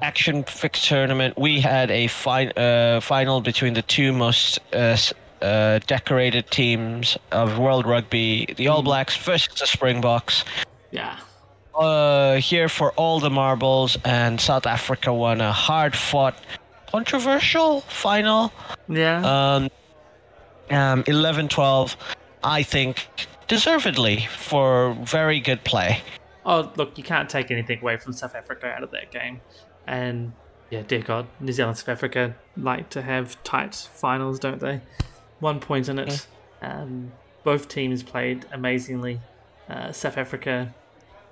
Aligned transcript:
action 0.00 0.44
fix 0.44 0.86
tournament, 0.86 1.36
we 1.36 1.60
had 1.60 1.90
a 1.90 2.06
fi- 2.06 2.46
uh, 2.52 3.00
final 3.00 3.40
between 3.40 3.74
the 3.74 3.82
two 3.82 4.12
most 4.12 4.60
uh, 4.72 4.96
uh, 5.42 5.80
decorated 5.86 6.48
teams 6.52 7.18
of 7.32 7.58
World 7.58 7.84
Rugby: 7.86 8.54
the 8.56 8.68
All 8.68 8.82
Blacks 8.82 9.16
versus 9.16 9.58
the 9.58 9.66
Springboks 9.66 10.44
Yeah. 10.92 11.18
Uh, 11.74 12.36
here 12.36 12.68
for 12.68 12.92
all 12.92 13.20
the 13.20 13.30
marbles, 13.30 13.96
and 14.04 14.40
South 14.40 14.66
Africa 14.66 15.12
won 15.12 15.40
a 15.40 15.52
hard-fought, 15.52 16.36
controversial 16.90 17.80
final. 17.82 18.52
Yeah. 18.88 19.18
Um, 19.18 19.68
um, 20.70 21.02
11-12, 21.04 21.96
I 22.44 22.62
think, 22.62 23.06
deservedly 23.48 24.26
for 24.30 24.94
very 25.02 25.40
good 25.40 25.64
play. 25.64 26.00
oh, 26.46 26.72
look, 26.76 26.96
you 26.96 27.04
can't 27.04 27.28
take 27.28 27.50
anything 27.50 27.80
away 27.80 27.96
from 27.96 28.12
South 28.12 28.34
Africa 28.34 28.66
out 28.66 28.82
of 28.82 28.90
that 28.92 29.10
game. 29.10 29.40
And, 29.86 30.32
yeah, 30.70 30.82
dear 30.82 31.00
God, 31.00 31.26
New 31.40 31.52
Zealand 31.52 31.78
South 31.78 31.88
Africa 31.88 32.36
like 32.56 32.90
to 32.90 33.02
have 33.02 33.42
tight 33.42 33.74
finals, 33.74 34.38
don't 34.38 34.60
they? 34.60 34.80
One 35.40 35.60
point 35.60 35.88
in 35.88 35.98
it. 35.98 36.26
Um, 36.62 37.12
both 37.42 37.68
teams 37.68 38.02
played 38.02 38.46
amazingly. 38.52 39.20
Uh, 39.68 39.92
South 39.92 40.18
Africa 40.18 40.74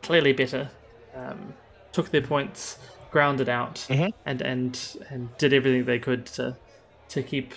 clearly 0.03 0.33
better. 0.33 0.71
Um, 1.15 1.55
took 1.93 2.11
their 2.11 2.22
points, 2.22 2.78
grounded 3.11 3.49
out, 3.49 3.87
Mhm. 3.89 4.12
and, 4.27 4.41
and 4.43 4.97
and 5.11 5.37
did 5.39 5.53
everything 5.53 5.84
they 5.84 5.99
could 5.99 6.27
to 6.27 6.56
to 7.11 7.22
keep 7.22 7.55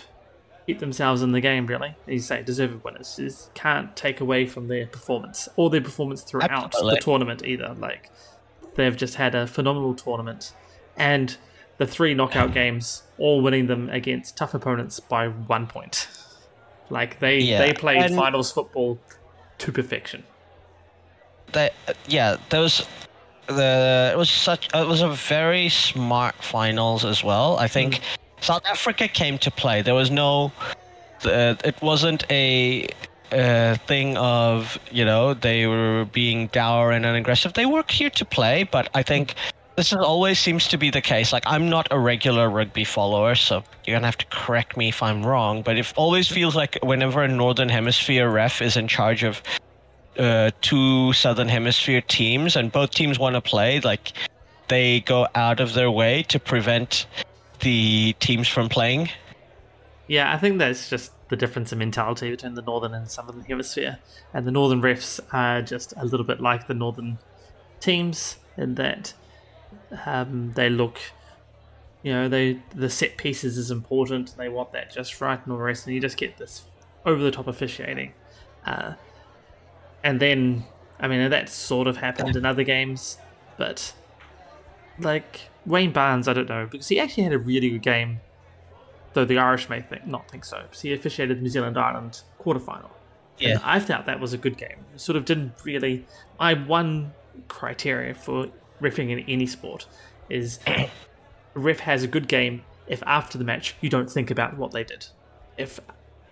keep 0.66 0.80
themselves 0.80 1.22
in 1.22 1.32
the 1.32 1.42
game. 1.42 1.68
Really, 1.68 1.96
as 2.08 2.14
you 2.14 2.20
say, 2.20 2.42
deserved 2.44 2.84
winners. 2.84 3.20
Is 3.20 3.50
can't 3.54 3.96
take 3.96 4.22
away 4.22 4.46
from 4.48 4.68
their 4.68 4.88
performance 4.88 5.48
or 5.56 5.70
their 5.70 5.82
performance 5.82 6.22
throughout 6.24 6.50
Absolutely. 6.52 6.96
the 6.96 7.02
tournament 7.02 7.46
either. 7.46 7.76
Like 7.78 8.10
they've 8.76 8.96
just 8.96 9.16
had 9.16 9.36
a 9.36 9.46
phenomenal 9.48 9.94
tournament, 9.94 10.54
and 10.98 11.36
the 11.78 11.86
three 11.86 12.14
knockout 12.14 12.54
games, 12.62 13.04
all 13.18 13.42
winning 13.42 13.68
them 13.68 13.90
against 13.90 14.38
tough 14.38 14.54
opponents 14.54 15.00
by 15.00 15.28
one 15.28 15.68
point. 15.68 16.08
Like 16.90 17.20
they 17.20 17.40
Yeah, 17.40 17.60
they 17.60 17.74
played 17.74 18.02
and- 18.02 18.16
finals 18.16 18.52
football 18.52 19.00
to 19.60 19.72
perfection. 19.72 20.24
That, 21.54 21.74
yeah, 22.08 22.38
those. 22.50 22.88
The 23.48 24.12
it 24.14 24.18
was 24.18 24.30
such 24.30 24.70
it 24.74 24.88
was 24.88 25.02
a 25.02 25.10
very 25.10 25.68
smart 25.68 26.36
finals 26.36 27.04
as 27.04 27.24
well. 27.24 27.58
I 27.58 27.68
think 27.68 28.00
South 28.40 28.66
Africa 28.66 29.08
came 29.08 29.38
to 29.40 29.52
play. 29.52 29.82
There 29.82 29.96
was 29.96 30.10
no, 30.10 30.52
uh, 31.26 31.56
it 31.64 31.82
wasn't 31.82 32.24
a 32.30 32.88
uh, 33.32 33.76
thing 33.88 34.18
of 34.18 34.80
you 34.92 35.06
know 35.06 35.34
they 35.34 35.68
were 35.68 36.06
being 36.12 36.48
dour 36.48 36.92
and 36.92 37.06
unaggressive. 37.06 37.54
They 37.54 37.66
were 37.66 37.84
here 37.90 38.10
to 38.12 38.26
play, 38.26 38.64
but 38.64 38.90
I 38.94 39.04
think 39.04 39.36
this 39.76 39.92
is 39.94 40.00
always 40.00 40.40
seems 40.40 40.68
to 40.68 40.78
be 40.78 40.90
the 40.90 41.02
case. 41.02 41.32
Like 41.32 41.44
I'm 41.46 41.70
not 41.70 41.88
a 41.92 42.00
regular 42.00 42.50
rugby 42.50 42.84
follower, 42.84 43.36
so 43.36 43.64
you're 43.86 43.96
gonna 43.96 44.08
have 44.08 44.18
to 44.18 44.26
correct 44.28 44.76
me 44.76 44.90
if 44.90 45.02
I'm 45.02 45.26
wrong. 45.26 45.62
But 45.62 45.78
it 45.78 45.94
always 45.96 46.28
feels 46.28 46.56
like 46.56 46.78
whenever 46.84 47.24
a 47.24 47.28
Northern 47.28 47.70
Hemisphere 47.70 48.30
ref 48.30 48.62
is 48.62 48.76
in 48.76 48.88
charge 48.88 49.24
of 49.24 49.42
uh, 50.18 50.52
two 50.62 51.14
Southern 51.14 51.48
Hemisphere 51.48 52.02
teams, 52.02 52.56
and 52.56 52.72
both 52.72 52.92
teams 52.92 53.20
want 53.20 53.36
to 53.36 53.42
play, 53.42 53.80
like 53.82 54.14
they 54.68 55.02
go 55.02 55.28
out 55.36 55.60
of 55.60 55.74
their 55.74 55.92
way 55.92 56.24
to 56.24 56.40
prevent 56.40 57.08
the 57.60 58.14
teams 58.20 58.48
from 58.48 58.70
playing. 58.70 59.10
Yeah, 60.08 60.34
I 60.34 60.38
think 60.38 60.58
that's 60.58 60.90
just 60.90 61.12
the 61.30 61.36
difference 61.38 61.72
in 61.72 61.80
mentality 61.80 62.30
between 62.30 62.56
the 62.56 62.62
northern 62.62 62.94
and 62.94 63.10
southern 63.10 63.42
hemisphere. 63.42 64.00
And 64.34 64.46
the 64.46 64.52
northern 64.52 64.82
refs 64.82 65.20
are 65.32 65.62
just 65.62 65.94
a 65.96 66.06
little 66.06 66.26
bit 66.26 66.42
like 66.42 66.68
the 66.68 66.74
northern 66.74 67.18
teams 67.80 68.38
in 68.58 68.76
that 68.76 69.14
um, 70.06 70.52
they 70.56 70.70
look, 70.70 71.00
you 72.04 72.12
know, 72.12 72.28
they 72.28 72.62
the 72.76 72.90
set 72.90 73.18
pieces 73.18 73.58
is 73.58 73.72
important. 73.72 74.36
They 74.38 74.50
want 74.50 74.74
that 74.74 74.94
just 74.94 75.22
right 75.22 75.40
and 75.42 75.52
all 75.52 75.58
the 75.58 75.64
rest, 75.64 75.86
and 75.86 75.96
you 75.96 76.02
just 76.02 76.18
get 76.18 76.38
this 76.38 76.64
over 77.06 77.22
the 77.22 77.32
top 77.32 77.48
officiating. 77.48 78.14
Uh, 78.66 78.94
and 80.04 80.20
then, 80.20 80.66
I 81.00 81.08
mean, 81.08 81.30
that 81.30 81.50
sort 81.50 81.88
of 81.88 81.98
happened 81.98 82.36
in 82.36 82.46
other 82.46 82.64
games, 82.64 83.18
but 83.58 83.94
like 85.00 85.50
Wayne 85.66 85.92
Barnes, 85.92 86.28
I 86.28 86.34
don't 86.34 86.50
know 86.50 86.68
because 86.70 86.88
he 86.88 87.00
actually 87.00 87.24
had 87.24 87.34
a 87.34 87.40
really 87.40 87.70
good 87.70 87.82
game 87.82 88.20
though 89.14 89.26
the 89.26 89.38
Irish 89.38 89.70
may 89.70 89.82
think 89.82 90.08
not 90.08 90.30
think 90.30 90.46
so. 90.46 90.62
because 90.64 90.82
He 90.82 90.94
officiated 90.94 91.38
the 91.38 91.42
New 91.42 91.50
Zealand 91.50 91.78
Ireland 91.78 92.22
quarterfinal. 92.40 92.90
Yeah. 93.38 93.52
And 93.52 93.62
I 93.64 93.80
thought 93.80 94.06
that 94.06 94.20
was 94.20 94.34
a 94.34 94.38
good 94.38 94.58
game. 94.58 94.86
It 94.94 95.02
sort 95.02 95.16
of 95.16 95.26
didn't 95.26 95.54
really. 95.64 96.06
I 96.40 96.54
one 96.54 97.14
criteria 97.48 98.14
for 98.14 98.48
riffing 98.82 99.10
in 99.10 99.20
any 99.28 99.46
sport 99.46 99.88
is 100.30 100.60
ref 101.54 101.80
has 101.80 102.04
a 102.04 102.08
good 102.08 102.28
game 102.28 102.64
if 102.88 103.02
after 103.06 103.38
the 103.38 103.44
match 103.44 103.76
you 103.82 103.90
don't 103.90 104.10
think 104.10 104.32
about 104.32 104.58
what 104.58 104.72
they 104.72 104.84
did. 104.84 105.08
If 105.58 105.80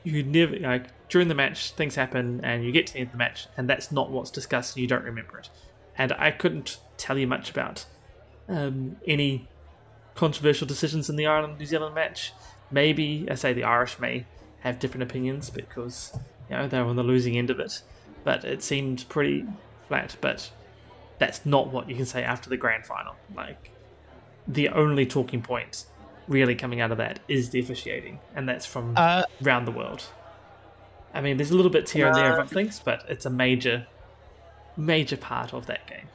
you 0.03 0.23
never 0.23 0.57
like 0.57 0.87
during 1.09 1.27
the 1.27 1.35
match 1.35 1.71
things 1.71 1.95
happen 1.95 2.39
and 2.43 2.63
you 2.63 2.71
get 2.71 2.87
to 2.87 2.93
the 2.93 2.99
end 2.99 3.07
of 3.07 3.11
the 3.13 3.17
match 3.17 3.47
and 3.57 3.69
that's 3.69 3.91
not 3.91 4.11
what's 4.11 4.31
discussed 4.31 4.75
and 4.75 4.81
you 4.81 4.87
don't 4.87 5.03
remember 5.03 5.37
it. 5.39 5.49
And 5.97 6.13
I 6.13 6.31
couldn't 6.31 6.77
tell 6.97 7.17
you 7.17 7.27
much 7.27 7.49
about 7.49 7.85
um, 8.47 8.95
any 9.05 9.47
controversial 10.15 10.67
decisions 10.67 11.09
in 11.09 11.15
the 11.15 11.27
Ireland 11.27 11.57
New 11.59 11.65
Zealand 11.65 11.95
match. 11.95 12.33
Maybe 12.71 13.27
I 13.29 13.35
say 13.35 13.53
the 13.53 13.63
Irish 13.63 13.99
may 13.99 14.25
have 14.61 14.79
different 14.79 15.03
opinions 15.03 15.49
because 15.49 16.17
you 16.49 16.55
know 16.55 16.67
they're 16.67 16.83
on 16.83 16.95
the 16.95 17.03
losing 17.03 17.37
end 17.37 17.49
of 17.49 17.59
it, 17.59 17.81
but 18.23 18.43
it 18.45 18.61
seemed 18.61 19.07
pretty 19.09 19.45
flat. 19.87 20.15
But 20.21 20.51
that's 21.17 21.45
not 21.45 21.71
what 21.71 21.89
you 21.89 21.95
can 21.95 22.05
say 22.05 22.23
after 22.23 22.49
the 22.49 22.57
grand 22.57 22.85
final. 22.85 23.15
Like 23.35 23.71
the 24.47 24.69
only 24.69 25.05
talking 25.05 25.41
point 25.41 25.85
really 26.29 26.55
coming 26.55 26.79
out 26.79 26.91
of 26.91 26.97
that 26.99 27.19
is 27.27 27.49
the 27.49 27.59
officiating, 27.59 28.19
and 28.35 28.47
that's 28.47 28.65
from 28.65 28.93
Uh, 28.95 29.23
around 29.43 29.65
the 29.65 29.71
world. 29.71 30.03
I 31.13 31.21
mean, 31.21 31.37
there's 31.37 31.51
a 31.51 31.55
little 31.55 31.71
bit 31.71 31.89
here 31.89 32.07
and 32.07 32.15
there 32.15 32.33
of 32.33 32.39
other 32.39 32.55
things, 32.55 32.79
but 32.79 33.03
it's 33.09 33.25
a 33.25 33.29
major, 33.31 33.85
major 34.77 35.17
part 35.17 35.53
of 35.53 35.65
that 35.65 35.85
game. 35.87 36.07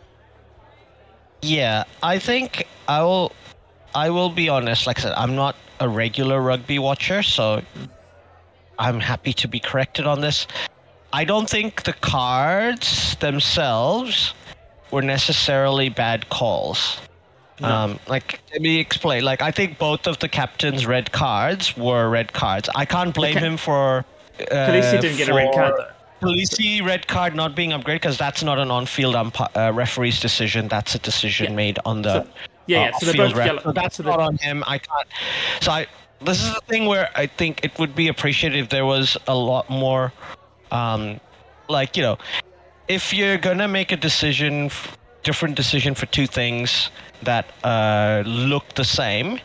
Yeah, 1.43 1.85
I 2.03 2.19
think 2.19 2.67
I 2.89 3.03
will. 3.03 3.33
I 3.95 4.09
will 4.11 4.31
be 4.31 4.49
honest. 4.49 4.87
Like 4.87 4.99
I 5.01 5.03
said, 5.03 5.15
I'm 5.17 5.35
not 5.35 5.57
a 5.81 5.89
regular 5.89 6.41
rugby 6.41 6.79
watcher, 6.79 7.23
so 7.23 7.61
I'm 8.79 9.01
happy 9.01 9.33
to 9.35 9.49
be 9.49 9.61
corrected 9.61 10.07
on 10.07 10.21
this. 10.21 10.47
I 11.13 11.25
don't 11.25 11.49
think 11.49 11.83
the 11.83 11.93
cards 11.93 13.17
themselves 13.17 14.35
were 14.91 15.03
necessarily 15.03 15.89
bad 15.89 16.29
calls. 16.29 16.99
Um, 17.63 17.99
like 18.09 18.41
let 18.53 18.61
me 18.63 18.79
explain. 18.81 19.23
Like 19.25 19.41
I 19.43 19.51
think 19.51 19.79
both 19.79 20.07
of 20.07 20.19
the 20.19 20.29
captain's 20.29 20.87
red 20.87 21.13
cards 21.13 21.77
were 21.77 22.09
red 22.09 22.33
cards. 22.33 22.69
I 22.75 22.85
can't 22.85 23.15
blame 23.15 23.37
Okay. 23.37 23.47
him 23.47 23.57
for. 23.57 24.05
Uh, 24.51 24.73
he 24.73 24.81
didn't 24.99 25.17
get 25.17 25.29
a 25.29 25.35
red 25.35 25.53
card 25.55 25.75
though. 25.79 25.91
Kolisi 26.29 26.85
red 26.85 27.07
card 27.07 27.35
not 27.37 27.55
being 27.55 27.71
upgraded 27.71 27.97
because 27.97 28.17
that's 28.19 28.43
not 28.43 28.59
an 28.59 28.71
on-field 28.71 29.15
uh, 29.15 29.73
referee's 29.75 30.21
decision. 30.21 30.69
That's 30.69 30.95
a 30.95 30.99
decision 30.99 31.51
Yeah. 31.51 31.57
made 31.57 31.79
on 31.85 32.03
the 32.03 32.23
So- 32.23 32.29
yeah, 32.67 32.79
yeah. 32.81 32.89
uh, 32.89 32.99
So 32.99 33.07
they're 33.07 33.15
field 33.15 33.37
ref. 33.37 33.63
So 33.63 33.73
that's 33.73 33.97
so 33.97 34.03
not 34.05 34.21
on 34.21 34.37
him. 34.39 34.65
I 34.67 34.79
can't. 34.79 35.09
So 35.61 35.73
I. 35.73 35.87
This 36.21 36.43
is 36.43 36.55
the 36.55 36.61
thing 36.63 36.87
where 36.87 37.11
I 37.15 37.27
think 37.27 37.63
it 37.65 37.79
would 37.79 37.95
be 37.95 38.09
appreciated 38.09 38.59
if 38.59 38.71
there 38.71 38.87
was 38.87 39.19
a 39.27 39.35
lot 39.35 39.69
more, 39.69 40.11
um, 40.71 41.21
like 41.69 41.97
you 41.99 42.03
know, 42.03 42.17
if 42.89 43.13
you're 43.13 43.37
gonna 43.37 43.69
make 43.69 43.93
a 43.93 43.97
decision, 43.97 44.71
different 45.23 45.55
decision 45.55 45.95
for 45.95 46.07
two 46.07 46.27
things 46.27 46.91
that 47.25 47.47
uh, 47.65 48.23
look 48.27 48.75
the 48.75 48.85
same. 48.85 49.39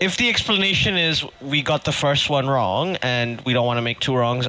If 0.00 0.16
the 0.16 0.28
explanation 0.28 0.96
is 0.96 1.24
we 1.40 1.62
got 1.62 1.84
the 1.84 1.92
first 1.92 2.28
one 2.28 2.48
wrong 2.48 2.96
and 3.02 3.40
we 3.42 3.52
don't 3.52 3.66
want 3.66 3.78
to 3.78 3.82
make 3.82 4.00
two 4.00 4.14
wrongs, 4.16 4.48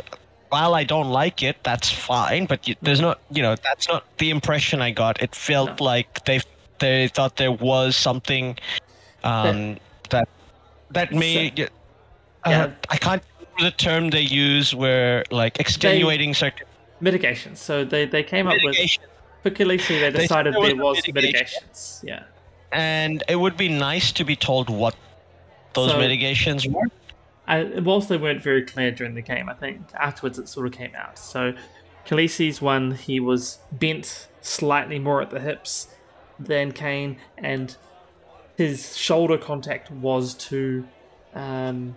while 0.50 0.74
I 0.74 0.84
don't 0.84 1.10
like 1.12 1.44
it, 1.44 1.58
that's 1.64 1.92
fine. 1.92 2.46
But 2.48 2.62
y- 2.68 2.76
there's 2.82 3.00
not, 3.02 3.20
you 3.32 3.42
know, 3.44 3.56
that's 3.64 3.88
not 3.88 4.04
the 4.18 4.30
impression 4.32 4.82
I 4.82 4.92
got. 4.92 5.22
It 5.22 5.36
felt 5.36 5.80
No. 5.80 5.86
like 5.86 6.26
they 6.26 6.40
they 6.80 7.08
thought 7.08 7.38
there 7.38 7.52
was 7.52 7.96
something 7.96 8.58
um, 9.24 9.78
that 10.10 10.28
that 10.92 11.12
made. 11.12 11.60
Uh, 12.46 12.50
Yeah. 12.50 12.72
I 12.90 12.98
can't 12.98 13.24
remember 13.40 13.72
the 13.72 13.78
term 13.78 14.10
they 14.10 14.22
use 14.22 14.74
where 14.76 15.24
like 15.32 15.60
extenuating 15.60 16.34
circum 16.34 16.68
mitigations. 17.00 17.60
So 17.60 17.86
they, 17.86 18.06
they 18.06 18.24
came 18.24 18.48
up 18.48 18.56
with 18.64 18.76
for 19.44 19.50
Kolisi, 19.52 20.00
they 20.00 20.10
decided 20.12 20.54
there 20.54 20.60
was 20.62 20.70
there 20.70 20.78
was 20.78 20.98
mitigation. 21.08 21.14
mitigations. 21.34 22.02
Yeah. 22.04 22.24
and 22.72 23.24
it 23.28 23.36
would 23.36 23.56
be 23.58 23.70
nice 23.70 24.12
to 24.14 24.24
be 24.24 24.36
told 24.36 24.70
what 24.70 24.96
those 25.74 25.92
So- 25.92 26.00
mitigations 26.00 26.68
were. 26.68 26.88
I, 27.46 27.64
whilst 27.82 28.08
they 28.08 28.16
weren't 28.18 28.42
very 28.42 28.64
clear 28.64 28.90
during 28.90 29.16
the 29.16 29.22
game, 29.22 29.50
I 29.50 29.54
think 29.54 29.82
afterwards 30.00 30.40
it 30.40 30.48
sort 30.48 30.66
of 30.66 30.72
came 30.72 30.94
out. 30.96 31.20
So, 31.20 31.54
Kolisi's 32.06 32.62
one, 32.62 32.92
he 32.92 33.20
was 33.20 33.60
bent 33.72 34.30
slightly 34.40 34.98
more 34.98 35.22
at 35.22 35.30
the 35.30 35.42
hips 35.42 35.88
than 36.40 36.72
Cane, 36.72 37.18
and 37.38 37.76
his 38.58 38.96
shoulder 38.98 39.38
contact 39.38 39.92
was 39.92 40.34
to 40.36 40.88
um, 41.36 41.96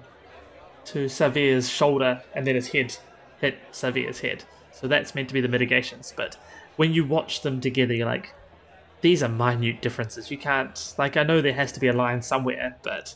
to 0.86 1.08
Savea's 1.08 1.68
shoulder, 1.68 2.22
and 2.34 2.44
then 2.46 2.56
his 2.56 2.68
head 2.68 2.96
hit 3.40 3.56
Savea's 3.70 4.20
head. 4.20 4.42
So 4.72 4.88
that's 4.88 5.14
meant 5.14 5.28
to 5.28 5.34
be 5.34 5.40
the 5.40 5.48
mitigations. 5.48 6.12
But 6.16 6.36
when 6.76 6.92
you 6.92 7.04
watch 7.04 7.42
them 7.42 7.60
together, 7.60 7.94
you're 7.94 8.06
like, 8.06 8.32
these 9.00 9.22
are 9.22 9.28
minute 9.28 9.82
differences. 9.82 10.30
You 10.30 10.38
can't 10.38 10.94
like 10.98 11.16
I 11.16 11.22
know 11.22 11.40
there 11.40 11.52
has 11.52 11.72
to 11.72 11.80
be 11.80 11.88
a 11.88 11.92
line 11.92 12.22
somewhere, 12.22 12.76
but 12.82 13.14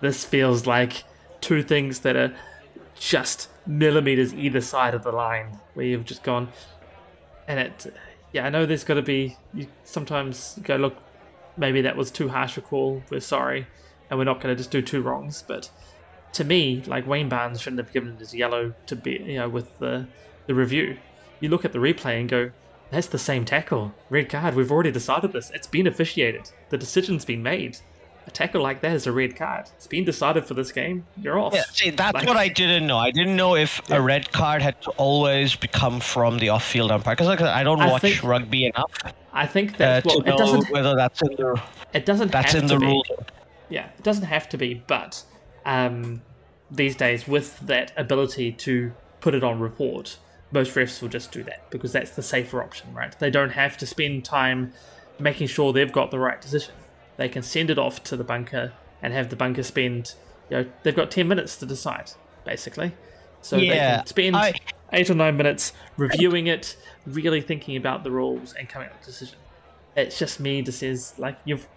this 0.00 0.24
feels 0.24 0.66
like 0.66 1.04
two 1.40 1.62
things 1.62 2.00
that 2.00 2.16
are 2.16 2.34
just 2.98 3.48
millimeters 3.66 4.34
either 4.34 4.60
side 4.60 4.94
of 4.94 5.02
the 5.02 5.12
line 5.12 5.58
where 5.74 5.86
you've 5.86 6.04
just 6.04 6.22
gone. 6.22 6.48
And 7.48 7.58
it 7.60 7.94
yeah 8.32 8.46
i 8.46 8.48
know 8.48 8.64
there's 8.64 8.84
got 8.84 8.94
to 8.94 9.02
be 9.02 9.36
you 9.52 9.66
sometimes 9.82 10.56
go 10.62 10.76
look 10.76 10.96
maybe 11.56 11.80
that 11.80 11.96
was 11.96 12.10
too 12.10 12.28
harsh 12.28 12.56
a 12.56 12.60
call. 12.60 13.02
We're 13.10 13.20
sorry 13.20 13.66
and 14.08 14.18
we're 14.18 14.24
not 14.24 14.40
going 14.40 14.54
to 14.54 14.58
just 14.58 14.70
do 14.70 14.80
two 14.82 15.02
wrongs. 15.02 15.44
But 15.46 15.70
to 16.32 16.44
me 16.44 16.82
like 16.86 17.06
wayne 17.06 17.28
barnes 17.28 17.60
shouldn't 17.60 17.80
have 17.80 17.92
given 17.92 18.14
it 18.14 18.20
as 18.20 18.34
yellow 18.34 18.72
to 18.86 18.96
be 18.96 19.12
you 19.12 19.38
know 19.38 19.48
with 19.48 19.78
the 19.78 20.06
the 20.46 20.54
review. 20.54 20.96
You 21.40 21.48
look 21.48 21.64
at 21.64 21.72
the 21.72 21.78
replay 21.78 22.20
and 22.20 22.28
go 22.28 22.50
that's 22.90 23.06
the 23.08 23.18
same 23.18 23.44
tackle 23.44 23.92
red 24.10 24.28
card 24.28 24.54
we've 24.54 24.70
already 24.72 24.90
decided 24.90 25.32
this 25.32 25.50
it's 25.50 25.66
been 25.66 25.86
officiated 25.86 26.50
the 26.70 26.78
decision's 26.78 27.24
been 27.24 27.42
made 27.42 27.76
a 28.26 28.30
tackle 28.30 28.60
like 28.62 28.80
that 28.82 28.92
is 28.92 29.06
a 29.06 29.12
red 29.12 29.34
card. 29.34 29.64
It's 29.76 29.86
been 29.86 30.04
decided 30.04 30.44
for 30.44 30.52
this 30.52 30.70
game. 30.72 31.06
You're 31.16 31.38
off. 31.38 31.54
Yeah, 31.54 31.62
see, 31.72 31.88
that's 31.88 32.12
Like- 32.14 32.28
what 32.28 32.36
I 32.36 32.48
didn't 32.48 32.86
know. 32.86 32.98
I 32.98 33.10
didn't 33.10 33.34
know 33.34 33.56
if 33.56 33.80
Yeah. 33.88 33.96
a 33.96 34.00
red 34.02 34.30
card 34.30 34.60
had 34.60 34.80
to 34.82 34.90
always 34.98 35.56
become 35.56 36.00
from 36.00 36.36
the 36.38 36.50
off-field 36.50 36.92
umpire 36.92 37.14
because 37.16 37.28
like, 37.28 37.40
I 37.40 37.64
don't 37.64 37.80
I 37.80 37.88
watch 37.90 38.02
think 38.02 38.22
rugby 38.22 38.66
enough 38.66 38.92
I 39.32 39.46
think 39.46 39.72
uh, 39.76 39.78
that 39.78 40.04
well, 40.04 40.20
to 40.20 40.26
it 40.26 40.30
know 40.32 40.36
doesn't. 40.36 40.70
whether 40.70 40.94
that's 40.94 41.22
in 41.22 41.28
the 41.36 41.62
It 41.94 42.04
doesn't 42.04 42.30
that's 42.30 42.52
in 42.54 42.66
the 42.66 42.76
be. 42.78 42.86
rules. 42.86 43.06
Yeah, 43.70 43.86
it 43.98 44.02
doesn't 44.04 44.26
have 44.26 44.50
to 44.50 44.58
be, 44.58 44.82
but 44.86 45.22
um, 45.64 46.20
these 46.70 46.94
days 46.96 47.26
with 47.26 47.58
that 47.60 47.90
ability 47.96 48.52
to 48.52 48.92
put 49.22 49.34
it 49.34 49.42
on 49.42 49.60
report, 49.60 50.18
most 50.52 50.74
refs 50.74 51.00
will 51.00 51.08
just 51.08 51.32
do 51.32 51.42
that 51.44 51.70
because 51.70 51.92
that's 51.92 52.10
the 52.10 52.22
safer 52.22 52.62
option, 52.62 52.92
right? 52.94 53.16
They 53.18 53.30
don't 53.30 53.50
have 53.50 53.76
to 53.78 53.86
spend 53.86 54.24
time 54.24 54.72
making 55.18 55.46
sure 55.48 55.72
they've 55.72 55.92
got 55.92 56.10
the 56.10 56.18
right 56.18 56.40
decision. 56.40 56.74
They 57.16 57.28
can 57.28 57.42
send 57.42 57.70
it 57.70 57.78
off 57.78 58.02
to 58.04 58.16
the 58.16 58.24
bunker 58.24 58.72
and 59.02 59.12
have 59.12 59.28
the 59.30 59.36
bunker 59.36 59.62
spend. 59.62 60.14
You 60.48 60.56
know, 60.58 60.66
they've 60.82 60.96
got 60.96 61.10
ten 61.10 61.28
minutes 61.28 61.56
to 61.58 61.66
decide, 61.66 62.12
basically. 62.44 62.92
So 63.42 63.56
they 63.56 63.66
can 63.98 64.06
spend 64.06 64.36
I- 64.36 64.54
eight 64.92 65.08
or 65.08 65.14
nine 65.14 65.36
minutes 65.36 65.72
reviewing 65.96 66.46
it, 66.46 66.76
really 67.06 67.40
thinking 67.40 67.76
about 67.76 68.04
the 68.04 68.10
rules, 68.10 68.52
and 68.54 68.68
coming 68.68 68.88
up 68.88 68.94
with 68.98 69.02
a 69.08 69.10
decision. 69.10 69.38
It's 69.96 70.18
just 70.18 70.40
me 70.40 70.62
that 70.62 70.72
says 70.72 71.14
like 71.18 71.38
you've 71.44 71.68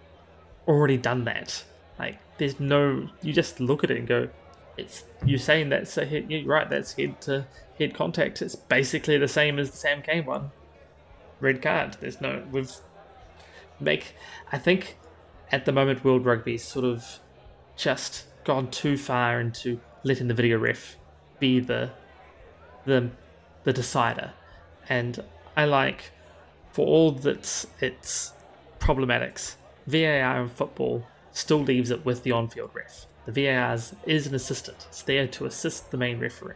already 0.66 0.96
done 0.96 1.24
that. 1.24 1.64
Like 1.98 2.18
there's 2.38 2.58
no 2.58 3.08
you 3.22 3.32
just 3.32 3.60
look 3.60 3.84
at 3.84 3.90
it 3.90 3.98
and 3.98 4.08
go, 4.08 4.28
it's 4.76 5.04
you're 5.24 5.38
saying 5.38 5.68
that's 5.68 5.96
a 5.96 6.04
hit 6.04 6.30
you're 6.30 6.44
right, 6.44 6.68
that's 6.68 6.94
head 6.94 7.20
to 7.22 7.46
head 7.78 7.94
contact. 7.94 8.42
It's 8.42 8.56
basically 8.56 9.18
the 9.18 9.28
same 9.28 9.58
as 9.58 9.70
the 9.70 9.76
Sam 9.76 10.02
Cane 10.02 10.26
one. 10.26 10.50
Red 11.40 11.62
card. 11.62 11.96
There's 12.00 12.20
no 12.20 12.42
we've 12.50 12.72
make 13.80 14.14
I 14.52 14.58
think 14.58 14.96
at 15.52 15.64
the 15.64 15.72
moment 15.72 16.04
World 16.04 16.24
Rugby's 16.24 16.64
sort 16.64 16.84
of 16.84 17.20
just 17.76 18.24
gone 18.44 18.70
too 18.70 18.96
far 18.96 19.40
into 19.40 19.80
letting 20.02 20.28
the 20.28 20.34
video 20.34 20.58
ref 20.58 20.96
be 21.38 21.60
the 21.60 21.90
the 22.84 23.10
the 23.64 23.72
decider. 23.72 24.32
And 24.88 25.24
I 25.56 25.64
like 25.64 26.12
for 26.72 26.86
all 26.86 27.12
that 27.12 27.64
its 27.80 28.32
problematics, 28.78 29.56
VAR 29.86 30.42
in 30.42 30.48
football 30.48 31.06
still 31.32 31.60
leaves 31.60 31.90
it 31.90 32.04
with 32.04 32.22
the 32.22 32.32
on-field 32.32 32.70
ref. 32.74 33.06
The 33.26 33.32
VAR 33.32 33.74
is- 34.06 34.26
an 34.26 34.34
assistant. 34.34 34.86
It's 34.88 35.02
there 35.02 35.26
to 35.26 35.46
assist 35.46 35.90
the 35.90 35.96
main 35.96 36.18
referee. 36.18 36.54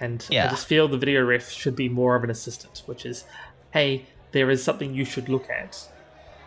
And 0.00 0.26
I 0.46 0.50
just 0.50 0.66
feel 0.66 0.88
the 0.88 0.98
video 0.98 1.24
ref 1.24 1.50
should 1.50 1.76
be 1.76 1.88
more 1.88 2.16
of 2.16 2.24
an 2.24 2.30
assistant, 2.30 2.82
which 2.86 3.06
is, 3.06 3.24
hey, 3.72 4.06
there 4.32 4.50
is 4.50 4.62
something 4.62 4.92
you 4.92 5.04
should 5.04 5.28
look 5.28 5.48
at. 5.48 5.88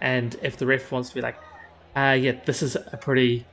And 0.02 0.36
if 0.42 0.58
the 0.58 0.66
ref 0.66 0.92
wants 0.92 1.10
to 1.10 1.16
be 1.16 1.22
like, 1.22 1.38
uh, 1.96 2.18
yeah, 2.20 2.34
this 2.46 2.62
is 2.62 2.76
a 2.76 2.98
pretty 2.98 3.46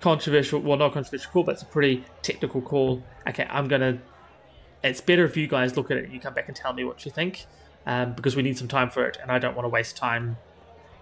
controversial, 0.00 0.60
well, 0.60 0.76
not 0.76 0.92
controversial 0.92 1.30
call, 1.30 1.44
but 1.44 1.52
it's 1.52 1.62
a 1.62 1.66
pretty 1.66 2.04
technical 2.22 2.60
call. 2.60 3.02
Okay, 3.28 3.46
I'm 3.48 3.68
going 3.68 3.80
to 3.80 3.98
it's 4.82 5.00
better 5.00 5.24
if 5.24 5.36
you 5.36 5.46
guys 5.46 5.76
look 5.76 5.90
at 5.90 5.96
it 5.96 6.04
and 6.04 6.12
you 6.12 6.20
come 6.20 6.34
back 6.34 6.48
and 6.48 6.56
tell 6.56 6.72
me 6.72 6.84
what 6.84 7.04
you 7.04 7.10
think 7.10 7.46
um, 7.86 8.12
because 8.12 8.36
we 8.36 8.42
need 8.42 8.56
some 8.56 8.68
time 8.68 8.90
for 8.90 9.06
it 9.06 9.18
and 9.20 9.30
I 9.32 9.38
don't 9.38 9.54
want 9.56 9.64
to 9.64 9.68
waste 9.68 9.96
time 9.96 10.36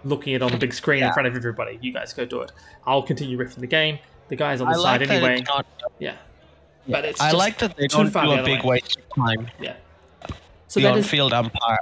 looking 0.05 0.35
at 0.35 0.43
it 0.43 0.45
on 0.45 0.53
the 0.53 0.59
big 0.59 0.73
screen 0.73 1.03
in 1.03 1.13
front 1.13 1.27
of 1.27 1.35
everybody. 1.35 1.79
You 1.81 1.93
guys 1.93 2.13
go 2.13 2.25
do 2.25 2.41
it. 2.43 2.53
I'll 2.87 3.03
continue 3.03 3.39
riffing 3.39 3.57
the 3.61 3.67
game. 3.67 3.99
The 4.29 4.37
guy's 4.37 4.61
on 4.61 4.69
I 4.69 4.75
the 4.75 4.83
side 4.83 5.01
like 5.01 5.11
anyway. 5.11 5.41
it's 5.41 5.49
not. 5.49 5.67
Yeah. 5.99 6.17
But 6.89 7.05
it's 7.05 7.21
I 7.21 7.27
just 7.27 7.37
like 7.37 7.59
that 7.59 7.77
they 7.77 7.89
too 7.89 8.09
don't 8.09 8.13
do 8.13 8.33
a 8.33 8.45
big 8.45 8.63
way. 8.63 8.81
waste 8.83 8.99
of 8.99 9.09
time. 9.15 9.49
Yeah. 9.59 9.77
So 10.69 10.81
the 10.81 10.87
that 10.87 10.97
is 10.97 11.05
on-field 11.07 11.33
umpire. 11.33 11.79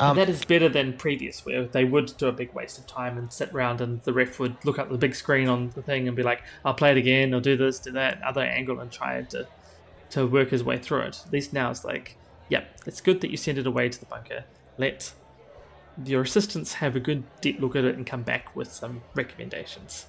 Um, 0.00 0.16
that 0.16 0.28
is 0.28 0.44
better 0.44 0.68
than 0.68 0.92
previous, 0.92 1.44
where 1.44 1.64
they 1.64 1.84
would 1.84 2.16
do 2.18 2.28
a 2.28 2.32
big 2.32 2.52
waste 2.54 2.78
of 2.78 2.86
time 2.86 3.18
and 3.18 3.32
sit 3.32 3.52
around, 3.52 3.80
and 3.80 4.02
the 4.02 4.12
ref 4.12 4.38
would 4.38 4.56
look 4.64 4.78
up 4.78 4.90
the 4.90 4.98
big 4.98 5.14
screen 5.14 5.48
on 5.48 5.70
the 5.70 5.82
thing 5.82 6.06
and 6.06 6.16
be 6.16 6.22
like, 6.22 6.42
"I'll 6.64 6.74
play 6.74 6.92
it 6.92 6.96
again. 6.96 7.34
I'll 7.34 7.40
do 7.40 7.56
this, 7.56 7.80
do 7.80 7.90
that, 7.92 8.22
other 8.22 8.42
angle," 8.42 8.78
and 8.80 8.92
try 8.92 9.22
to 9.22 9.46
to 10.10 10.26
work 10.26 10.50
his 10.50 10.62
way 10.62 10.78
through 10.78 11.00
it. 11.00 11.20
At 11.26 11.32
least 11.32 11.52
now 11.52 11.70
it's 11.70 11.84
like, 11.84 12.16
yep, 12.48 12.78
it's 12.86 13.00
good 13.00 13.20
that 13.22 13.30
you 13.30 13.36
send 13.36 13.58
it 13.58 13.66
away 13.66 13.88
to 13.88 13.98
the 14.00 14.06
bunker. 14.06 14.44
Let 14.78 15.12
your 16.04 16.22
assistants 16.22 16.74
have 16.74 16.96
a 16.96 17.00
good 17.00 17.24
deep 17.40 17.60
look 17.60 17.76
at 17.76 17.84
it 17.84 17.96
and 17.96 18.06
come 18.06 18.22
back 18.22 18.54
with 18.54 18.70
some 18.72 19.02
recommendations. 19.14 20.06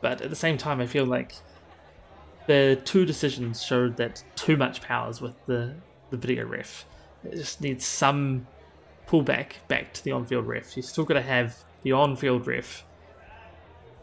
But 0.00 0.20
at 0.20 0.30
the 0.30 0.36
same 0.36 0.58
time, 0.58 0.80
I 0.80 0.86
feel 0.86 1.04
like 1.06 1.34
the 2.46 2.80
two 2.84 3.04
decisions 3.06 3.62
showed 3.62 3.96
that 3.96 4.22
too 4.36 4.56
much 4.56 4.82
powers 4.82 5.20
with 5.20 5.34
the 5.46 5.74
the 6.10 6.16
video 6.16 6.44
ref. 6.44 6.84
It 7.24 7.36
just 7.36 7.60
needs 7.60 7.84
some 7.86 8.46
pullback 9.08 9.52
back 9.68 9.94
to 9.94 10.04
the 10.04 10.12
on-field 10.12 10.46
ref. 10.46 10.76
You're 10.76 10.82
still 10.82 11.04
got 11.04 11.14
to 11.14 11.22
have 11.22 11.56
the 11.82 11.92
on-field 11.92 12.46
ref. 12.46 12.84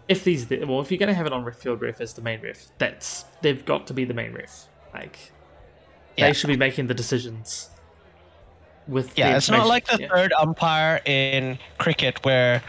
If 0.08 0.24
these, 0.24 0.50
well, 0.50 0.82
if 0.82 0.90
you're 0.90 0.98
going 0.98 1.10
to 1.10 1.14
have 1.14 1.28
an 1.28 1.34
on-field 1.34 1.82
ref 1.82 2.02
as 2.02 2.14
the 2.14 2.22
main 2.22 2.42
ref, 2.42 2.68
that's 2.80 3.26
they've 3.42 3.64
got 3.64 3.86
to 3.88 3.94
be 3.94 4.06
the 4.06 4.14
main 4.14 4.34
ref. 4.34 4.66
Like 4.94 5.32
Yeah. 6.18 6.28
they 6.28 6.34
should 6.34 6.48
be 6.48 6.58
making 6.58 6.88
the 6.88 6.96
decisions. 6.96 7.70
With 8.90 9.18
Yeah, 9.18 9.38
it's 9.38 9.50
not 9.50 9.68
like 9.68 9.86
the 9.88 10.02
yeah. 10.02 10.08
third 10.10 10.34
umpire 10.34 11.00
in 11.06 11.60
cricket 11.78 12.24
where 12.26 12.62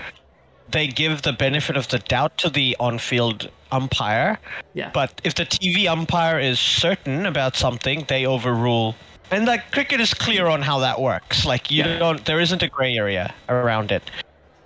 they 0.71 0.87
give 0.87 1.23
the 1.23 1.33
benefit 1.33 1.77
of 1.77 1.89
the 1.89 1.99
doubt 1.99 2.37
to 2.39 2.51
the 2.51 2.77
on-field 2.79 3.51
umpire, 3.73 4.39
Yeah, 4.75 4.91
but 4.93 5.21
if 5.25 5.35
the 5.35 5.45
TV 5.47 5.89
umpire 5.89 6.39
is 6.39 6.61
certain 6.61 7.27
about 7.27 7.57
something, 7.57 8.05
they 8.09 8.27
overrule. 8.27 8.95
And 9.31 9.47
like 9.47 9.71
cricket 9.73 10.01
is 10.01 10.13
clear 10.15 10.47
on 10.47 10.63
how 10.63 10.79
that 10.81 11.01
works. 11.01 11.45
Like 11.45 11.71
you 11.71 11.85
Yeah. 11.85 11.99
don't, 11.99 12.25
there 12.25 12.41
isn't 12.41 12.63
a 12.63 12.69
gray 12.69 12.97
area 12.97 13.33
around 13.49 13.91
it. 13.93 14.03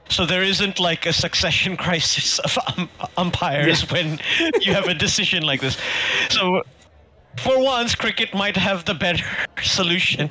So 0.08 0.26
there 0.26 0.42
isn't 0.42 0.78
like 0.78 1.06
a 1.06 1.12
succession 1.12 1.76
crisis 1.86 2.38
of 2.40 2.58
um, 2.66 2.88
umpires 3.16 3.88
when 3.90 4.18
you 4.60 4.74
have 4.74 4.86
a 4.88 4.94
decision 4.94 5.42
like 5.44 5.60
this. 5.60 5.76
So 6.30 6.62
for 7.38 7.58
once, 7.62 7.94
cricket 7.94 8.34
might 8.34 8.56
have 8.56 8.84
the 8.84 8.94
better 8.94 9.24
solution. 9.62 10.30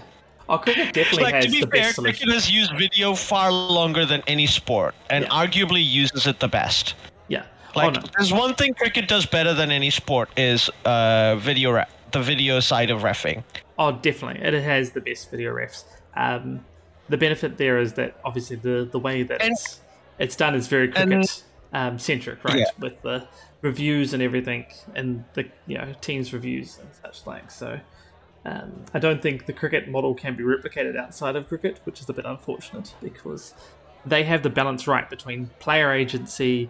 Oh, 0.49 0.57
cricket 0.57 0.93
definitely 0.93 1.23
Like 1.23 1.33
has 1.35 1.45
to 1.45 1.51
be 1.51 1.61
the 1.61 1.67
fair, 1.67 1.81
best 1.83 1.95
solution. 1.95 2.17
cricket 2.17 2.33
has 2.33 2.51
used 2.51 2.71
video 2.77 3.15
far 3.15 3.51
longer 3.51 4.05
than 4.05 4.21
any 4.27 4.45
sport, 4.47 4.93
and 5.09 5.23
Yeah. 5.23 5.29
arguably 5.29 5.83
uses 5.85 6.27
it 6.27 6.39
the 6.39 6.47
best. 6.49 6.95
Yeah. 7.29 7.43
Like, 7.75 7.95
oh, 7.97 7.99
no. 8.01 8.05
there's 8.17 8.33
one 8.33 8.53
thing 8.55 8.73
cricket 8.73 9.07
does 9.07 9.25
better 9.25 9.53
than 9.53 9.71
any 9.71 9.89
sport 9.89 10.29
is 10.37 10.69
uh, 10.85 11.37
video 11.37 11.71
re- 11.71 11.85
the 12.11 12.21
video 12.21 12.59
side 12.59 12.91
of 12.91 13.01
refing. 13.01 13.43
Oh, 13.79 13.93
definitely. 13.93 14.41
It 14.45 14.53
has 14.63 14.91
the 14.91 15.01
best 15.01 15.31
video 15.31 15.51
refs. 15.53 15.83
Um, 16.15 16.63
the 17.09 17.17
benefit 17.17 17.57
there 17.57 17.79
is 17.79 17.93
that 17.93 18.15
obviously 18.23 18.57
the, 18.57 18.87
the 18.91 18.99
way 18.99 19.23
that 19.23 19.41
And- 19.41 19.53
it's, 19.53 19.79
it's 20.19 20.35
done 20.35 20.53
is 20.55 20.67
very 20.67 20.91
and- 20.95 21.09
cricket 21.11 21.43
um, 21.73 21.97
centric, 21.97 22.43
right? 22.43 22.57
Yeah. 22.59 22.65
With 22.79 23.01
the 23.01 23.27
reviews 23.61 24.13
and 24.13 24.21
everything, 24.21 24.65
and 24.93 25.23
the 25.33 25.45
you 25.65 25.77
know 25.77 25.93
teams 26.01 26.31
reviews 26.33 26.77
and 26.77 26.87
such 27.01 27.25
like. 27.25 27.49
So 27.49 27.79
um, 28.45 28.71
I 28.93 28.99
don't 28.99 29.21
think 29.21 29.45
the 29.45 29.53
cricket 29.53 29.87
model 29.87 30.13
can 30.13 30.35
be 30.35 30.43
replicated 30.43 30.97
outside 30.97 31.35
of 31.35 31.47
cricket, 31.47 31.79
which 31.85 32.01
is 32.01 32.09
a 32.09 32.13
bit 32.13 32.25
unfortunate 32.25 32.93
because 33.01 33.53
they 34.05 34.23
have 34.23 34.43
the 34.43 34.49
balance 34.49 34.87
right 34.87 35.09
between 35.09 35.49
player 35.59 35.91
agency, 35.91 36.69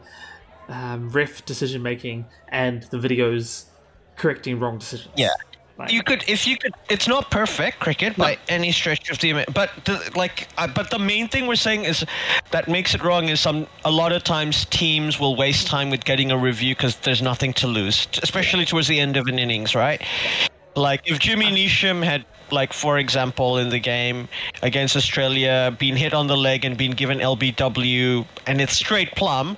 um, 0.68 1.10
ref 1.10 1.44
decision 1.46 1.82
making, 1.82 2.26
and 2.50 2.84
the 2.84 2.98
videos 2.98 3.66
correcting 4.16 4.60
wrong 4.60 4.78
decisions. 4.78 5.14
Yeah. 5.18 5.30
Like, 5.76 5.92
You 5.92 6.04
could, 6.04 6.24
if 6.28 6.46
you 6.46 6.56
could, 6.56 6.76
it's 6.88 7.08
not 7.08 7.32
perfect 7.32 7.80
cricket 7.80 8.16
by 8.16 8.38
any 8.48 8.72
stretch 8.72 9.10
of 9.10 9.18
the 9.18 9.32
ima- 9.32 9.46
but 9.52 9.72
the, 9.86 10.12
like, 10.16 10.48
uh, 10.60 10.68
but 10.68 10.92
the 10.92 11.00
main 11.00 11.28
thing 11.28 11.48
we're 11.48 11.56
saying 11.56 11.86
is 11.86 12.06
that 12.52 12.68
makes 12.68 12.94
it 12.94 13.04
wrong 13.04 13.30
is 13.30 13.40
some 13.42 13.66
a 13.84 13.90
lot 13.90 14.12
of 14.12 14.24
times 14.24 14.66
teams 14.66 15.20
will 15.20 15.36
waste 15.36 15.66
time 15.66 15.90
with 15.90 16.06
getting 16.06 16.32
a 16.32 16.38
review 16.38 16.76
because 16.76 16.98
there's 16.98 17.24
nothing 17.24 17.54
to 17.54 17.66
lose, 17.66 18.08
especially 18.22 18.66
towards 18.66 18.88
the 18.88 19.00
end 19.00 19.18
of 19.18 19.26
an 19.26 19.40
innings, 19.40 19.74
right? 19.74 20.00
Like 20.76 21.02
if 21.06 21.20
Jimmy 21.20 21.48
uh, 21.48 21.52
Neesham 21.52 22.04
had, 22.04 22.26
like 22.52 22.74
for 22.74 22.98
example, 22.98 23.58
in 23.58 23.70
the 23.70 23.80
game 23.80 24.28
against 24.62 24.96
Australia, 24.96 25.76
been 25.78 25.96
hit 25.96 26.14
on 26.14 26.28
the 26.28 26.38
leg 26.38 26.66
and 26.66 26.78
been 26.78 26.92
given 26.92 27.20
LBW, 27.20 28.26
and 28.48 28.62
it's 28.62 28.74
straight 28.74 29.16
plum. 29.16 29.58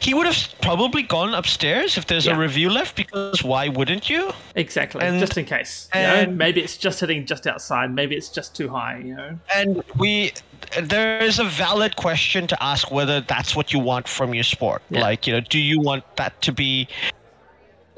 He 0.00 0.14
would 0.14 0.26
have 0.26 0.38
probably 0.62 1.02
gone 1.02 1.34
upstairs 1.34 1.98
if 1.98 2.06
there's 2.06 2.26
Yeah. 2.26 2.36
a 2.36 2.38
review 2.38 2.70
left 2.70 2.94
because 2.94 3.42
why 3.42 3.68
wouldn't 3.68 4.08
you? 4.08 4.32
Exactly, 4.54 5.04
And- 5.04 5.18
just 5.18 5.36
in 5.36 5.44
case. 5.44 5.88
You 5.92 6.00
know, 6.02 6.14
and- 6.14 6.38
maybe 6.38 6.60
it's 6.60 6.76
just 6.76 7.00
hitting 7.00 7.26
just 7.26 7.48
outside. 7.48 7.92
Maybe 7.92 8.14
it's 8.14 8.28
just 8.28 8.54
too 8.54 8.68
high. 8.68 8.98
You 9.04 9.16
know. 9.16 9.38
And 9.52 9.82
we, 9.96 10.32
there 10.80 11.18
is 11.20 11.40
a 11.40 11.44
valid 11.44 11.96
question 11.96 12.46
to 12.46 12.62
ask 12.62 12.92
whether 12.92 13.20
that's 13.20 13.56
what 13.56 13.72
you 13.72 13.80
want 13.80 14.06
from 14.06 14.34
your 14.34 14.44
sport. 14.44 14.82
Yeah. 14.88 15.00
Like, 15.00 15.26
you 15.26 15.32
know, 15.32 15.40
do 15.40 15.58
you 15.58 15.80
want 15.80 16.04
that 16.16 16.40
to 16.42 16.52
be? 16.52 16.86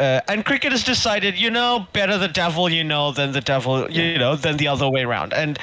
Uh, 0.00 0.20
and 0.28 0.46
cricket 0.46 0.72
has 0.72 0.82
decided, 0.82 1.38
you 1.38 1.50
know, 1.50 1.86
better 1.92 2.16
the 2.16 2.28
devil 2.28 2.70
you 2.70 2.82
know 2.82 3.12
than 3.12 3.32
the 3.32 3.40
devil, 3.42 3.90
you 3.90 4.16
know, 4.16 4.34
than 4.34 4.56
the 4.56 4.66
other 4.66 4.88
way 4.88 5.02
around. 5.02 5.34
And 5.34 5.58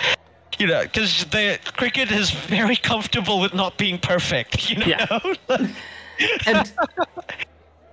you 0.59 0.67
know, 0.67 0.83
because 0.83 1.25
the 1.25 1.59
cricket 1.75 2.11
is 2.11 2.29
very 2.29 2.75
comfortable 2.91 3.39
with 3.39 3.53
not 3.53 3.77
being 3.77 3.97
perfect. 3.97 4.69
You 4.69 4.77
know. 4.77 4.85
Yeah. 4.85 5.67
And 6.47 6.73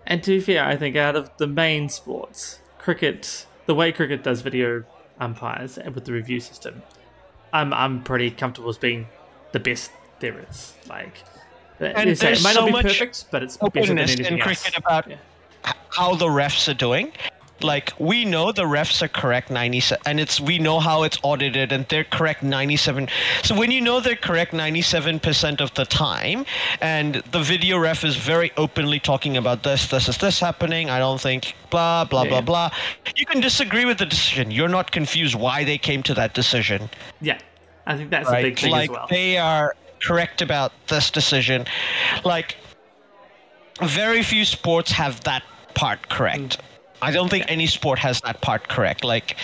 and 0.07 0.23
to 0.23 0.31
be 0.31 0.41
fair, 0.41 0.65
I 0.65 0.77
think 0.77 0.97
out 0.97 1.15
of 1.15 1.31
the 1.37 1.47
main 1.47 1.91
sports, 1.91 2.59
cricket, 2.79 3.45
the 3.67 3.75
way 3.75 3.93
cricket 3.93 4.23
does 4.23 4.41
video 4.41 4.85
umpires 5.21 5.77
and 5.77 5.95
with 5.95 6.07
the 6.07 6.13
review 6.13 6.41
system, 6.41 6.83
I'm 7.53 7.75
I'm 7.75 8.03
pretty 8.03 8.31
comfortable 8.31 8.71
as 8.71 8.79
being 8.79 9.09
the 9.53 9.61
best 9.61 9.91
there 10.21 10.39
is. 10.51 10.75
Like. 10.89 11.23
And 11.81 12.09
you 12.09 12.15
say, 12.15 12.29
it 12.29 12.31
there's 12.31 12.45
might 12.45 12.55
so 12.55 12.61
not 12.61 12.67
be 12.67 12.73
much 12.73 12.85
perfect, 12.85 13.27
but 13.31 13.43
it's 13.43 13.59
better 13.59 13.73
than 13.73 13.99
openness 13.99 14.13
anything 14.13 14.35
in 14.35 14.41
else. 14.41 14.63
cricket 14.63 14.79
about 14.79 15.11
Yeah. 15.11 15.17
How 15.91 16.15
the 16.15 16.27
refs 16.27 16.69
are 16.69 16.75
doing. 16.75 17.13
Like 17.63 17.93
we 17.99 18.25
know 18.25 18.51
the 18.53 18.65
refs 18.65 19.01
are 19.01 19.09
correct 19.09 19.49
97 19.49 20.03
and 20.07 20.19
it's 20.21 20.41
we 20.41 20.59
know 20.59 20.81
how 20.81 21.05
it's 21.05 21.17
audited 21.23 21.71
and 21.73 21.87
they're 21.89 22.05
correct 22.05 22.43
97 22.43 23.09
so 23.45 23.55
when 23.57 23.71
you 23.71 23.81
know 23.81 24.01
they're 24.01 24.17
correct 24.17 24.53
97% 24.53 25.61
of 25.61 25.73
the 25.75 25.85
time 25.87 26.45
and 26.83 27.23
the 27.31 27.41
video 27.41 27.79
ref 27.79 28.05
is 28.05 28.17
very 28.17 28.51
openly 28.59 28.99
talking 28.99 29.37
about 29.37 29.63
this 29.63 29.87
this 29.89 30.09
is 30.09 30.19
this 30.19 30.41
happening 30.41 30.91
i 30.91 30.99
don't 30.99 31.21
think 31.21 31.55
blah 31.71 32.05
blah 32.05 32.25
Yeah, 32.25 32.29
blah 32.29 32.39
yeah. 32.39 32.45
blah 32.45 32.71
you 33.17 33.25
can 33.25 33.41
disagree 33.41 33.85
with 33.87 33.99
the 33.99 34.07
decision 34.07 34.51
you're 34.51 34.69
not 34.69 34.91
confused 34.91 35.35
why 35.37 35.63
they 35.65 35.79
came 35.79 36.03
to 36.03 36.13
that 36.15 36.35
decision 36.35 36.91
Yeah, 37.23 37.39
I 37.87 37.97
think 37.97 38.11
that's 38.11 38.29
a 38.29 38.43
big 38.43 38.59
thing 38.59 38.73
like 38.73 38.91
as 38.91 38.97
well. 38.97 39.07
they 39.09 39.39
are 39.39 39.75
correct 40.03 40.43
about 40.43 40.73
this 40.89 41.11
decision. 41.11 41.65
Like 42.25 42.57
very 43.81 44.23
few 44.23 44.45
sports 44.45 44.91
have 44.93 45.23
that 45.25 45.43
part 45.75 46.09
correct. 46.09 46.59
Mm. 46.59 46.61
I 47.03 47.11
don't 47.11 47.29
think 47.29 47.45
any 47.49 47.67
sport 47.67 47.99
has 47.99 48.21
that 48.23 48.41
part 48.41 48.69
correct. 48.69 49.05
Like 49.05 49.37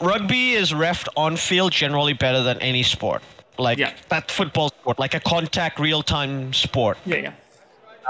rugby 0.00 0.52
is 0.52 0.72
refed 0.72 1.08
on 1.16 1.36
field 1.36 1.72
generally 1.72 2.12
better 2.12 2.42
than 2.42 2.58
any 2.60 2.82
sport. 2.82 3.22
Like 3.58 3.78
Yeah. 3.78 3.92
that 4.08 4.30
football 4.30 4.68
sport, 4.68 4.98
like 4.98 5.14
a 5.14 5.20
contact 5.20 5.78
real 5.78 6.02
time 6.02 6.52
sport. 6.52 6.98
yeah, 7.06 7.16
yeah. 7.16 7.32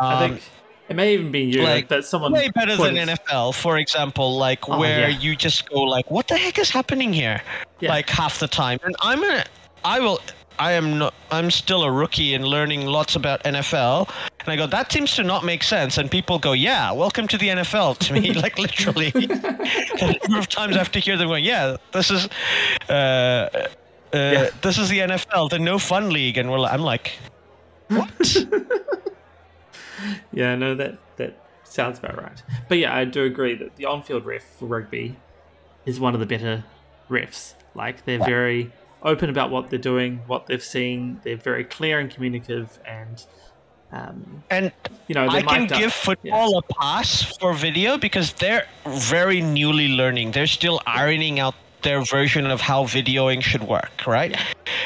I 0.00 0.24
Um, 0.24 0.30
think 0.30 0.42
it 0.88 0.96
may 0.96 1.14
even 1.14 1.30
be 1.32 1.40
you, 1.40 1.62
like, 1.62 1.88
but 1.88 2.04
someone 2.04 2.32
way 2.32 2.48
better 2.50 2.76
than 2.76 2.96
NFL, 2.96 3.52
for 3.52 3.78
example, 3.78 4.36
like 4.36 4.68
Oh, 4.68 4.78
where 4.78 5.08
yeah. 5.08 5.18
you 5.18 5.34
just 5.34 5.68
go 5.70 5.80
like, 5.82 6.10
"What 6.10 6.28
the 6.28 6.36
heck 6.36 6.58
is 6.58 6.70
happening 6.70 7.12
here?" 7.12 7.40
Yeah. 7.80 7.90
Like 7.90 8.08
half 8.10 8.38
the 8.38 8.48
time, 8.48 8.78
and 8.84 8.94
I'm 9.00 9.22
a, 9.24 9.44
I 9.84 10.00
will, 10.00 10.20
I 10.58 10.72
am 10.72 10.98
not, 10.98 11.14
I'm 11.30 11.50
still 11.50 11.82
a 11.84 11.90
rookie 11.90 12.34
and 12.34 12.44
learning 12.44 12.86
lots 12.86 13.16
about 13.16 13.42
NFL, 13.44 14.08
and 14.40 14.48
I 14.48 14.56
go, 14.56 14.66
"That 14.66 14.90
seems 14.90 15.14
to 15.16 15.22
not 15.22 15.44
make 15.44 15.62
sense," 15.62 15.98
and 15.98 16.10
people 16.10 16.38
go, 16.38 16.52
"Yeah, 16.52 16.92
welcome 16.92 17.28
to 17.28 17.38
the 17.38 17.48
NFL." 17.48 17.98
To 17.98 18.12
me, 18.14 18.32
like 18.44 18.58
literally, 18.58 19.12
a 19.14 19.18
number 20.22 20.38
of 20.38 20.48
times 20.48 20.74
I 20.74 20.78
have 20.78 20.92
to 20.92 20.98
hear 21.00 21.16
them 21.16 21.28
going, 21.28 21.44
"Yeah, 21.44 21.76
this 21.92 22.10
is, 22.10 22.28
uh, 22.88 22.92
uh, 22.92 23.68
Yeah. 24.12 24.50
this 24.62 24.78
is 24.78 24.88
the 24.88 25.00
NFL, 25.00 25.50
the 25.50 25.58
no 25.58 25.78
fun 25.78 26.10
league," 26.10 26.38
and 26.38 26.50
we're, 26.50 26.58
like, 26.60 26.72
I'm 26.72 26.82
like, 26.82 27.12
"What?" 27.88 28.36
Yeah, 30.32 30.54
no, 30.56 30.74
that 30.74 30.98
that 31.16 31.38
sounds 31.64 31.98
about 31.98 32.22
right. 32.22 32.42
But 32.68 32.78
yeah, 32.78 32.94
I 32.94 33.04
do 33.04 33.24
agree 33.24 33.54
that 33.54 33.76
the 33.76 33.86
on-field 33.86 34.24
ref 34.26 34.42
for 34.58 34.66
rugby 34.66 35.16
is 35.86 35.98
one 35.98 36.12
of 36.14 36.20
the 36.20 36.26
better 36.26 36.64
refs. 37.08 37.54
Like 37.74 38.04
they're 38.04 38.18
very 38.18 38.72
open 39.06 39.30
about 39.30 39.50
what 39.50 39.70
they're 39.70 39.78
doing, 39.78 40.20
what 40.26 40.46
they've 40.46 40.62
seen. 40.62 41.20
They're 41.24 41.36
very 41.36 41.64
clear 41.64 41.98
and 41.98 42.10
communicative, 42.10 42.78
and 42.84 43.24
um, 43.92 44.42
and 44.50 44.72
you 45.08 45.14
know 45.14 45.26
I 45.28 45.40
can 45.42 45.62
mic'd 45.62 45.72
up. 45.72 45.78
give 45.80 45.92
football 45.92 46.58
a 46.58 46.62
pass 46.74 47.22
for 47.38 47.54
video 47.54 47.96
because 47.96 48.32
they're 48.34 48.66
very 48.86 49.40
newly 49.40 49.88
learning. 49.88 50.32
They're 50.32 50.46
still 50.46 50.80
ironing 50.86 51.38
out 51.40 51.54
their 51.82 52.02
version 52.04 52.46
of 52.46 52.60
how 52.60 52.82
videoing 52.84 53.40
should 53.42 53.62
work, 53.62 54.06
right? 54.06 54.36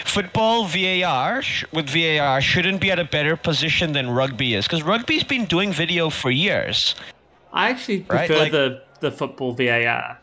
Football 0.05 0.65
VAR 0.67 1.43
with 1.73 1.89
VAR 1.89 2.41
shouldn't 2.43 2.81
be 2.81 2.91
at 2.91 2.99
a 2.99 3.05
better 3.05 3.37
position 3.37 3.93
than 3.93 4.11
rugby 4.11 4.55
is 4.55 4.67
because 4.67 4.83
rugby's 4.83 5.25
been 5.25 5.47
doing 5.47 5.73
video 5.73 6.11
for 6.11 6.31
years. 6.31 6.95
I 7.53 7.71
actually 7.71 8.05
Right, 8.09 8.27
prefer 8.29 8.43
like- 8.43 8.53
the 8.53 8.83
the 9.01 9.11
football 9.11 9.53
VAR 9.55 10.19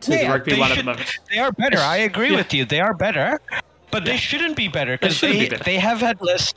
to 0.00 0.10
the 0.10 0.26
rugby 0.26 0.52
they 0.52 0.58
one 0.58 0.70
at 0.70 0.76
should- 0.76 0.84
the 0.86 0.90
moment. 0.90 1.18
They 1.30 1.38
are 1.38 1.52
better. 1.52 1.78
I 1.78 1.96
agree 2.10 2.30
Yeah. 2.30 2.36
with 2.36 2.52
you. 2.54 2.64
They 2.64 2.80
are 2.80 2.94
better, 2.94 3.40
but 3.90 4.04
they 4.04 4.16
shouldn't 4.16 4.56
be 4.56 4.68
better 4.68 4.96
because 4.98 5.16
shouldn't 5.16 5.38
they, 5.50 5.56
be 5.56 5.62
they 5.64 5.78
have 5.78 6.00
had 6.00 6.20
less. 6.20 6.52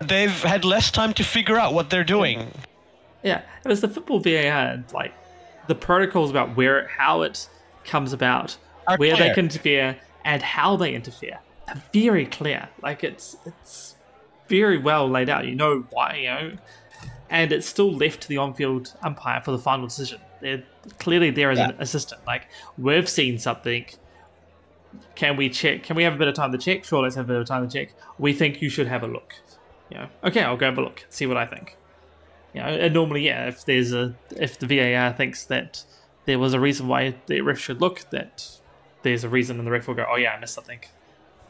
They've 0.00 0.30
had 0.42 0.64
less 0.64 0.90
time 0.90 1.12
to 1.14 1.24
figure 1.24 1.56
out 1.58 1.72
what 1.72 1.88
they're 1.90 2.04
doing. 2.04 2.50
Yeah, 3.22 3.42
it 3.64 3.68
was 3.68 3.80
the 3.80 3.88
football 3.88 4.20
VAR, 4.20 4.32
and 4.32 4.84
like 4.92 5.14
the 5.66 5.74
protocols 5.74 6.30
about 6.30 6.56
where 6.56 6.78
it, 6.80 6.88
how 6.90 7.22
it 7.22 7.48
comes 7.84 8.12
about, 8.12 8.56
Are 8.86 8.96
where 8.98 9.16
they 9.16 9.30
can 9.30 9.46
interfere, 9.46 9.96
and 10.24 10.42
how 10.42 10.76
they 10.76 10.94
interfere 10.94 11.38
are 11.68 11.82
very 11.92 12.26
clear. 12.26 12.68
Like 12.82 13.02
it's 13.02 13.36
it's 13.46 13.94
very 14.48 14.76
well 14.76 15.08
laid 15.08 15.30
out. 15.30 15.46
You 15.46 15.54
know 15.54 15.86
why, 15.90 16.16
you 16.16 16.26
know, 16.28 16.52
and 17.30 17.50
it's 17.52 17.66
still 17.66 17.90
left 17.92 18.22
to 18.22 18.28
the 18.28 18.36
on-field 18.36 18.92
umpire 19.02 19.40
for 19.40 19.52
the 19.52 19.58
final 19.58 19.86
decision. 19.86 20.20
They're 20.42 20.64
clearly 20.98 21.30
there 21.30 21.50
as 21.50 21.58
an 21.58 21.74
assistant. 21.78 22.20
Like 22.26 22.46
we've 22.78 23.08
seen 23.08 23.38
something. 23.38 23.86
Can 25.16 25.36
we 25.36 25.48
check? 25.48 25.82
Can 25.82 25.96
we 25.96 26.04
have 26.04 26.14
a 26.14 26.16
bit 26.16 26.28
of 26.28 26.34
time 26.34 26.52
to 26.52 26.58
check? 26.58 26.84
Sure, 26.84 27.02
let's 27.02 27.16
have 27.16 27.24
a 27.24 27.28
bit 27.28 27.36
of 27.40 27.46
time 27.46 27.68
to 27.68 27.72
check. 27.78 27.94
We 28.18 28.32
think 28.32 28.62
you 28.62 28.68
should 28.68 28.86
have 28.86 29.02
a 29.02 29.06
look. 29.08 29.34
You 29.90 29.98
know, 29.98 30.08
okay, 30.24 30.42
I'll 30.42 30.56
go 30.56 30.66
have 30.66 30.78
a 30.78 30.82
look, 30.82 31.04
see 31.10 31.26
what 31.26 31.36
I 31.36 31.46
think. 31.46 31.76
You 32.54 32.60
know, 32.62 32.68
and 32.68 32.94
normally, 32.94 33.26
yeah, 33.26 33.48
if 33.48 33.64
there's 33.64 33.92
a 33.92 34.14
if 34.36 34.58
the 34.58 34.66
VAR 34.66 35.12
thinks 35.12 35.44
that 35.46 35.84
there 36.26 36.38
was 36.38 36.54
a 36.54 36.60
reason 36.60 36.86
why 36.88 37.16
the 37.26 37.40
ref 37.40 37.58
should 37.58 37.80
look, 37.80 38.08
that 38.10 38.48
there's 39.02 39.24
a 39.24 39.28
reason, 39.28 39.58
and 39.58 39.66
the 39.66 39.70
ref 39.72 39.86
will 39.88 39.94
go, 39.94 40.06
oh 40.08 40.16
yeah, 40.16 40.32
I 40.32 40.40
missed 40.40 40.54
something. 40.54 40.78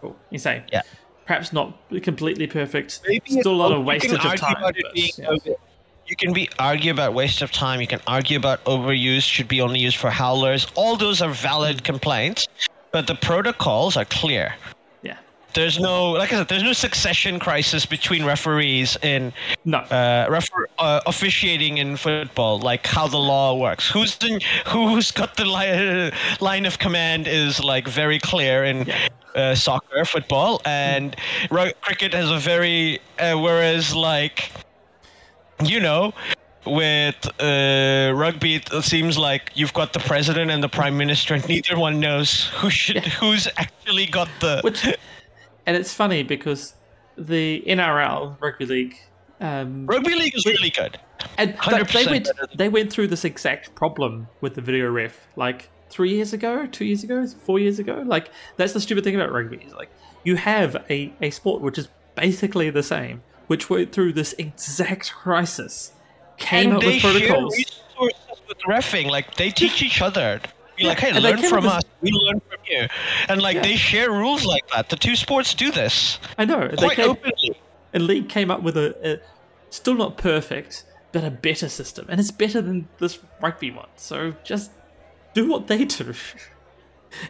Cool. 0.00 0.16
You 0.30 0.38
say, 0.38 0.64
Yeah. 0.72 0.82
perhaps 1.26 1.52
not 1.52 1.78
completely 2.02 2.46
perfect, 2.46 3.00
Maybe 3.06 3.30
still 3.40 3.52
a 3.52 3.54
lot 3.54 3.72
of 3.72 3.84
wastage 3.84 4.12
of 4.24 4.34
time. 4.36 4.56
but, 4.60 4.74
yeah. 4.94 5.28
You 6.06 6.16
can 6.16 6.32
be 6.32 6.49
argue 6.58 6.90
about 6.92 7.14
waste 7.14 7.40
of 7.42 7.50
time. 7.50 7.80
You 7.80 7.87
can 7.87 8.00
argue 8.06 8.37
about 8.37 8.62
overuse 8.64 9.23
should 9.23 9.49
be 9.49 9.61
only 9.61 9.80
used 9.80 9.96
for 9.96 10.11
howlers. 10.11 10.66
All 10.75 10.96
those 10.96 11.23
are 11.23 11.30
valid 11.30 11.82
complaints, 11.82 12.46
but 12.92 13.06
the 13.06 13.14
protocols 13.14 13.96
are 13.96 14.04
clear. 14.04 14.54
yeah, 15.02 15.16
there's 15.54 15.78
no 15.80 16.11
like 16.12 16.30
I 16.32 16.37
said, 16.37 16.49
there's 16.49 16.62
no 16.62 16.75
succession 16.75 17.38
crisis 17.38 17.87
between 17.87 18.23
referees 18.25 18.99
in 19.02 19.32
No. 19.64 19.78
uh, 19.78 20.26
refer- 20.28 20.68
uh, 20.78 21.00
officiating 21.06 21.78
in 21.78 21.96
football, 21.96 22.58
like 22.58 22.87
how 22.87 23.06
the 23.08 23.18
law 23.18 23.54
works. 23.58 23.88
Who's 23.90 24.18
in, 24.23 24.40
who's 24.66 25.11
got 25.11 25.37
the 25.37 25.46
li- 25.46 26.12
line 26.40 26.66
of 26.66 26.78
command 26.78 27.26
is 27.26 27.64
like 27.64 27.88
very 27.88 28.18
clear 28.18 28.64
in 28.64 28.90
uh, 29.34 29.54
soccer, 29.54 30.04
football, 30.04 30.61
and 30.66 31.16
ru- 31.50 31.73
cricket 31.80 32.12
has 32.12 32.30
a 32.30 32.38
very 32.38 33.00
uh, 33.18 33.34
whereas 33.38 33.94
like 33.96 34.50
you 35.62 35.80
know. 35.80 36.12
With 36.66 37.26
uh, 37.42 38.12
rugby, 38.14 38.54
it 38.54 38.70
seems 38.84 39.18
like 39.18 39.50
you've 39.54 39.75
got 39.75 39.92
the 39.92 39.99
president 39.99 40.50
and 40.50 40.62
the 40.62 40.68
prime 40.68 40.96
minister, 40.96 41.34
and 41.34 41.46
neither 41.46 41.78
one 41.78 42.00
knows 42.00 42.46
who 42.54 42.70
should, 42.70 43.04
who's 43.04 43.46
actually 43.58 44.06
got 44.06 44.28
the. 44.40 44.61
Which, 44.62 44.82
and 45.66 45.76
it's 45.76 45.92
funny 45.92 46.23
because 46.23 46.73
the 47.18 47.62
NRL 47.66 48.40
rugby 48.40 48.64
league, 48.64 48.96
um, 49.40 49.84
Rugby 49.87 50.14
league 50.14 50.34
is 50.34 50.46
really 50.46 50.70
good. 50.70 50.99
and 51.37 51.54
they 51.92 52.06
went 52.06 52.28
they 52.56 52.68
went 52.70 52.90
through 52.92 53.08
this 53.08 53.25
exact 53.26 53.75
problem 53.75 54.28
with 54.40 54.54
the 54.54 54.62
video 54.62 54.90
ref 54.90 55.26
like 55.37 55.68
three 55.90 56.11
years 56.14 56.32
ago, 56.32 56.66
two 56.66 56.84
years 56.84 57.04
ago, 57.04 57.26
four 57.26 57.58
years 57.58 57.78
ago. 57.78 58.02
Like 58.06 58.30
that's 58.56 58.73
the 58.73 58.80
stupid 58.80 59.04
thing 59.04 59.14
about 59.14 59.32
rugby. 59.32 59.58
Is 59.58 59.75
like 59.75 59.90
you 60.25 60.37
have 60.37 60.82
a 60.88 61.12
a 61.20 61.30
sport 61.30 61.61
which 61.62 61.76
is 61.78 61.88
basically 62.14 62.70
the 62.70 62.82
same, 62.82 63.23
which 63.46 63.68
went 63.70 63.92
through 63.92 64.12
this 64.12 64.34
exact 64.38 65.12
crisis, 65.12 65.92
came 66.38 66.70
and 66.70 66.76
up 66.76 66.80
they 66.82 66.94
with 66.94 67.00
share 67.02 67.12
protocols. 67.12 67.56
resources 67.56 68.40
with 68.48 68.58
refing. 68.68 69.10
Like 69.10 69.34
they 69.36 69.50
teach 69.50 69.82
each 69.82 70.00
other. 70.00 70.40
Be 70.76 70.84
like, 70.84 70.98
hey, 70.98 71.10
and 71.10 71.22
learn 71.22 71.38
from 71.42 71.66
us. 71.68 71.84
We 72.00 72.10
learn 72.10 72.40
from 72.40 72.58
you. 72.68 72.88
And 73.28 73.40
like 73.40 73.62
they 73.62 73.76
share 73.76 74.10
rules 74.10 74.44
like 74.44 74.68
that. 74.70 74.88
The 74.88 74.96
two 74.96 75.14
sports 75.14 75.54
do 75.54 75.70
this 75.70 76.18
I 76.36 76.44
know 76.44 76.66
they 76.68 76.76
quite 76.76 76.96
came, 76.96 77.10
openly. 77.10 77.60
and 77.92 78.06
league 78.06 78.28
came 78.28 78.50
up 78.50 78.62
with 78.62 78.76
a, 78.76 78.96
a 79.08 79.20
still 79.70 79.94
not 79.94 80.18
perfect, 80.18 80.84
but 81.12 81.22
a 81.22 81.30
better 81.30 81.68
system, 81.68 82.06
and 82.08 82.18
it's 82.18 82.32
better 82.32 82.60
than 82.60 82.88
this 82.98 83.20
rugby 83.40 83.70
one. 83.70 83.88
So 83.96 84.34
just 84.42 84.72
do 85.32 85.48
what 85.48 85.68
they 85.68 85.84
do. 85.84 86.14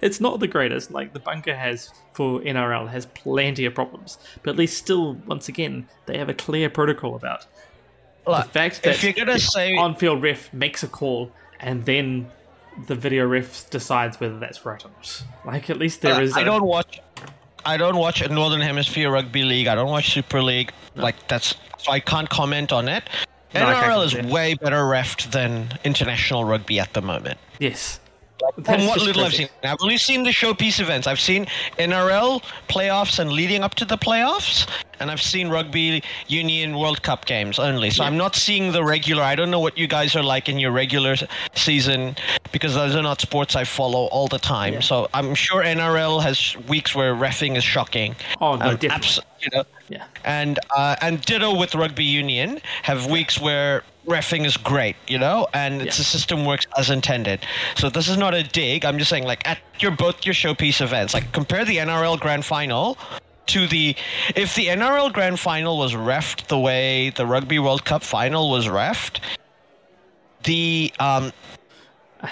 it's 0.02 0.20
not 0.20 0.40
the 0.40 0.46
greatest. 0.46 0.90
Like 0.90 1.12
the 1.12 1.20
bunker 1.20 1.54
has 1.54 1.90
for 2.12 2.40
NRL 2.40 2.88
has 2.90 3.06
plenty 3.06 3.64
of 3.64 3.74
problems, 3.74 4.18
but 4.42 4.50
at 4.50 4.56
least 4.56 4.76
still, 4.78 5.14
once 5.26 5.48
again, 5.48 5.88
they 6.06 6.18
have 6.18 6.28
a 6.28 6.34
clear 6.34 6.70
protocol 6.70 7.16
about 7.16 7.46
Look, 8.26 8.44
the 8.44 8.50
fact 8.50 8.82
that 8.84 8.94
if 8.94 9.04
you're 9.04 9.12
gonna 9.12 9.34
the 9.34 9.40
say 9.40 9.74
on-field 9.76 10.22
ref 10.22 10.52
makes 10.52 10.82
a 10.82 10.88
call 10.88 11.30
and 11.60 11.84
then 11.84 12.28
the 12.86 12.94
video 12.94 13.26
ref 13.26 13.68
decides 13.70 14.18
whether 14.18 14.38
that's 14.38 14.64
right 14.66 14.84
or 14.84 14.88
not. 14.88 15.24
Like 15.44 15.70
at 15.70 15.78
least 15.78 16.00
there 16.02 16.14
Uh, 16.14 16.20
is. 16.20 16.36
I 16.36 16.40
a- 16.40 16.44
don't 16.44 16.64
watch. 16.64 17.00
I 17.66 17.76
don't 17.78 17.96
watch 17.96 18.20
a 18.20 18.28
Northern 18.28 18.60
Hemisphere 18.60 19.10
rugby 19.10 19.42
league. 19.42 19.66
I 19.68 19.74
don't 19.74 19.88
watch 19.88 20.10
Super 20.12 20.42
League. 20.42 20.72
Like 20.96 21.16
that's 21.28 21.54
so 21.78 21.92
I 21.92 22.00
can't 22.00 22.28
comment 22.28 22.72
on 22.72 22.88
it. 22.88 23.04
No, 23.54 23.60
NRL 23.66 24.04
is 24.04 24.14
way 24.32 24.54
better 24.54 24.82
refed 24.82 25.30
than 25.30 25.68
international 25.84 26.44
rugby 26.44 26.80
at 26.80 26.92
the 26.92 27.00
moment. 27.00 27.38
Yes. 27.60 28.00
From 28.64 28.86
what 28.86 28.94
just 28.94 29.06
little 29.06 29.24
I've 29.24 29.34
seen, 29.34 29.48
I've 29.62 29.78
only 29.82 29.98
seen 29.98 30.22
the 30.22 30.30
showpiece 30.30 30.80
events. 30.80 31.06
I've 31.06 31.20
seen 31.20 31.46
NRL 31.78 32.42
playoffs 32.68 33.18
and 33.18 33.32
leading 33.32 33.62
up 33.62 33.74
to 33.76 33.84
the 33.84 33.96
playoffs, 33.98 34.68
and 35.00 35.10
I've 35.10 35.22
seen 35.22 35.48
rugby 35.48 36.02
union 36.28 36.78
World 36.78 37.02
Cup 37.02 37.24
games 37.26 37.58
only. 37.58 37.90
So 37.90 38.04
I'm 38.04 38.16
not 38.16 38.34
seeing 38.36 38.72
the 38.72 38.84
regular. 38.84 39.22
I 39.22 39.34
don't 39.34 39.50
know 39.50 39.60
what 39.60 39.76
you 39.78 39.86
guys 39.86 40.14
are 40.16 40.22
like 40.22 40.48
in 40.48 40.58
your 40.58 40.70
regular 40.72 41.16
season 41.54 42.16
because 42.52 42.74
those 42.74 42.94
are 42.94 43.02
not 43.02 43.20
sports 43.20 43.56
I 43.56 43.64
follow 43.64 44.06
all 44.06 44.28
the 44.28 44.38
time. 44.38 44.74
Yeah. 44.74 44.80
So 44.80 45.08
I'm 45.14 45.34
sure 45.34 45.62
NRL 45.62 46.22
has 46.22 46.56
weeks 46.68 46.94
where 46.94 47.14
refing 47.14 47.56
is 47.56 47.64
shocking. 47.64 48.14
Oh 48.40 48.56
no, 48.56 48.66
Um, 48.70 48.76
definitely. 48.76 48.88
abs- 48.90 49.20
you 49.40 49.48
know, 49.52 49.64
Yeah. 49.88 50.04
and 50.24 50.58
uh, 50.74 50.96
and 51.02 51.20
ditto 51.22 51.54
with 51.54 51.74
rugby 51.74 52.04
union 52.04 52.60
have 52.82 53.06
weeks 53.06 53.38
where 53.40 53.82
refing 54.06 54.44
is 54.44 54.56
great, 54.56 54.96
you 55.08 55.18
know, 55.18 55.46
and 55.54 55.80
it's 55.82 55.96
Yeah. 55.96 56.00
the 56.02 56.04
system 56.04 56.44
works 56.44 56.66
as 56.76 56.90
intended. 56.90 57.40
So 57.76 57.88
this 57.88 58.08
is 58.08 58.16
not 58.16 58.34
a 58.34 58.42
dig. 58.42 58.84
I'm 58.84 58.98
just 58.98 59.08
saying, 59.10 59.24
like 59.24 59.46
at 59.48 59.58
your 59.80 59.90
both 59.92 60.24
your 60.26 60.34
showpiece 60.34 60.80
events, 60.80 61.14
like 61.14 61.32
compare 61.32 61.64
the 61.64 61.78
NRL 61.78 62.18
Grand 62.18 62.44
Final 62.44 62.98
to 63.46 63.66
the 63.66 63.94
if 64.34 64.54
the 64.54 64.68
NRL 64.68 65.10
Grand 65.12 65.38
Final 65.40 65.78
was 65.78 65.92
refed 65.94 66.46
the 66.48 66.58
way 66.58 67.10
the 67.10 67.26
Rugby 67.26 67.58
World 67.58 67.84
Cup 67.84 68.02
Final 68.02 68.50
was 68.50 68.66
refed, 68.66 69.20
the 70.42 70.92
um, 71.00 71.32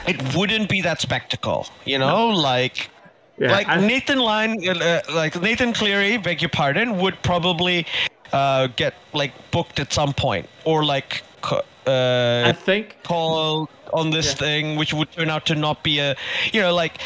it 0.07 0.35
wouldn't 0.37 0.69
be 0.69 0.81
that 0.83 1.01
spectacle, 1.01 1.67
you 1.85 1.99
know, 1.99 2.29
like 2.29 2.91
Yeah, 3.39 3.51
like 3.53 3.69
I- 3.69 3.81
Nathan 3.81 4.19
Lyon, 4.19 4.57
uh, 4.69 5.01
like 5.15 5.41
Nathan 5.41 5.73
Cleary, 5.73 6.17
beg 6.19 6.41
your 6.43 6.49
pardon, 6.51 6.99
would 6.99 7.21
probably 7.23 7.87
uh, 8.33 8.69
get 8.77 8.95
like 9.13 9.33
booked 9.51 9.81
at 9.81 9.93
some 9.93 10.13
point, 10.13 10.49
or 10.65 10.85
like 10.85 11.23
uh, 11.51 12.45
I 12.47 12.53
think 12.53 12.97
called 13.03 13.69
on 13.93 14.11
this 14.11 14.29
Yeah. 14.29 14.35
thing, 14.35 14.77
which 14.77 14.93
would 14.95 15.11
turn 15.13 15.29
out 15.31 15.47
to 15.47 15.55
not 15.55 15.83
be 15.83 15.99
a, 15.99 16.15
you 16.53 16.61
know, 16.61 16.75
like 16.75 17.01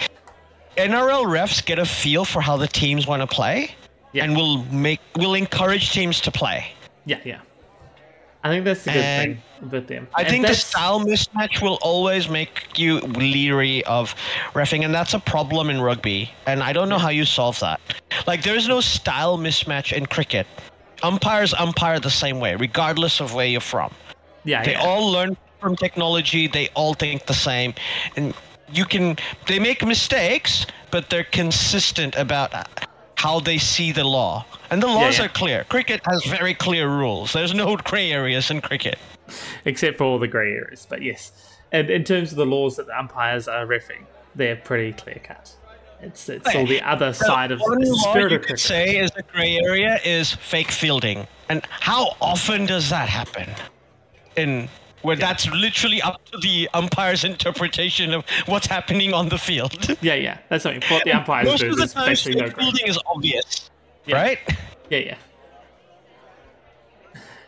NRL 0.77 1.25
refs 1.25 1.64
get 1.64 1.79
a 1.79 1.87
feel 1.87 2.25
for 2.25 2.40
how 2.40 2.57
the 2.57 2.68
teams 2.68 3.07
want 3.07 3.22
to 3.22 3.27
play, 3.27 3.70
Yeah. 4.12 4.25
and 4.25 4.37
will 4.37 4.59
make 4.70 5.01
will 5.16 5.35
encourage 5.35 5.90
teams 5.90 6.20
to 6.20 6.31
play. 6.31 6.66
Yeah, 7.07 7.18
yeah. 7.25 7.38
I 8.44 8.49
think 8.51 8.64
that's 8.64 8.85
the 8.85 8.92
good 8.92 9.03
And 9.05 9.38
thing 9.61 9.70
with 9.70 9.88
them. 9.88 10.07
I 10.14 10.20
And 10.20 10.31
think 10.31 10.46
the 10.46 10.55
style 10.55 11.01
mismatch 11.01 11.61
will 11.61 11.79
always 11.83 12.29
make 12.29 12.79
you 12.79 13.01
leery 13.01 13.85
of 13.87 14.14
refing, 14.55 14.85
and 14.85 14.94
that's 14.94 15.14
a 15.14 15.18
problem 15.18 15.68
in 15.68 15.81
rugby. 15.81 16.31
And 16.46 16.62
I 16.62 16.72
don't 16.72 16.88
know 16.88 16.99
how 16.99 17.09
you 17.09 17.25
solve 17.25 17.59
that. 17.61 17.81
Like, 18.27 18.42
there's 18.42 18.68
no 18.68 18.81
style 18.81 19.37
mismatch 19.37 19.92
in 19.92 20.07
cricket. 20.07 20.46
Umpires 21.03 21.55
umpire 21.55 21.99
the 21.99 22.11
same 22.11 22.38
way, 22.38 22.55
regardless 22.55 23.20
of 23.20 23.35
where 23.35 23.46
you're 23.46 23.61
from. 23.61 23.92
Yeah, 24.47 24.63
They 24.65 24.73
yeah. 24.73 24.81
all 24.87 25.11
learn 25.11 25.37
from 25.61 25.77
technology. 25.77 26.47
They 26.47 26.69
all 26.75 26.95
think 26.95 27.27
the 27.27 27.35
same, 27.35 27.75
and 28.17 28.33
you 28.73 28.85
can. 28.85 29.17
They 29.47 29.59
make 29.59 29.85
mistakes, 29.85 30.67
but 30.91 31.11
they're 31.11 31.25
consistent 31.25 32.17
about 32.17 32.55
uh, 32.55 32.65
how 33.17 33.41
they 33.41 33.59
see 33.59 33.93
the 33.93 34.05
law. 34.05 34.47
And 34.71 34.83
the 34.83 34.87
laws 34.87 35.19
yeah. 35.19 35.27
are 35.27 35.29
clear. 35.29 35.65
Cricket 35.65 36.01
has 36.07 36.25
very 36.25 36.55
clear 36.55 36.89
rules. 36.89 37.33
There's 37.33 37.55
no 37.55 37.77
gray 37.77 38.13
areas 38.13 38.51
in 38.51 38.61
cricket. 38.61 38.99
except 39.65 39.99
for 39.99 40.05
all 40.05 40.19
the 40.19 40.29
grey 40.29 40.53
areas. 40.53 40.87
But 40.89 41.03
yes, 41.03 41.33
and 41.73 41.91
in 41.91 42.05
terms 42.05 42.31
of 42.31 42.39
the 42.39 42.47
laws 42.47 42.77
that 42.77 42.87
the 42.87 42.97
umpires 42.99 43.49
are 43.49 43.67
refing, 43.67 44.05
they're 44.37 44.57
pretty 44.57 44.93
clear 44.93 45.21
cut. 45.23 45.55
It's 46.01 46.29
it's 46.29 46.55
all 46.55 46.67
the 46.67 46.83
other 46.83 47.13
side 47.13 47.51
of 47.51 47.59
the 47.59 47.97
spirit 48.11 48.31
you 48.31 48.37
of 48.39 48.43
cricket. 48.43 48.61
say 48.61 48.99
is 48.99 49.11
a 49.17 49.23
gray 49.23 49.59
area 49.59 49.99
is 50.05 50.35
fake 50.35 50.71
fielding, 50.71 51.27
and 51.49 51.65
how 51.71 52.17
often 52.21 52.67
does 52.67 52.91
that 52.91 53.09
happen? 53.09 53.49
In 54.37 54.68
where 55.03 55.16
that's 55.16 55.46
literally 55.49 56.03
up 56.03 56.25
to 56.27 56.38
the 56.38 56.68
umpire's 56.75 57.22
interpretation 57.25 58.12
of 58.12 58.25
what's 58.46 58.66
happening 58.66 59.14
on 59.14 59.29
the 59.29 59.38
field. 59.38 59.72
Yeah, 60.03 60.14
yeah, 60.14 60.38
that's 60.49 60.64
something. 60.64 60.83
What 60.90 61.05
the 61.05 61.12
umpires 61.12 61.46
Most 61.46 61.61
do 61.61 61.70
of 61.70 61.77
the 61.77 61.85
is 61.85 61.92
time, 61.94 62.07
basically 62.07 62.40
no 62.40 62.51
fielding 62.51 62.87
is 62.87 62.99
obvious, 63.07 63.70
Yeah. 64.05 64.16
right? 64.16 64.38
Yeah, 64.90 64.99
yeah. 64.99 65.16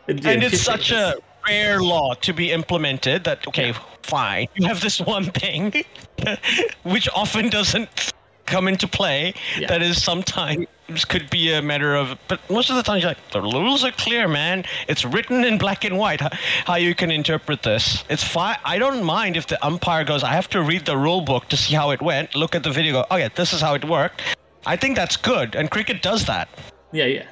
And, 0.07 0.25
and 0.25 0.43
it's 0.43 0.51
just 0.51 0.67
like 0.67 0.79
such 0.79 0.91
a 0.91 1.15
rare 1.47 1.81
law 1.81 2.13
to 2.15 2.33
be 2.33 2.51
implemented 2.51 3.23
that 3.25 3.47
okay, 3.47 3.73
fine, 4.03 4.47
you 4.55 4.67
have 4.67 4.81
this 4.81 4.99
one 4.99 5.25
thing, 5.25 5.83
which 6.83 7.07
often 7.13 7.49
doesn't 7.49 8.13
come 8.45 8.67
into 8.67 8.87
play. 8.87 9.33
Yeah. 9.57 9.67
That 9.67 9.81
is 9.81 10.01
sometimes 10.01 10.65
could 11.07 11.29
be 11.29 11.53
a 11.53 11.61
matter 11.61 11.95
of, 11.95 12.17
but 12.27 12.39
most 12.49 12.69
of 12.69 12.75
the 12.75 12.83
time 12.83 12.99
you're 12.99 13.09
like 13.09 13.31
the 13.31 13.41
rules 13.41 13.83
are 13.83 13.91
clear, 13.91 14.27
man. 14.27 14.65
It's 14.87 15.05
written 15.05 15.43
in 15.43 15.57
black 15.57 15.83
and 15.85 15.97
white 15.97 16.21
how, 16.21 16.29
how 16.65 16.75
you 16.75 16.95
can 16.95 17.11
interpret 17.11 17.63
this. 17.63 18.03
It's 18.09 18.23
fine. 18.23 18.57
I 18.65 18.77
don't 18.79 19.03
mind 19.03 19.37
if 19.37 19.47
the 19.47 19.63
umpire 19.65 20.03
goes, 20.03 20.23
I 20.23 20.33
have 20.33 20.49
to 20.49 20.61
read 20.61 20.85
the 20.85 20.97
rule 20.97 21.21
book 21.21 21.47
to 21.49 21.57
see 21.57 21.75
how 21.75 21.91
it 21.91 22.01
went. 22.01 22.35
Look 22.35 22.55
at 22.55 22.63
the 22.63 22.71
video. 22.71 22.93
Go, 22.93 23.05
oh 23.11 23.15
yeah, 23.17 23.29
this 23.35 23.53
is 23.53 23.61
how 23.61 23.75
it 23.75 23.85
worked. 23.85 24.21
I 24.65 24.75
think 24.75 24.95
that's 24.95 25.17
good, 25.17 25.55
and 25.55 25.71
cricket 25.71 26.01
does 26.01 26.25
that. 26.25 26.49
Yeah, 26.91 27.05
yeah. 27.05 27.27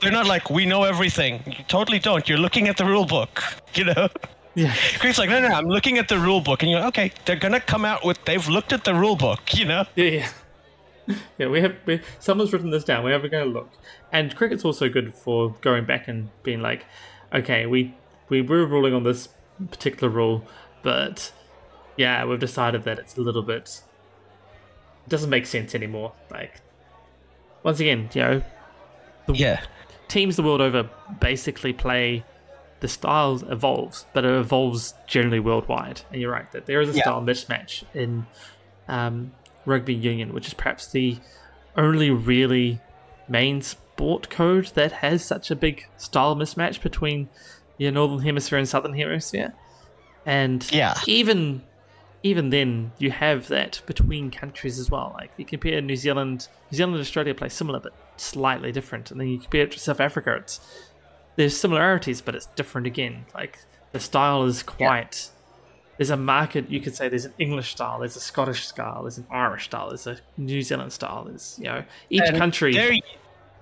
They're 0.00 0.10
not 0.10 0.26
like 0.26 0.50
we 0.50 0.66
know 0.66 0.82
everything. 0.82 1.42
You 1.46 1.64
totally 1.68 2.00
don't. 2.00 2.28
You're 2.28 2.38
looking 2.38 2.68
at 2.68 2.76
the 2.76 2.84
rule 2.84 3.06
book, 3.06 3.42
you 3.74 3.84
know. 3.84 4.08
Yeah. 4.54 4.74
Cricket's 4.98 5.18
like, 5.18 5.30
no, 5.30 5.40
no, 5.40 5.48
no, 5.48 5.54
I'm 5.54 5.66
looking 5.66 5.98
at 5.98 6.08
the 6.08 6.18
rule 6.18 6.40
book, 6.40 6.62
and 6.62 6.70
you're 6.70 6.80
like, 6.80 6.88
okay. 6.88 7.12
They're 7.24 7.36
gonna 7.36 7.60
come 7.60 7.84
out 7.84 8.04
with 8.04 8.22
they've 8.24 8.46
looked 8.48 8.72
at 8.72 8.84
the 8.84 8.94
rule 8.94 9.16
book, 9.16 9.40
you 9.54 9.64
know. 9.64 9.84
Yeah, 9.94 10.04
yeah. 10.04 10.28
Yeah, 11.38 11.48
we 11.48 11.60
have 11.60 11.74
we, 11.86 12.00
someone's 12.20 12.52
written 12.52 12.70
this 12.70 12.84
down. 12.84 13.02
We're 13.04 13.12
ever 13.14 13.28
going 13.28 13.44
to 13.46 13.50
look, 13.52 13.70
and 14.12 14.34
cricket's 14.36 14.64
also 14.64 14.88
good 14.88 15.12
for 15.14 15.54
going 15.60 15.84
back 15.84 16.06
and 16.08 16.28
being 16.42 16.60
like, 16.60 16.84
okay, 17.34 17.66
we 17.66 17.94
we 18.28 18.40
were 18.42 18.66
ruling 18.66 18.94
on 18.94 19.02
this 19.02 19.28
particular 19.70 20.08
rule, 20.08 20.44
but 20.82 21.32
yeah, 21.96 22.24
we've 22.24 22.38
decided 22.38 22.84
that 22.84 22.98
it's 22.98 23.16
a 23.16 23.20
little 23.20 23.42
bit 23.42 23.82
doesn't 25.08 25.30
make 25.30 25.46
sense 25.46 25.74
anymore. 25.74 26.12
Like, 26.30 26.60
once 27.64 27.80
again, 27.80 28.08
you 28.14 28.20
know, 28.20 28.42
Yeah. 29.28 29.60
teams 30.08 30.36
the 30.36 30.42
world 30.44 30.60
over 30.60 30.88
basically 31.20 31.72
play 31.72 32.24
the 32.80 32.86
style 32.88 33.42
evolves, 33.50 34.06
but 34.12 34.24
it 34.24 34.30
evolves 34.32 34.94
generally 35.08 35.40
worldwide. 35.40 36.02
And 36.12 36.20
you're 36.20 36.30
right 36.32 36.50
that 36.52 36.66
there 36.66 36.80
is 36.80 36.90
a 36.90 36.92
Yeah. 36.92 37.02
style 37.02 37.20
mismatch 37.22 37.82
in 37.94 38.26
um, 38.88 39.32
rugby 39.66 39.94
union, 39.94 40.32
which 40.32 40.46
is 40.46 40.54
perhaps 40.54 40.90
the 40.90 41.18
only 41.76 42.10
really 42.10 42.80
main 43.28 43.62
sport 43.62 44.28
code 44.30 44.66
that 44.74 44.92
has 44.92 45.24
such 45.24 45.50
a 45.50 45.56
big 45.56 45.86
style 45.96 46.36
mismatch 46.36 46.82
between 46.82 47.28
your 47.78 47.92
northern 47.92 48.20
hemisphere 48.20 48.58
and 48.58 48.68
southern 48.68 48.94
hemisphere. 48.94 49.54
And 50.26 50.66
Yeah. 50.72 50.94
even 51.06 51.62
even 52.24 52.50
then 52.50 52.92
you 52.98 53.10
have 53.10 53.48
that 53.48 53.82
between 53.86 54.30
countries 54.30 54.78
as 54.78 54.88
well. 54.88 55.12
Like 55.18 55.32
you 55.36 55.44
compare 55.44 55.80
New 55.80 55.96
Zealand 55.96 56.46
New 56.70 56.76
Zealand 56.76 56.94
and 56.94 57.00
Australia 57.00 57.34
play 57.34 57.48
similar 57.48 57.80
but 57.80 57.92
slightly 58.16 58.70
different. 58.70 59.10
And 59.10 59.20
then 59.20 59.26
you 59.26 59.38
compare 59.40 59.62
it 59.62 59.72
to 59.72 59.80
South 59.80 59.98
Africa, 60.00 60.36
it's 60.36 60.60
there's 61.36 61.56
similarities 61.58 62.20
but 62.20 62.34
it's 62.36 62.46
different 62.54 62.86
again. 62.86 63.26
Like 63.34 63.58
the 63.90 63.98
style 64.00 64.44
is 64.44 64.62
quite 64.62 65.30
there's 66.02 66.10
a 66.10 66.16
market 66.16 66.68
you 66.68 66.80
could 66.80 66.96
say 66.96 67.08
there's 67.08 67.26
an 67.26 67.34
English 67.38 67.70
style, 67.70 68.00
there's 68.00 68.16
a 68.16 68.20
Scottish 68.20 68.66
style, 68.66 69.02
there's 69.02 69.18
an 69.18 69.26
Irish 69.30 69.66
style, 69.66 69.90
there's 69.90 70.08
a 70.08 70.18
New 70.36 70.60
Zealand 70.60 70.92
style, 70.92 71.22
there's 71.22 71.56
you 71.60 71.66
know 71.66 71.84
each 72.10 72.22
And 72.26 72.36
country 72.36 72.72
There, 72.72 72.92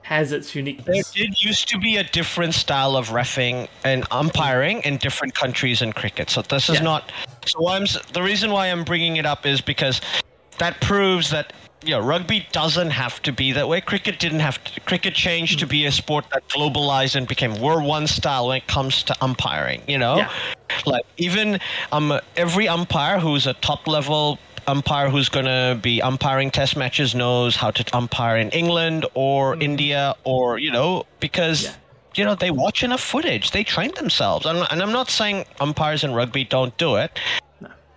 has 0.03 0.33
its 0.33 0.55
unique. 0.55 0.83
there 0.87 1.03
did 1.13 1.43
used 1.43 1.69
to 1.69 1.79
be 1.79 1.99
a 1.99 2.05
different 2.05 2.55
style 2.55 2.97
of 2.97 3.11
refing 3.11 3.69
and 3.85 4.07
umpiring 4.11 4.81
in 4.85 4.97
different 4.97 5.35
countries 5.35 5.83
in 5.83 5.93
cricket. 5.93 6.31
So 6.31 6.41
this 6.41 6.71
is 6.71 6.77
Yeah. 6.77 6.85
not. 6.85 7.13
So 7.45 7.69
I'm 7.69 7.85
the 8.15 8.23
reason 8.23 8.53
why 8.53 8.69
I'm 8.69 8.85
bringing 8.85 9.17
it 9.17 9.27
up 9.27 9.45
is 9.45 9.61
because 9.61 10.01
that 10.57 10.81
proves 10.81 11.29
that 11.29 11.53
you 11.83 11.93
know, 11.93 12.01
rugby 12.01 12.47
doesn't 12.53 12.91
have 12.91 13.23
to 13.23 13.33
be 13.33 13.53
that 13.53 13.69
way. 13.69 13.81
Cricket 13.81 14.19
didn't 14.19 14.41
have 14.41 14.63
to. 14.65 14.81
Cricket 14.81 15.15
changed 15.15 15.59
to 15.61 15.67
mm. 15.67 15.71
be 15.71 15.87
a 15.87 15.93
sport 15.93 16.27
that 16.33 16.47
globalized 16.49 17.17
and 17.17 17.27
became 17.27 17.59
we're 17.61 17.83
one 17.83 18.07
style 18.07 18.49
when 18.49 18.59
it 18.59 18.67
comes 18.67 19.03
to 19.05 19.17
umpiring. 19.23 19.83
You 19.87 19.99
know, 19.99 20.17
Yeah. 20.17 20.31
Like 20.87 21.05
even 21.17 21.59
um 21.93 22.19
every 22.37 22.69
umpire 22.69 23.19
who's 23.19 23.47
a 23.47 23.55
top 23.55 23.87
level 23.87 24.39
umpire 24.67 25.09
who's 25.11 25.29
going 25.29 25.47
to 25.47 25.79
be 25.83 26.01
umpiring 26.03 26.51
test 26.51 26.77
matches 26.77 27.15
knows 27.15 27.57
how 27.57 27.71
to 27.71 27.85
umpire 27.97 28.37
in 28.37 28.51
England 28.51 29.07
or 29.15 29.57
India 29.61 30.15
or 30.25 30.59
you 30.59 30.71
know 30.71 31.05
because 31.19 31.65
Yeah. 31.65 31.73
you 32.17 32.25
know 32.25 32.35
they 32.35 32.51
watch 32.51 32.83
enough 32.83 33.01
footage. 33.01 33.51
They 33.53 33.65
train 33.65 33.93
themselves. 33.97 34.47
And, 34.47 34.67
and 34.71 34.83
I'm 34.83 34.93
not 34.93 35.11
saying 35.11 35.47
umpires 35.61 36.05
in 36.05 36.13
rugby 36.13 36.45
don't 36.45 36.77
do 36.77 36.97
it 36.97 37.19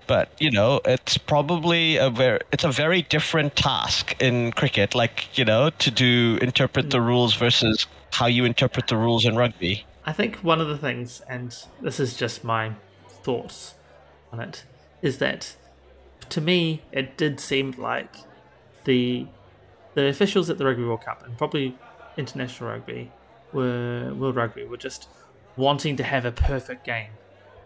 but 0.08 0.30
you 0.40 0.52
know 0.52 0.82
it's 0.86 1.18
probably 1.18 1.98
a 1.98 2.10
very 2.10 2.40
it's 2.52 2.64
a 2.66 2.72
very 2.72 3.02
different 3.04 3.56
task 3.56 4.16
in 4.22 4.52
cricket 4.52 4.94
like 4.96 5.38
you 5.38 5.46
know 5.46 5.70
to 5.80 5.90
do 5.92 6.38
interpret 6.42 6.90
the 6.90 7.00
rules 7.00 7.36
versus 7.36 7.88
how 8.12 8.26
you 8.28 8.44
interpret 8.46 8.88
the 8.88 8.98
rules 8.98 9.26
in 9.26 9.36
rugby 9.36 9.86
I 10.06 10.12
think 10.12 10.38
one 10.38 10.60
of 10.60 10.68
the 10.68 10.78
things, 10.78 11.22
and 11.30 11.56
this 11.82 12.00
is 12.00 12.16
just 12.16 12.44
my 12.44 12.74
thoughts 13.08 13.76
on 14.32 14.40
it, 14.40 14.66
is 15.02 15.18
that 15.20 15.56
to 16.30 16.42
me 16.42 16.82
it 16.92 17.18
did 17.18 17.40
seem 17.40 17.72
like 17.78 18.16
the 18.86 19.28
the 19.94 20.08
officials 20.08 20.50
at 20.50 20.58
the 20.58 20.66
Rugby 20.66 20.84
World 20.84 21.02
Cup 21.02 21.24
and 21.26 21.38
probably 21.38 21.78
international 22.18 22.70
rugby 22.70 23.12
were 23.54 24.14
World 24.14 24.36
Rugby 24.36 24.66
were 24.66 24.78
just 24.78 25.08
wanting 25.56 25.96
to 25.98 26.04
have 26.04 26.26
a 26.26 26.32
perfect 26.32 26.84
game, 26.86 27.12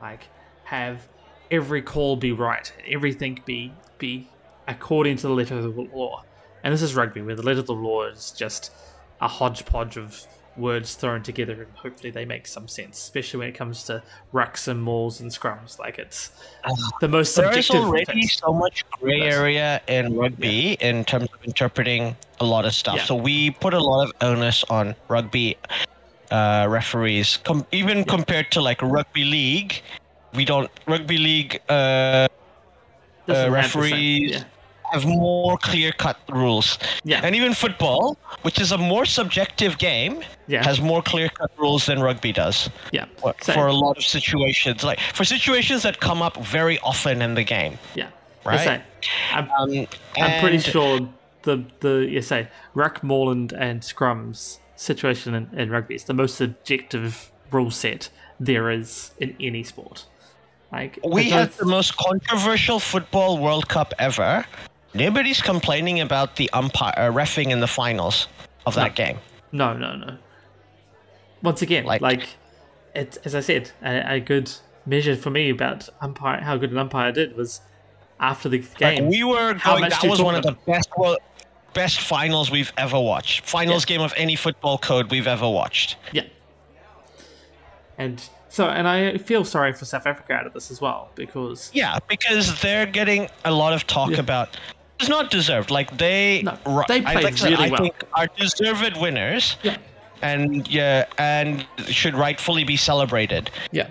like 0.01 0.27
have 0.65 1.07
every 1.49 1.81
call 1.81 2.17
be 2.17 2.31
right, 2.31 2.71
everything 2.87 3.41
be 3.45 3.73
be 3.97 4.29
according 4.67 5.15
to 5.17 5.27
the 5.27 5.33
letter 5.33 5.57
of 5.57 5.63
the 5.63 5.81
law. 5.81 6.23
And 6.63 6.73
this 6.73 6.81
is 6.81 6.95
rugby, 6.95 7.21
where 7.21 7.35
the 7.35 7.43
letter 7.43 7.61
of 7.61 7.67
the 7.67 7.73
law 7.73 8.03
is 8.03 8.31
just 8.31 8.71
a 9.21 9.27
hodgepodge 9.27 9.97
of 9.97 10.27
words 10.57 10.95
thrown 10.95 11.21
together, 11.23 11.53
and 11.63 11.71
hopefully 11.75 12.09
they 12.11 12.25
make 12.25 12.47
some 12.47 12.67
sense. 12.67 12.97
Especially 12.97 13.39
when 13.39 13.49
it 13.49 13.55
comes 13.55 13.83
to 13.83 14.01
rucks 14.33 14.67
and 14.67 14.81
mauls 14.81 15.19
and 15.21 15.31
scrums, 15.31 15.77
like 15.79 15.99
it's 15.99 16.31
the 17.01 17.07
most 17.07 17.35
there 17.35 17.55
is 17.57 17.67
subjective. 17.67 17.87
already 17.87 18.21
so 18.27 18.53
much 18.53 18.83
gray 18.91 19.21
area 19.21 19.81
in 19.87 20.15
rugby 20.17 20.73
in 20.81 21.05
terms 21.05 21.29
of 21.33 21.43
interpreting 21.43 22.15
a 22.39 22.45
lot 22.45 22.65
of 22.65 22.73
stuff 22.73 22.95
Yeah. 22.97 23.03
so 23.05 23.15
we 23.15 23.51
put 23.51 23.73
a 23.73 23.79
lot 23.79 24.03
of 24.07 24.13
onus 24.21 24.63
on 24.69 24.93
rugby 25.07 25.57
uh, 26.29 26.67
referees 26.69 27.37
Com- 27.37 27.65
even 27.71 28.03
compared 28.03 28.51
to 28.51 28.61
like 28.61 28.79
rugby 28.81 29.23
league 29.23 29.81
we 30.35 30.45
don't 30.45 30.69
rugby 30.87 31.17
league 31.17 31.59
uh, 31.69 31.73
uh, 31.73 32.27
have 32.27 32.29
the 33.27 33.33
same- 33.35 33.53
referees 33.53 34.31
yeah. 34.31 34.43
Have 34.91 35.05
more 35.05 35.57
clear 35.57 35.91
cut 35.91 36.17
rules. 36.29 36.77
Yeah. 37.03 37.21
And 37.23 37.35
even 37.35 37.53
football, 37.53 38.17
which 38.43 38.59
is 38.59 38.71
a 38.71 38.77
more 38.77 39.05
subjective 39.05 39.77
game, 39.77 40.23
Yeah. 40.47 40.63
has 40.63 40.79
more 40.79 41.01
clear 41.01 41.29
cut 41.29 41.51
rules 41.57 41.85
than 41.85 42.01
rugby 42.01 42.31
does 42.31 42.69
yeah, 42.91 43.05
for, 43.17 43.33
for 43.41 43.67
a 43.67 43.73
lot 43.73 43.97
of 43.97 44.03
situations. 44.03 44.83
Like 44.83 44.99
for 44.99 45.25
situations 45.25 45.83
that 45.83 45.99
come 45.99 46.21
up 46.21 46.37
very 46.37 46.79
often 46.79 47.21
in 47.21 47.35
the 47.35 47.43
game. 47.43 47.77
yeah, 47.95 48.09
Right. 48.45 48.81
I'm, 49.33 49.49
Um, 49.59 49.87
I'm 50.15 50.39
pretty 50.41 50.59
sure 50.59 50.99
the 51.43 51.63
the 51.79 52.05
you 52.09 52.21
say 52.21 52.47
ruck, 52.73 53.03
moorland, 53.03 53.53
and 53.53 53.81
scrums 53.81 54.59
situation 54.75 55.33
in, 55.33 55.49
in 55.59 55.69
rugby 55.69 55.95
is 55.95 56.03
the 56.05 56.13
most 56.13 56.35
subjective 56.35 57.31
rule 57.51 57.71
set 57.71 58.09
there 58.39 58.69
is 58.69 59.11
in 59.19 59.35
any 59.39 59.63
sport. 59.63 60.05
Like 60.71 60.99
We 61.03 61.29
had 61.29 61.51
the 61.53 61.65
most 61.65 61.95
controversial 61.97 62.79
football 62.79 63.37
World 63.37 63.67
Cup 63.69 63.93
ever. 63.99 64.45
Nobody's 64.97 65.41
complaining 65.41 66.01
about 66.01 66.35
the 66.35 66.49
umpire 66.53 66.93
uh, 66.97 67.11
refing 67.11 67.51
in 67.51 67.59
the 67.59 67.67
finals 67.67 68.27
of 68.65 68.75
that 68.75 68.89
No. 68.91 68.95
game. 69.05 69.17
No, 69.51 69.73
no, 69.77 69.95
no. 69.95 70.17
Once 71.41 71.61
again, 71.61 71.85
like, 71.85 72.01
Like- 72.01 72.27
it, 72.95 73.17
as 73.25 73.35
I 73.35 73.41
said, 73.41 73.71
a, 73.83 74.13
a 74.15 74.19
good 74.19 74.51
measure 74.85 75.15
for 75.15 75.29
me 75.29 75.49
about 75.49 75.87
umpire 76.01 76.41
how 76.41 76.57
good 76.57 76.71
an 76.71 76.77
umpire 76.77 77.11
did 77.11 77.35
was 77.37 77.61
after 78.19 78.49
the 78.49 78.59
Like, 78.59 78.77
game. 78.77 79.07
we 79.07 79.23
were 79.23 79.53
how 79.55 79.71
going. 79.73 79.81
much 79.83 80.01
That 80.01 80.09
was 80.09 80.21
one 80.21 80.33
of 80.35 80.43
the 80.43 80.53
best 80.65 80.89
well, 80.97 81.17
best 81.73 81.99
finals 81.99 82.49
we've 82.49 82.73
ever 82.77 82.99
watched. 82.99 83.45
Finals 83.45 83.83
Yeah. 83.83 83.97
game 83.97 84.01
of 84.01 84.13
any 84.17 84.35
football 84.35 84.77
code 84.79 85.11
we've 85.11 85.27
ever 85.27 85.47
watched. 85.47 85.97
Yeah. 86.11 86.23
And 87.99 88.21
so, 88.49 88.67
and 88.67 88.87
I 88.87 89.17
feel 89.17 89.43
sorry 89.45 89.73
for 89.73 89.85
South 89.85 90.07
Africa 90.07 90.33
out 90.33 90.47
of 90.47 90.53
this 90.53 90.71
as 90.71 90.81
well 90.81 91.11
because 91.15 91.69
Yeah, 91.73 91.99
because 92.07 92.59
they're 92.61 92.85
getting 92.85 93.29
a 93.45 93.51
lot 93.51 93.73
of 93.73 93.85
talk 93.85 94.11
Yeah. 94.11 94.19
about. 94.19 94.57
It's 94.99 95.09
not 95.09 95.29
deserved. 95.31 95.69
Like 95.71 95.97
they, 95.97 96.41
No, 96.43 96.57
they 96.87 97.01
played 97.01 97.23
like 97.23 97.41
really 97.41 97.65
I 97.65 97.69
well. 97.69 97.81
think 97.81 97.95
are 98.13 98.27
deserved 98.37 98.97
winners, 98.97 99.57
yeah, 99.63 99.77
and 100.21 100.67
yeah, 100.67 101.05
and 101.17 101.65
should 101.87 102.15
rightfully 102.15 102.63
be 102.63 102.77
celebrated. 102.77 103.49
yeah. 103.71 103.89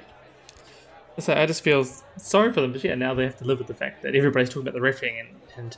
So 1.19 1.33
I 1.33 1.47
just 1.47 1.63
feel 1.63 1.85
sorry 2.19 2.53
for 2.53 2.61
them, 2.61 2.73
but 2.73 2.85
yeah, 2.85 2.95
now 2.95 3.15
they 3.15 3.25
have 3.25 3.39
to 3.39 3.45
live 3.45 3.57
with 3.59 3.69
the 3.69 3.75
fact 3.75 4.03
that 4.03 4.15
everybody's 4.15 4.49
talking 4.51 4.63
about 4.63 4.75
the 4.75 4.83
refereeing 4.83 5.19
and, 5.21 5.29
and 5.57 5.77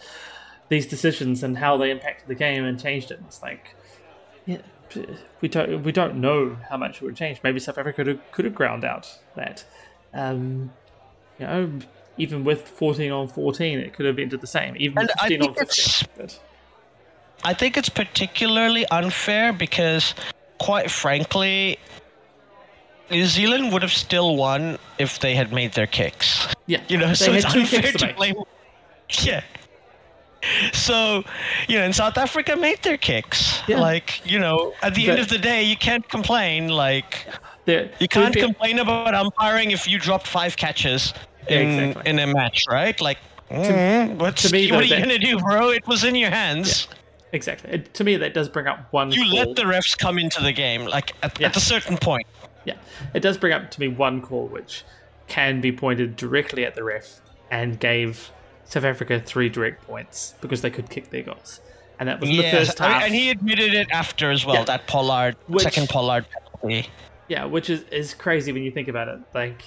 these 0.68 0.84
decisions 0.86 1.44
and 1.44 1.56
how 1.58 1.76
they 1.76 1.92
impacted 1.92 2.26
the 2.26 2.34
game 2.34 2.64
and 2.64 2.80
changed 2.80 3.12
it. 3.12 3.20
It's 3.24 3.40
like, 3.40 3.76
yeah, 4.46 4.58
we 5.40 5.46
don't 5.48 5.84
we 5.84 5.92
don't 5.92 6.16
know 6.16 6.56
how 6.68 6.76
much 6.76 6.96
it 6.96 7.02
would 7.02 7.14
change. 7.14 7.38
Maybe 7.44 7.60
South 7.60 7.78
Africa 7.78 7.96
could 7.98 8.06
have, 8.08 8.32
could 8.32 8.44
have 8.46 8.54
ground 8.54 8.84
out 8.84 9.16
that. 9.36 9.64
Um, 10.12 10.72
you 11.38 11.46
know, 11.46 11.72
even 12.18 12.44
with 12.44 12.68
fourteen 12.68 13.12
on 13.12 13.28
fourteen, 13.28 13.78
it 13.78 13.94
could 13.94 14.06
have 14.06 14.18
ended 14.18 14.40
the 14.40 14.46
same. 14.46 14.74
Even 14.78 14.98
And 14.98 15.08
with 15.08 15.16
I 15.18 15.28
fifteen 15.28 15.42
on 15.42 15.54
think 15.54 15.62
it's- 15.62 16.02
fifteen. 16.02 16.08
But 16.16 16.40
I 17.44 17.54
think 17.54 17.76
it's 17.76 17.88
particularly 17.88 18.84
unfair 18.90 19.52
because, 19.52 20.14
quite 20.58 20.90
frankly, 20.90 21.78
New 23.10 23.24
Zealand 23.26 23.72
would 23.72 23.82
have 23.82 23.92
still 23.92 24.36
won 24.36 24.76
if 24.98 25.20
they 25.20 25.34
had 25.36 25.52
made 25.52 25.72
their 25.72 25.86
kicks. 25.86 26.48
yeah, 26.66 26.82
You 26.88 26.98
know, 26.98 27.06
they 27.08 27.14
so 27.14 27.32
it's 27.32 27.46
unfair 27.54 27.92
to 27.92 27.98
to 27.98 28.14
blame. 28.14 28.34
Yeah. 29.22 29.42
So, 30.72 31.24
you 31.68 31.78
know, 31.78 31.84
in 31.84 31.92
South 31.92 32.16
Africa 32.18 32.54
made 32.56 32.82
their 32.82 32.96
kicks. 32.96 33.60
Yeah. 33.66 33.80
Like, 33.80 34.20
you 34.24 34.38
know, 34.38 34.72
at 34.82 34.94
the 34.94 35.08
end 35.10 35.18
of 35.20 35.28
the 35.28 35.38
day, 35.38 35.62
you 35.62 35.76
can't 35.76 36.08
complain. 36.08 36.68
Like, 36.68 37.26
you 37.66 38.08
can't 38.08 38.34
complain 38.34 38.78
about 38.78 39.14
umpiring 39.14 39.70
if 39.72 39.86
you 39.88 39.98
dropped 39.98 40.26
five 40.26 40.56
catches 40.56 41.12
in 41.48 41.78
exactly. 41.90 42.10
in 42.10 42.18
a 42.18 42.26
match, 42.26 42.64
right? 42.68 43.00
Like, 43.00 43.18
mm, 43.50 44.16
what's, 44.16 44.42
to 44.42 44.52
me, 44.52 44.70
what 44.70 44.88
though, 44.88 44.94
are 44.94 44.98
you 44.98 45.04
gonna 45.04 45.18
do, 45.18 45.38
bro? 45.38 45.70
It 45.70 45.86
was 45.86 46.04
in 46.04 46.14
your 46.14 46.30
hands. 46.30 46.88
Exactly. 47.32 47.70
It, 47.70 47.94
to 47.94 48.04
me, 48.04 48.16
that 48.16 48.32
does 48.34 48.48
bring 48.48 48.66
up 48.66 48.90
one. 48.92 49.12
You 49.12 49.22
call. 49.24 49.34
let 49.34 49.56
the 49.56 49.62
refs 49.62 49.96
come 49.96 50.18
into 50.18 50.42
the 50.42 50.52
game, 50.52 50.84
like 50.86 51.12
at, 51.22 51.38
Yeah. 51.38 51.48
at 51.48 51.56
a 51.56 51.60
certain 51.60 51.96
point. 51.98 52.26
Yeah, 52.64 52.74
it 53.14 53.20
does 53.20 53.36
bring 53.38 53.52
up 53.52 53.70
to 53.72 53.80
me 53.80 53.88
one 53.88 54.20
call 54.20 54.46
which 54.48 54.84
can 55.26 55.60
be 55.60 55.72
pointed 55.72 56.16
directly 56.16 56.64
at 56.64 56.74
the 56.74 56.82
ref 56.84 57.20
and 57.50 57.78
gave 57.78 58.30
South 58.64 58.84
Africa 58.84 59.20
three 59.20 59.48
direct 59.48 59.86
points 59.86 60.34
because 60.40 60.62
they 60.62 60.70
could 60.70 60.88
kick 60.90 61.10
their 61.10 61.22
goals, 61.22 61.60
and 61.98 62.08
that 62.08 62.20
was 62.20 62.30
in 62.30 62.36
the 62.36 62.50
first 62.50 62.78
half. 62.78 63.02
and 63.02 63.14
he 63.14 63.30
admitted 63.30 63.74
it 63.74 63.88
after 63.90 64.30
as 64.30 64.44
well. 64.46 64.56
Yeah. 64.56 64.64
That 64.64 64.86
Pollard 64.86 65.36
Which- 65.46 65.62
second 65.62 65.88
Pollard 65.88 66.26
penalty. 66.30 66.88
Yeah, 67.28 67.44
which 67.44 67.68
is, 67.68 67.82
is 67.90 68.14
crazy 68.14 68.52
when 68.52 68.62
you 68.62 68.70
think 68.70 68.88
about 68.88 69.08
it. 69.08 69.20
Like, 69.34 69.62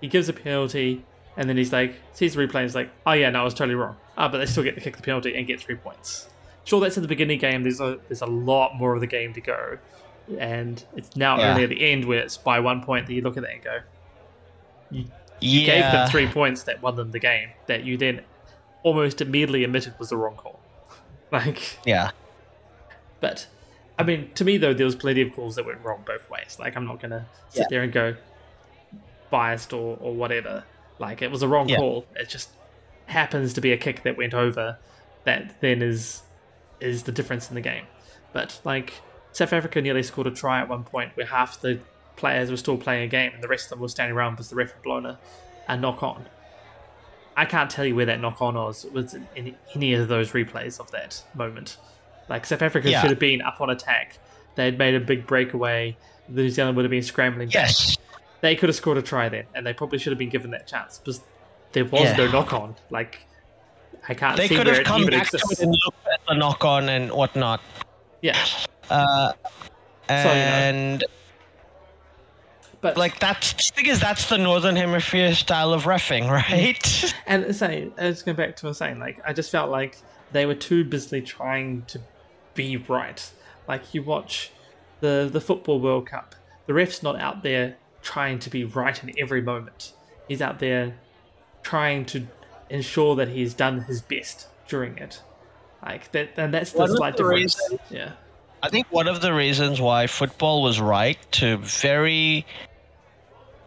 he 0.00 0.08
gives 0.08 0.28
a 0.28 0.32
penalty, 0.32 1.04
and 1.36 1.48
then 1.48 1.56
he's 1.56 1.72
like, 1.72 1.94
sees 2.12 2.34
the 2.34 2.40
replay, 2.46 2.56
and 2.56 2.62
he's 2.64 2.74
like, 2.74 2.90
oh 3.06 3.12
yeah, 3.12 3.30
no, 3.30 3.40
I 3.40 3.44
was 3.44 3.54
totally 3.54 3.74
wrong. 3.74 3.96
Ah, 4.18 4.28
but 4.28 4.38
they 4.38 4.46
still 4.46 4.62
get 4.62 4.74
to 4.74 4.80
kick 4.80 4.96
the 4.96 5.02
penalty 5.02 5.34
and 5.36 5.46
get 5.46 5.60
three 5.60 5.74
points. 5.76 6.28
Sure, 6.64 6.80
that's 6.80 6.96
at 6.96 7.02
the 7.02 7.08
beginning 7.08 7.38
game. 7.38 7.62
There's 7.62 7.80
a 7.80 7.98
there's 8.08 8.22
a 8.22 8.26
lot 8.26 8.74
more 8.76 8.94
of 8.94 9.00
the 9.00 9.06
game 9.06 9.32
to 9.34 9.40
go, 9.40 9.78
and 10.38 10.82
it's 10.96 11.14
now 11.16 11.38
Yeah. 11.38 11.50
only 11.50 11.62
at 11.64 11.68
the 11.70 11.90
end 11.92 12.04
where 12.06 12.18
it's 12.20 12.36
by 12.36 12.58
one 12.60 12.82
point 12.82 13.06
that 13.06 13.12
you 13.12 13.22
look 13.22 13.36
at 13.36 13.42
that 13.44 13.52
and 13.52 13.62
go, 13.62 13.78
You 15.40 15.66
gave 15.66 15.82
them 15.82 16.08
three 16.08 16.26
points 16.28 16.62
that 16.64 16.82
won 16.82 16.96
them 16.96 17.10
the 17.10 17.18
game. 17.18 17.50
That 17.66 17.84
you 17.84 17.96
then 17.96 18.22
almost 18.82 19.20
immediately 19.20 19.64
admitted 19.64 19.98
was 19.98 20.08
the 20.10 20.16
wrong 20.16 20.36
call. 20.36 20.60
Like, 21.32 21.78
yeah. 21.84 22.12
but 23.20 23.48
I 23.98 24.04
mean, 24.04 24.30
to 24.36 24.44
me 24.44 24.58
though, 24.58 24.72
there 24.72 24.86
was 24.86 24.94
plenty 24.94 25.22
of 25.22 25.32
calls 25.34 25.56
that 25.56 25.66
went 25.66 25.82
wrong 25.84 26.02
both 26.06 26.30
ways. 26.30 26.56
Like, 26.60 26.76
I'm 26.76 26.86
not 26.86 27.00
gonna 27.00 27.26
sit 27.50 27.62
Yeah. 27.62 27.66
there 27.68 27.82
and 27.82 27.92
go 27.92 28.14
biased 29.30 29.72
or, 29.72 29.96
or 30.00 30.14
whatever. 30.14 30.64
Like, 30.98 31.22
it 31.22 31.30
was 31.30 31.42
a 31.42 31.48
wrong 31.48 31.68
Yeah. 31.68 31.76
call. 31.78 32.06
It 32.14 32.28
just 32.28 32.50
happens 33.06 33.52
to 33.54 33.60
be 33.60 33.72
a 33.72 33.76
kick 33.76 34.02
that 34.02 34.16
went 34.16 34.34
over. 34.34 34.78
That 35.24 35.60
then 35.60 35.82
is 35.82 36.22
is 36.80 37.04
the 37.04 37.12
difference 37.12 37.48
in 37.48 37.54
the 37.54 37.60
game. 37.60 37.86
But 38.32 38.60
like, 38.64 38.94
South 39.32 39.52
Africa 39.52 39.80
nearly 39.80 40.02
scored 40.02 40.26
a 40.26 40.30
try 40.30 40.60
at 40.60 40.68
one 40.68 40.84
point 40.84 41.12
where 41.16 41.26
half 41.26 41.60
the 41.60 41.80
players 42.16 42.50
were 42.50 42.56
still 42.56 42.76
playing 42.76 43.04
a 43.04 43.08
game 43.08 43.32
and 43.34 43.42
the 43.42 43.48
rest 43.48 43.64
of 43.66 43.70
them 43.70 43.80
were 43.80 43.88
standing 43.88 44.16
around 44.16 44.32
because 44.32 44.50
the 44.50 44.56
ref 44.56 44.72
had 44.72 44.82
blown 44.82 45.04
a, 45.06 45.18
a 45.68 45.76
knock 45.76 46.02
on. 46.02 46.26
I 47.36 47.44
can't 47.44 47.68
tell 47.70 47.84
you 47.84 47.94
where 47.94 48.06
that 48.06 48.20
knock 48.20 48.40
on 48.40 48.54
was 48.54 48.86
was 48.92 49.14
in 49.14 49.56
any, 49.74 49.92
of 49.94 50.08
those 50.08 50.32
replays 50.32 50.80
of 50.80 50.90
that 50.92 51.22
moment. 51.34 51.76
Like 52.28 52.46
South 52.46 52.62
Africa 52.62 52.90
Yeah. 52.90 53.00
should 53.02 53.10
have 53.10 53.18
been 53.18 53.42
up 53.42 53.60
on 53.60 53.68
attack. 53.70 54.18
They 54.54 54.64
had 54.64 54.78
made 54.78 54.94
a 54.94 55.00
big 55.00 55.26
breakaway. 55.26 55.96
The 56.28 56.42
New 56.42 56.50
Zealand 56.50 56.76
would 56.76 56.84
have 56.84 56.90
been 56.90 57.02
scrambling 57.02 57.48
back. 57.50 57.70
Yes. 58.46 58.52
They 58.52 58.56
could 58.56 58.68
have 58.68 58.76
scored 58.76 58.98
a 58.98 59.02
try 59.02 59.28
then, 59.28 59.44
and 59.54 59.66
they 59.66 59.72
probably 59.72 59.98
should 59.98 60.12
have 60.12 60.18
been 60.18 60.28
given 60.30 60.50
that 60.52 60.66
chance 60.66 60.98
because 60.98 61.20
there 61.72 61.84
was 61.84 62.02
Yeah. 62.02 62.16
no 62.16 62.30
knock 62.30 62.52
on. 62.52 62.74
Like 62.90 63.26
I 64.08 64.14
can't 64.14 64.36
They 64.36 64.48
see 64.48 64.56
could 64.56 64.66
where 64.66 64.76
have 64.76 64.84
come 64.84 65.02
even 65.02 65.18
back 65.18 65.28
to 65.30 65.36
it 65.50 65.58
and 65.60 65.70
looked 65.84 66.06
at 66.12 66.20
the 66.28 66.34
knock 66.34 66.64
on 66.64 66.88
and 66.88 67.10
whatnot. 67.12 67.60
Yeah, 68.22 68.38
Uh, 68.88 69.32
you 70.08 70.14
know. 70.14 70.20
and 70.22 71.04
but 72.80 72.96
like 72.96 73.18
that's 73.18 73.52
the 73.52 73.72
thing 73.74 73.86
is 73.86 74.00
that's 74.00 74.28
the 74.28 74.38
northern 74.38 74.76
hemisphere 74.76 75.34
style 75.34 75.72
of 75.72 75.84
refing, 75.84 76.30
right? 76.30 77.14
And 77.26 77.44
the 77.44 77.54
same, 77.54 77.92
let's 77.98 78.22
go 78.22 78.32
back 78.32 78.56
to 78.56 78.66
what 78.66 78.68
I 78.68 78.70
was 78.70 78.78
saying. 78.78 78.98
Like, 79.00 79.18
I 79.26 79.32
just 79.32 79.50
felt 79.50 79.70
like 79.70 79.98
they 80.32 80.46
were 80.46 80.54
too 80.54 80.84
busily 80.84 81.20
trying 81.22 81.82
to 81.88 82.00
be 82.54 82.76
right. 82.76 83.28
Like, 83.66 83.92
you 83.94 84.02
watch 84.02 84.50
the 85.00 85.28
the 85.30 85.40
football 85.40 85.80
World 85.80 86.06
Cup, 86.06 86.34
the 86.66 86.74
ref's 86.74 87.02
not 87.02 87.18
out 87.20 87.42
there 87.42 87.76
trying 88.12 88.38
to 88.38 88.48
be 88.56 88.62
right 88.64 88.96
in 89.02 89.08
every 89.18 89.42
moment. 89.42 89.92
He's 90.28 90.40
out 90.46 90.58
there 90.60 90.84
trying 91.62 92.04
to 92.12 92.18
ensure 92.70 93.16
that 93.16 93.28
he's 93.36 93.52
done 93.54 93.76
his 93.90 94.00
best 94.00 94.46
during 94.68 94.96
it. 94.98 95.14
Like 95.82 96.10
that, 96.12 96.28
and 96.36 96.52
that's 96.54 96.72
the 96.72 96.78
One 96.84 96.90
of 96.90 96.96
slight 96.96 97.16
the 97.16 97.22
difference. 97.24 97.60
reasons- 97.60 97.80
Yeah, 97.90 98.12
I 98.62 98.68
think 98.70 98.86
one 98.90 99.08
of 99.14 99.20
the 99.20 99.32
reasons 99.34 99.80
why 99.80 100.06
football 100.06 100.62
was 100.62 100.80
right 100.80 101.18
to 101.40 101.56
very 101.58 102.44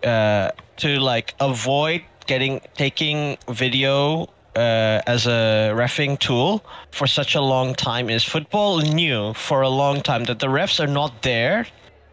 uh, 0.03 0.51
to 0.77 0.89
like 0.99 1.35
avoid 1.39 2.01
getting 2.25 2.61
taking 2.75 3.37
video 3.49 4.23
uh, 4.55 5.01
as 5.15 5.27
a 5.27 5.71
refing 5.75 6.17
tool 6.19 6.63
for 6.91 7.07
such 7.07 7.35
a 7.35 7.41
long 7.41 7.73
time 7.75 8.09
is 8.09 8.23
football 8.23 8.79
knew 8.79 9.33
for 9.33 9.61
a 9.61 9.69
long 9.69 10.01
time 10.01 10.23
that 10.25 10.39
the 10.39 10.47
refs 10.47 10.79
are 10.83 10.87
not 11.01 11.21
there 11.21 11.65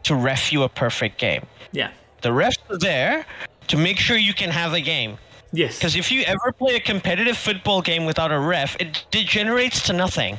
to 0.05 0.15
ref 0.15 0.53
you 0.53 0.63
a 0.63 0.69
perfect 0.69 1.19
game. 1.19 1.45
yeah, 1.73 1.91
The 2.23 2.31
refs 2.31 2.59
are 2.71 2.79
there 2.79 3.27
to 3.69 3.77
make 3.77 3.99
sure 3.99 4.17
you 4.17 4.35
can 4.35 4.51
have 4.51 4.73
a 4.73 4.81
game. 4.81 5.19
yes, 5.53 5.77
Because 5.79 5.97
if 5.97 6.11
you 6.11 6.23
ever 6.23 6.53
play 6.53 6.77
a 6.77 6.81
competitive 6.81 7.37
football 7.37 7.83
game 7.83 8.05
without 8.07 8.33
a 8.33 8.39
ref, 8.39 8.77
it 8.81 9.05
degenerates 9.11 9.83
to 9.87 9.93
nothing. 9.93 10.39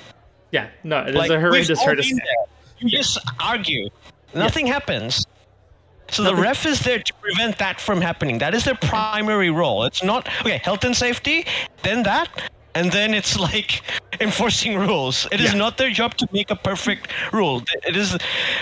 yeah. 0.51 0.67
No, 0.83 0.99
it 0.99 1.09
is 1.09 1.15
Like, 1.15 1.31
a 1.31 1.39
horrendous, 1.39 1.77
all 1.79 1.85
horrendous. 1.85 2.07
been 2.07 2.17
there. 2.17 2.45
You 2.79 2.89
just 2.89 3.17
argue. 3.39 3.89
Nothing 4.33 4.67
happens. 4.67 5.25
So 6.09 6.23
the 6.23 6.35
ref 6.35 6.65
is 6.65 6.79
there 6.81 6.99
to 6.99 7.13
prevent 7.15 7.57
that 7.57 7.81
from 7.81 7.99
happening. 8.01 8.37
That 8.37 8.53
is 8.53 8.63
their 8.63 8.75
primary 8.75 9.49
role. 9.49 9.83
It's 9.83 10.03
not 10.03 10.27
okay, 10.41 10.57
health 10.63 10.83
and 10.85 10.95
safety, 10.95 11.45
then 11.83 12.03
that, 12.03 12.29
and 12.75 12.91
then 12.91 13.13
it's 13.13 13.37
like 13.51 13.81
enforcing 14.21 14.77
rules. 14.77 15.27
It 15.31 15.41
is 15.41 15.51
Yeah. 15.51 15.57
not 15.59 15.77
their 15.77 15.89
job 15.91 16.15
to 16.17 16.27
make 16.31 16.49
a 16.49 16.55
perfect 16.55 17.11
rule. 17.33 17.61
It 17.85 17.97
is 17.97 18.17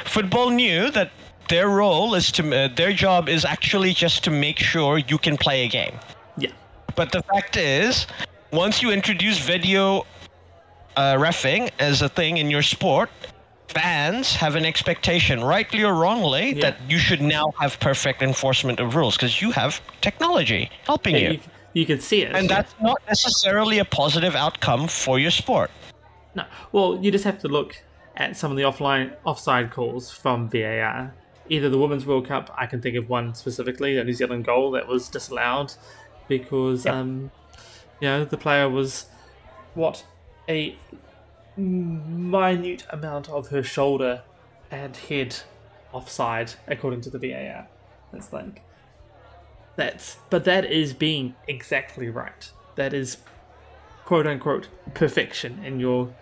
football 0.06 0.49
knew 0.49 0.89
that 0.91 1.12
their 1.47 1.69
role 1.69 2.15
is 2.15 2.31
to 2.34 2.43
uh, 2.55 2.67
their 2.75 2.93
job 2.93 3.29
is 3.29 3.45
actually 3.45 3.93
just 3.93 4.23
to 4.23 4.31
make 4.31 4.60
sure 4.60 4.97
you 4.97 5.17
can 5.17 5.38
play 5.38 5.65
a 5.65 5.67
game. 5.67 5.93
Yeah, 6.38 6.51
But 6.95 7.12
the 7.12 7.21
fact 7.23 7.58
is, 7.58 8.08
once 8.51 8.81
you 8.81 8.91
introduce 8.91 9.38
video 9.39 10.05
uh, 10.97 11.15
refing 11.15 11.69
as 11.79 12.01
a 12.01 12.10
thing 12.10 12.38
in 12.38 12.49
your 12.49 12.62
sport, 12.62 13.10
fans 13.67 14.36
have 14.36 14.55
an 14.55 14.65
expectation, 14.65 15.43
rightly 15.43 15.84
or 15.84 15.93
wrongly, 15.93 16.53
Yeah. 16.53 16.62
that 16.71 16.77
you 16.89 16.97
should 16.97 17.21
now 17.21 17.53
have 17.60 17.79
perfect 17.79 18.21
enforcement 18.21 18.79
of 18.79 18.95
rules 18.95 19.15
because 19.17 19.41
you 19.41 19.51
have 19.51 19.81
technology 20.01 20.69
helping 20.86 21.15
yeah 21.15 21.31
you. 21.31 21.39
you, 21.73 21.86
can 21.86 21.99
see 21.99 22.21
it. 22.21 22.34
and 22.36 22.49
that's 22.49 22.73
not 22.81 23.01
necessarily 23.08 23.79
a 23.79 23.86
positive 23.86 24.36
outcome 24.36 24.88
for 24.88 25.19
your 25.19 25.31
sport. 25.31 25.69
No, 26.36 26.43
well, 26.71 26.99
you 27.01 27.12
just 27.12 27.23
have 27.25 27.39
to 27.39 27.47
look 27.47 27.75
at 28.17 28.38
some 28.38 28.51
of 28.51 28.58
the 28.58 28.63
offline 28.63 29.13
offside 29.25 29.71
calls 29.71 30.12
from 30.12 30.49
VAR. 30.49 31.13
Either 31.49 31.69
the 31.69 31.77
Women's 31.77 32.05
World 32.05 32.27
Cup, 32.27 32.53
I 32.58 32.65
can 32.65 32.81
think 32.81 32.95
of 32.95 33.08
one 33.10 33.36
specifically, 33.36 33.97
a 33.97 34.03
New 34.03 34.13
Zealand 34.13 34.45
goal 34.45 34.71
that 34.71 34.88
was 34.88 35.08
disallowed 35.10 35.73
because, 36.27 36.86
um, 36.88 37.29
you 37.99 38.08
know, 38.08 38.25
the 38.25 38.38
player 38.38 38.67
was 38.69 39.05
what 39.75 40.05
a 40.49 40.75
minute 41.58 42.86
amount 42.89 43.29
of 43.29 43.49
her 43.49 43.63
shoulder 43.63 44.23
and 44.71 44.95
head 44.97 45.38
offside, 45.93 46.53
according 46.67 47.01
to 47.01 47.10
the 47.10 47.19
VAR. 47.19 47.67
That's 48.12 48.34
like 48.34 48.62
that's, 49.75 50.17
but 50.29 50.45
that 50.45 50.65
is 50.65 50.93
being 50.93 51.36
exactly 51.47 52.10
right. 52.10 52.49
That 52.75 52.93
is 52.93 53.17
quote 54.05 54.25
unquote 54.27 54.67
perfection 54.93 55.63
in 55.63 55.79
your 55.79 56.13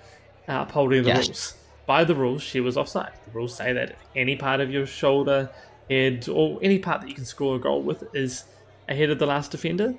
uh, 0.48 0.62
upholding 0.68 1.04
the 1.04 1.10
Yes. 1.10 1.28
rules. 1.28 1.54
By 1.86 2.04
the 2.04 2.16
rules, 2.16 2.42
she 2.42 2.60
was 2.60 2.78
offside. 2.78 3.12
The 3.26 3.32
rules 3.32 3.56
say 3.56 3.74
that 3.74 3.92
if 3.92 3.98
any 4.16 4.36
part 4.36 4.62
of 4.62 4.72
your 4.72 4.86
shoulder, 4.86 5.50
head, 5.90 6.28
or 6.30 6.60
any 6.62 6.80
part 6.80 7.02
that 7.02 7.10
you 7.10 7.16
can 7.16 7.26
score 7.26 7.56
a 7.58 7.60
goal 7.60 7.82
with 7.82 8.04
is 8.16 8.46
ahead 8.88 9.10
of 9.10 9.20
the 9.20 9.26
last 9.26 9.52
defender, 9.52 9.96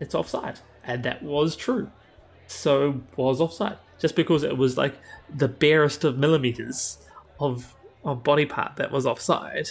it's 0.00 0.14
offside. 0.14 0.60
And 0.84 1.02
that 1.04 1.22
was 1.22 1.56
true. 1.56 1.90
So 2.46 3.00
was 3.16 3.40
offside. 3.40 3.78
Just 3.98 4.16
because 4.16 4.42
it 4.42 4.56
was 4.58 4.76
like 4.76 4.94
the 5.32 5.48
barest 5.48 6.04
of 6.04 6.18
millimeters 6.18 6.98
of 7.40 7.74
of 8.04 8.24
body 8.24 8.44
part 8.44 8.76
that 8.76 8.90
was 8.90 9.06
offside. 9.06 9.68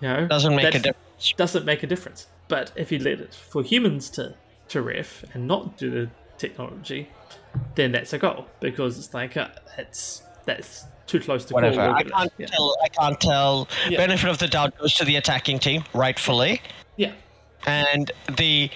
You 0.00 0.08
know, 0.08 0.26
Doesn't 0.28 0.54
make 0.54 0.74
a 0.74 0.78
difference. 0.78 1.32
doesn't 1.36 1.64
make 1.64 1.82
a 1.82 1.86
difference. 1.86 2.28
But 2.48 2.70
if 2.76 2.92
you 2.92 2.98
let 3.00 3.20
it 3.20 3.34
for 3.34 3.62
humans 3.62 4.08
to 4.10 4.34
to 4.68 4.82
ref 4.82 5.24
and 5.34 5.46
not 5.48 5.76
do 5.76 5.90
the 5.90 6.10
technology, 6.38 7.08
then 7.74 7.92
that's 7.92 8.12
a 8.12 8.18
goal 8.18 8.46
because 8.60 8.98
it's 8.98 9.12
like 9.14 9.36
uh, 9.36 9.48
it's 9.78 10.22
that's 10.44 10.84
too 11.06 11.20
close 11.20 11.44
to 11.46 11.54
Whatever. 11.54 11.76
call. 11.76 11.94
I 11.94 12.02
can't 12.02 12.36
give 12.38 12.48
it. 12.48 12.52
tell. 12.52 12.76
I 12.84 12.88
can't 12.88 13.20
tell. 13.20 13.68
Yeah. 13.88 13.98
Benefit 13.98 14.28
of 14.30 14.38
the 14.38 14.48
doubt 14.48 14.76
goes 14.78 14.94
to 14.96 15.04
the 15.04 15.16
attacking 15.16 15.58
team, 15.58 15.84
rightfully. 15.94 16.60
Yeah, 16.96 17.12
and 17.66 18.10
the 18.36 18.70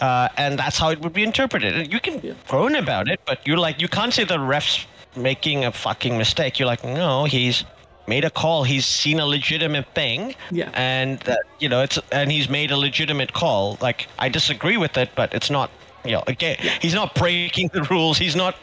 uh, 0.00 0.28
and 0.36 0.58
that's 0.58 0.78
how 0.78 0.90
it 0.90 1.00
would 1.00 1.12
be 1.12 1.24
interpreted. 1.24 1.74
And 1.76 1.92
You 1.92 2.00
can 2.00 2.20
Yeah. 2.22 2.34
groan 2.46 2.74
about 2.76 3.08
it, 3.08 3.20
but 3.26 3.46
you're 3.46 3.58
like 3.58 3.80
you 3.80 3.88
can't 3.88 4.12
say 4.14 4.24
the 4.24 4.38
ref's 4.40 4.86
making 5.16 5.64
a 5.64 5.72
fucking 5.72 6.16
mistake. 6.16 6.58
You're 6.58 6.68
like, 6.68 6.84
no, 6.84 7.24
he's 7.24 7.64
made 8.06 8.24
a 8.24 8.30
call. 8.30 8.62
He's 8.64 8.86
seen 8.86 9.18
a 9.20 9.26
legitimate 9.26 9.86
thing, 9.94 10.34
Yeah. 10.50 10.70
and 10.74 11.18
that 11.20 11.40
you 11.58 11.68
know 11.68 11.82
it's 11.82 11.98
and 12.12 12.30
he's 12.32 12.48
made 12.48 12.70
a 12.70 12.76
legitimate 12.76 13.32
call. 13.32 13.76
Like 13.80 14.06
I 14.18 14.28
disagree 14.28 14.76
with 14.76 14.96
it, 14.96 15.10
but 15.14 15.34
it's 15.34 15.50
not. 15.50 15.70
You 16.04 16.12
know, 16.12 16.22
again, 16.26 16.56
he's 16.80 16.94
not 16.94 17.14
breaking 17.14 17.70
the 17.72 17.82
rules. 17.84 18.18
He's 18.18 18.36
not 18.36 18.56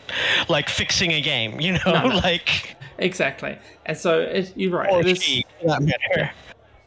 like 0.50 0.70
fixing 0.70 1.12
a 1.12 1.22
game. 1.22 1.60
You 1.60 1.74
know, 1.74 1.80
No, 1.86 2.08
no. 2.08 2.16
like 2.24 2.76
exactly. 2.98 3.58
And 3.86 3.98
so 3.98 4.20
it, 4.22 4.54
you're 4.56 4.72
right. 4.72 4.90
or 4.92 5.02
It 5.02 5.08
is. 5.08 5.44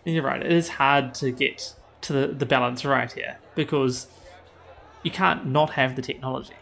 You're 0.04 0.22
right. 0.22 0.42
It 0.42 0.50
is 0.52 0.68
hard 0.70 1.14
to 1.16 1.30
get 1.30 1.74
to 2.02 2.12
the, 2.14 2.26
the 2.28 2.46
balance 2.46 2.84
right 2.84 3.12
here 3.12 3.36
because 3.54 4.06
you 5.02 5.10
can't 5.10 5.44
not 5.46 5.70
have 5.70 5.96
the 5.96 6.02
technology 6.02 6.54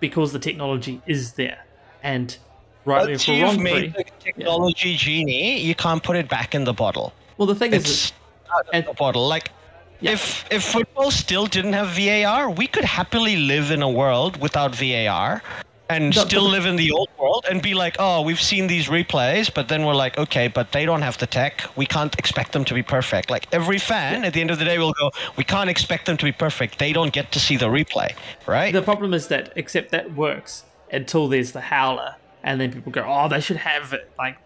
because 0.00 0.32
the 0.32 0.38
technology 0.40 1.00
is 1.06 1.34
there. 1.34 1.64
And 2.02 2.36
Once 2.84 3.28
you've 3.28 3.40
wrongfully, 3.42 3.62
made 3.62 3.94
the 3.94 4.04
technology 4.18 4.96
genie, 4.96 5.60
you 5.60 5.74
can't 5.76 6.02
put 6.02 6.16
it 6.16 6.28
back 6.28 6.54
in 6.56 6.64
the 6.64 6.72
bottle. 6.72 7.12
well, 7.36 7.46
the 7.46 7.54
thing 7.54 7.72
is, 7.72 7.84
It's 7.84 8.12
out 8.52 8.62
of 8.62 8.70
and- 8.72 8.86
the 8.86 8.94
bottle. 8.94 9.28
Like, 9.28 9.50
Yeah. 10.00 10.12
if 10.12 10.44
if 10.50 10.62
football 10.62 11.10
still 11.10 11.46
didn't 11.46 11.72
have 11.72 11.88
VAR, 11.88 12.50
we 12.50 12.66
could 12.66 12.84
happily 12.84 13.36
live 13.36 13.70
in 13.70 13.82
a 13.82 13.90
world 13.90 14.40
without 14.40 14.74
VAR 14.74 15.42
and 15.90 16.14
No, 16.14 16.24
still 16.24 16.42
live 16.42 16.66
in 16.66 16.76
the 16.76 16.90
old 16.92 17.08
world 17.18 17.46
and 17.50 17.62
be 17.62 17.74
like, 17.74 17.96
oh, 17.98 18.20
we've 18.22 18.40
seen 18.40 18.66
these 18.66 18.88
replays, 18.88 19.52
but 19.52 19.68
then 19.68 19.84
we're 19.86 19.94
like, 19.94 20.18
okay, 20.18 20.48
but 20.48 20.72
they 20.72 20.84
don't 20.84 21.02
have 21.02 21.16
the 21.18 21.26
tech. 21.26 21.64
We 21.76 21.86
can't 21.86 22.14
expect 22.18 22.52
them 22.52 22.64
to 22.66 22.74
be 22.74 22.82
perfect. 22.82 23.30
Like 23.30 23.46
every 23.52 23.78
fan 23.78 24.24
at 24.24 24.32
the 24.34 24.40
end 24.40 24.50
of 24.50 24.58
the 24.58 24.64
day 24.64 24.78
will 24.78 24.92
go, 24.92 25.10
we 25.36 25.44
can't 25.44 25.70
expect 25.70 26.06
them 26.06 26.16
to 26.18 26.24
be 26.24 26.32
perfect. 26.32 26.78
They 26.78 26.92
don't 26.92 27.12
get 27.12 27.32
to 27.32 27.40
see 27.40 27.56
the 27.56 27.68
replay, 27.68 28.14
right? 28.46 28.72
the 28.72 28.82
problem 28.82 29.14
is 29.14 29.28
that 29.28 29.52
except 29.56 29.90
that 29.92 30.14
works 30.14 30.64
until 30.92 31.28
there's 31.28 31.52
the 31.52 31.60
howler, 31.60 32.16
and 32.42 32.60
then 32.60 32.72
people 32.72 32.92
go, 32.92 33.04
"Oh, 33.06 33.28
they 33.28 33.40
should 33.40 33.58
have 33.58 33.92
it." 33.92 34.10
Like 34.18 34.38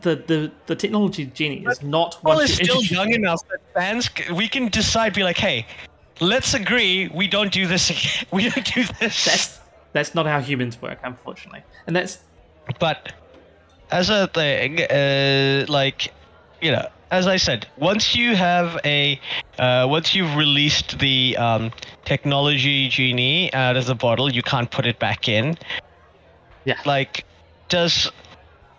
the 0.00 0.16
the, 0.16 0.52
the 0.66 0.76
technology 0.76 1.26
genie 1.26 1.64
is 1.66 1.82
not 1.82 2.18
once 2.24 2.50
is 2.50 2.58
you 2.60 2.64
still 2.64 2.82
young 2.82 3.12
enough 3.12 3.40
that 3.48 3.60
fans 3.74 4.10
we 4.34 4.48
can 4.48 4.68
decide, 4.68 5.14
be 5.14 5.22
like, 5.22 5.38
hey, 5.38 5.66
let's 6.20 6.54
agree 6.54 7.08
we 7.08 7.28
don't 7.28 7.52
do 7.52 7.66
this. 7.66 7.90
again. 7.90 8.26
We 8.32 8.48
don't 8.48 8.74
do 8.74 8.84
this. 9.00 9.24
That's 9.24 9.60
that's 9.92 10.14
not 10.14 10.26
how 10.26 10.40
humans 10.40 10.80
work, 10.80 10.98
unfortunately, 11.02 11.62
and 11.86 11.94
that's 11.94 12.18
but 12.80 13.12
as 13.90 14.08
a 14.08 14.26
thing, 14.28 14.80
uh, 14.82 15.66
like 15.68 16.12
you 16.60 16.70
know, 16.70 16.88
as 17.12 17.26
I 17.26 17.36
said, 17.36 17.66
once 17.76 18.16
you 18.16 18.34
have 18.34 18.80
a, 18.84 19.20
uh, 19.58 19.86
once 19.88 20.14
you've 20.14 20.34
released 20.34 20.98
the 20.98 21.36
um, 21.36 21.70
technology 22.06 22.88
genie 22.88 23.52
out 23.52 23.76
of 23.76 23.84
the 23.84 23.94
bottle, 23.94 24.32
you 24.32 24.42
can't 24.42 24.70
put 24.70 24.86
it 24.86 24.98
back 24.98 25.28
in. 25.28 25.58
Yeah. 26.64 26.80
Like, 26.86 27.26
does, 27.68 28.10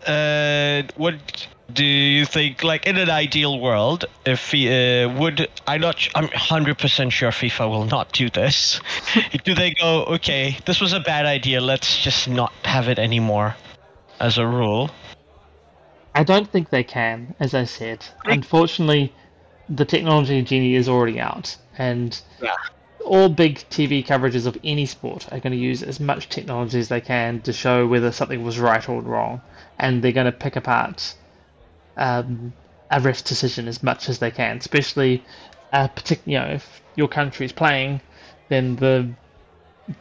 uh, 0.06 0.82
what 0.96 1.48
do 1.72 1.84
you 1.84 2.24
think? 2.26 2.62
Like, 2.62 2.86
in 2.86 2.96
an 2.98 3.10
ideal 3.10 3.60
world, 3.60 4.04
if 4.26 4.52
uh, 4.54 5.12
would 5.18 5.48
I 5.66 5.78
not? 5.78 6.08
I'm 6.14 6.28
hundred 6.28 6.78
percent 6.78 7.12
sure 7.12 7.30
FIFA 7.30 7.70
will 7.70 7.84
not 7.84 8.12
do 8.12 8.28
this. 8.30 8.80
do 9.44 9.54
they 9.54 9.72
go? 9.72 10.04
Okay, 10.04 10.58
this 10.66 10.80
was 10.80 10.92
a 10.92 11.00
bad 11.00 11.26
idea. 11.26 11.60
Let's 11.60 12.02
just 12.02 12.28
not 12.28 12.52
have 12.64 12.88
it 12.88 12.98
anymore, 12.98 13.56
as 14.20 14.38
a 14.38 14.46
rule. 14.46 14.90
I 16.14 16.22
don't 16.22 16.48
think 16.50 16.70
they 16.70 16.84
can, 16.84 17.34
as 17.40 17.54
I 17.54 17.64
said. 17.64 18.06
Unfortunately, 18.24 19.12
the 19.68 19.84
technology 19.84 20.40
genie 20.42 20.74
is 20.76 20.88
already 20.88 21.20
out, 21.20 21.56
and 21.78 22.20
Yeah. 22.40 22.54
All 23.04 23.28
big 23.28 23.56
TV 23.70 24.04
coverages 24.04 24.46
of 24.46 24.56
any 24.64 24.86
sport 24.86 25.26
are 25.32 25.40
going 25.40 25.52
to 25.52 25.58
use 25.58 25.82
as 25.82 26.00
much 26.00 26.28
technology 26.28 26.78
as 26.78 26.88
they 26.88 27.00
can 27.00 27.40
to 27.42 27.52
show 27.52 27.86
whether 27.86 28.10
something 28.10 28.42
was 28.44 28.58
right 28.58 28.88
or 28.88 29.00
wrong, 29.00 29.40
and 29.78 30.02
they're 30.02 30.12
going 30.12 30.26
to 30.26 30.32
pick 30.32 30.56
apart 30.56 31.14
um, 31.96 32.52
a 32.90 33.00
ref's 33.00 33.22
decision 33.22 33.68
as 33.68 33.82
much 33.82 34.08
as 34.08 34.18
they 34.18 34.30
can. 34.30 34.56
Especially, 34.56 35.24
a 35.72 35.88
partic- 35.88 36.26
you 36.26 36.38
know, 36.38 36.46
if 36.46 36.82
your 36.96 37.08
country's 37.08 37.52
playing, 37.52 38.00
then 38.48 38.76
the 38.76 39.08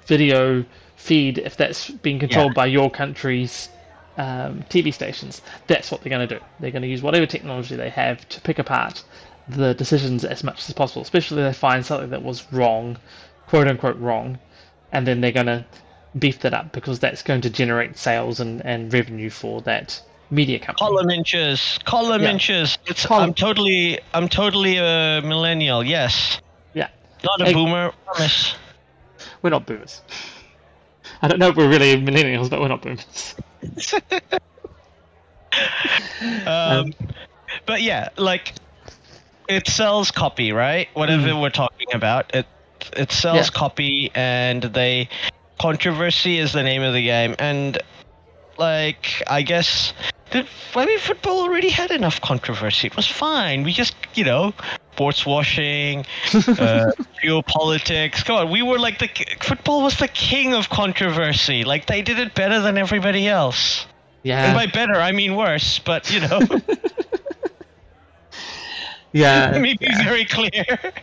video 0.05 0.65
feed, 0.95 1.37
if 1.37 1.57
that's 1.57 1.89
being 1.89 2.19
controlled 2.19 2.51
Yeah. 2.51 2.63
by 2.63 2.65
your 2.67 2.89
country's 2.89 3.69
um, 4.17 4.63
TV 4.69 4.93
stations, 4.93 5.41
that's 5.67 5.91
what 5.91 6.01
they're 6.01 6.09
going 6.09 6.27
to 6.27 6.39
do. 6.39 6.45
They're 6.59 6.71
going 6.71 6.83
to 6.83 6.87
use 6.87 7.01
whatever 7.01 7.25
technology 7.25 7.75
they 7.75 7.89
have 7.89 8.27
to 8.29 8.41
pick 8.41 8.59
apart 8.59 9.03
the 9.47 9.73
decisions 9.73 10.23
as 10.25 10.43
much 10.43 10.67
as 10.67 10.73
possible, 10.73 11.01
especially 11.01 11.41
if 11.43 11.49
they 11.53 11.59
find 11.59 11.85
something 11.85 12.09
that 12.11 12.23
was 12.23 12.51
wrong, 12.53 12.97
quote 13.47 13.67
unquote 13.67 13.97
wrong, 13.97 14.39
and 14.91 15.05
then 15.07 15.21
they're 15.21 15.31
going 15.31 15.47
to 15.47 15.65
beef 16.19 16.39
that 16.39 16.53
up 16.53 16.71
because 16.71 16.99
that's 16.99 17.23
going 17.23 17.41
to 17.41 17.49
generate 17.49 17.97
sales 17.97 18.39
and, 18.39 18.63
and 18.65 18.93
revenue 18.93 19.29
for 19.29 19.61
that 19.61 20.01
media 20.29 20.59
company. 20.59 20.87
Column 20.87 21.09
inches, 21.09 21.79
column 21.85 22.21
Yeah. 22.23 22.31
inches. 22.31 22.77
It's 22.85 23.05
Column- 23.05 23.29
I'm 23.29 23.33
totally 23.33 23.99
I'm 24.13 24.29
totally 24.29 24.77
a 24.77 25.21
millennial. 25.23 25.83
Yes, 25.83 26.39
Yeah, 26.73 26.87
not 27.23 27.41
a 27.41 27.45
Hey. 27.45 27.53
boomer. 27.53 27.91
Promise. 28.05 28.55
we're 29.41 29.49
not 29.51 29.65
boomers. 29.65 30.01
I 31.21 31.27
don't 31.27 31.39
know 31.39 31.49
if 31.49 31.55
we're 31.55 31.69
really 31.69 31.95
millennials, 32.01 32.49
but 32.49 32.59
we're 32.61 32.67
not 32.69 32.81
boomers. 32.81 33.35
Um, 36.47 36.93
but 37.65 37.81
yeah, 37.83 38.09
like 38.17 38.53
it 39.47 39.67
sells 39.67 40.11
copy, 40.11 40.51
right? 40.51 40.87
Whatever 40.93 41.35
we're 41.35 41.49
talking 41.49 41.87
about, 41.93 42.33
it 42.35 42.45
it 42.97 43.11
sells 43.11 43.49
Mm. 43.49 43.53
Yeah. 43.53 43.59
copy, 43.59 44.11
and 44.13 44.63
they 44.63 45.09
controversy 45.59 46.37
is 46.39 46.51
the 46.53 46.63
name 46.63 46.81
of 46.81 46.93
the 46.93 47.03
game, 47.03 47.35
and 47.39 47.77
like 48.57 49.21
I 49.27 49.41
guess. 49.41 49.93
Did, 50.31 50.47
I 50.75 50.85
mean, 50.87 50.97
football 50.97 51.41
already 51.41 51.69
had 51.69 51.91
enough 51.91 52.19
controversy. 52.19 52.87
It 52.87 52.95
was 52.95 53.05
fine. 53.07 53.61
We 53.63 53.71
just, 53.71 53.93
you 54.15 54.23
know, 54.23 54.53
sports 54.93 55.27
washing, 55.27 55.99
uh, 56.33 56.91
geopolitics. 57.23 58.25
Come 58.25 58.37
on, 58.37 58.49
we 58.49 58.63
were 58.63 58.79
like 58.79 58.97
the 58.97 59.09
football 59.41 59.83
was 59.83 59.97
the 59.97 60.07
king 60.07 60.53
of 60.55 60.69
controversy. 60.69 61.63
Like 61.63 61.85
they 61.85 62.01
did 62.01 62.17
it 62.17 62.33
better 62.33 62.61
than 62.61 62.79
everybody 62.79 63.27
else. 63.27 63.85
Yeah, 64.23 64.43
And 64.45 64.55
by 64.57 64.65
better, 64.67 64.95
I 64.95 65.11
mean 65.11 65.35
worse. 65.35 65.77
But 65.79 66.11
you 66.11 66.21
know, 66.21 66.39
yeah, 69.13 69.49
let 69.53 69.61
me 69.61 69.75
be 69.79 69.85
yeah. 69.85 70.03
very 70.03 70.25
clear. 70.25 70.65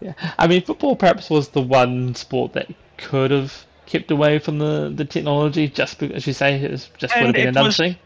Yeah, 0.00 0.14
I 0.38 0.46
mean, 0.46 0.62
football 0.62 0.96
perhaps 0.96 1.28
was 1.28 1.50
the 1.50 1.60
one 1.60 2.14
sport 2.14 2.54
that 2.54 2.68
could 2.96 3.30
have 3.30 3.66
kept 3.84 4.10
away 4.10 4.38
from 4.38 4.58
the, 4.58 4.90
the 4.94 5.04
technology, 5.04 5.68
just 5.68 5.98
because, 5.98 6.16
as 6.16 6.26
you 6.26 6.32
say, 6.32 6.54
it 6.54 6.70
was- 6.70 6.88
just 6.96 7.14
would 7.14 7.18
And 7.18 7.26
have 7.26 7.34
been 7.34 7.48
another 7.48 7.66
was- 7.68 7.76
thing. 7.76 7.96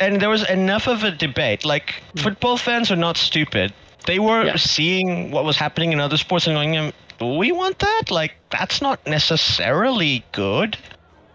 And 0.00 0.20
there 0.20 0.30
was 0.30 0.48
enough 0.48 0.86
of 0.88 1.02
a 1.04 1.10
debate. 1.10 1.64
Like 1.64 1.94
football 2.16 2.56
fans 2.56 2.90
are 2.90 2.96
not 2.96 3.16
stupid. 3.16 3.72
They 4.06 4.18
were 4.20 4.44
Yeah. 4.46 4.56
seeing 4.56 5.30
what 5.32 5.44
was 5.44 5.56
happening 5.56 5.92
in 5.92 6.00
other 6.00 6.16
sports 6.16 6.46
and 6.46 6.54
going, 6.56 6.76
um, 6.76 6.92
"Do 7.18 7.26
we 7.34 7.50
want 7.50 7.80
that? 7.80 8.10
Like 8.10 8.34
that's 8.50 8.80
not 8.80 9.04
necessarily 9.06 10.24
good." 10.30 10.76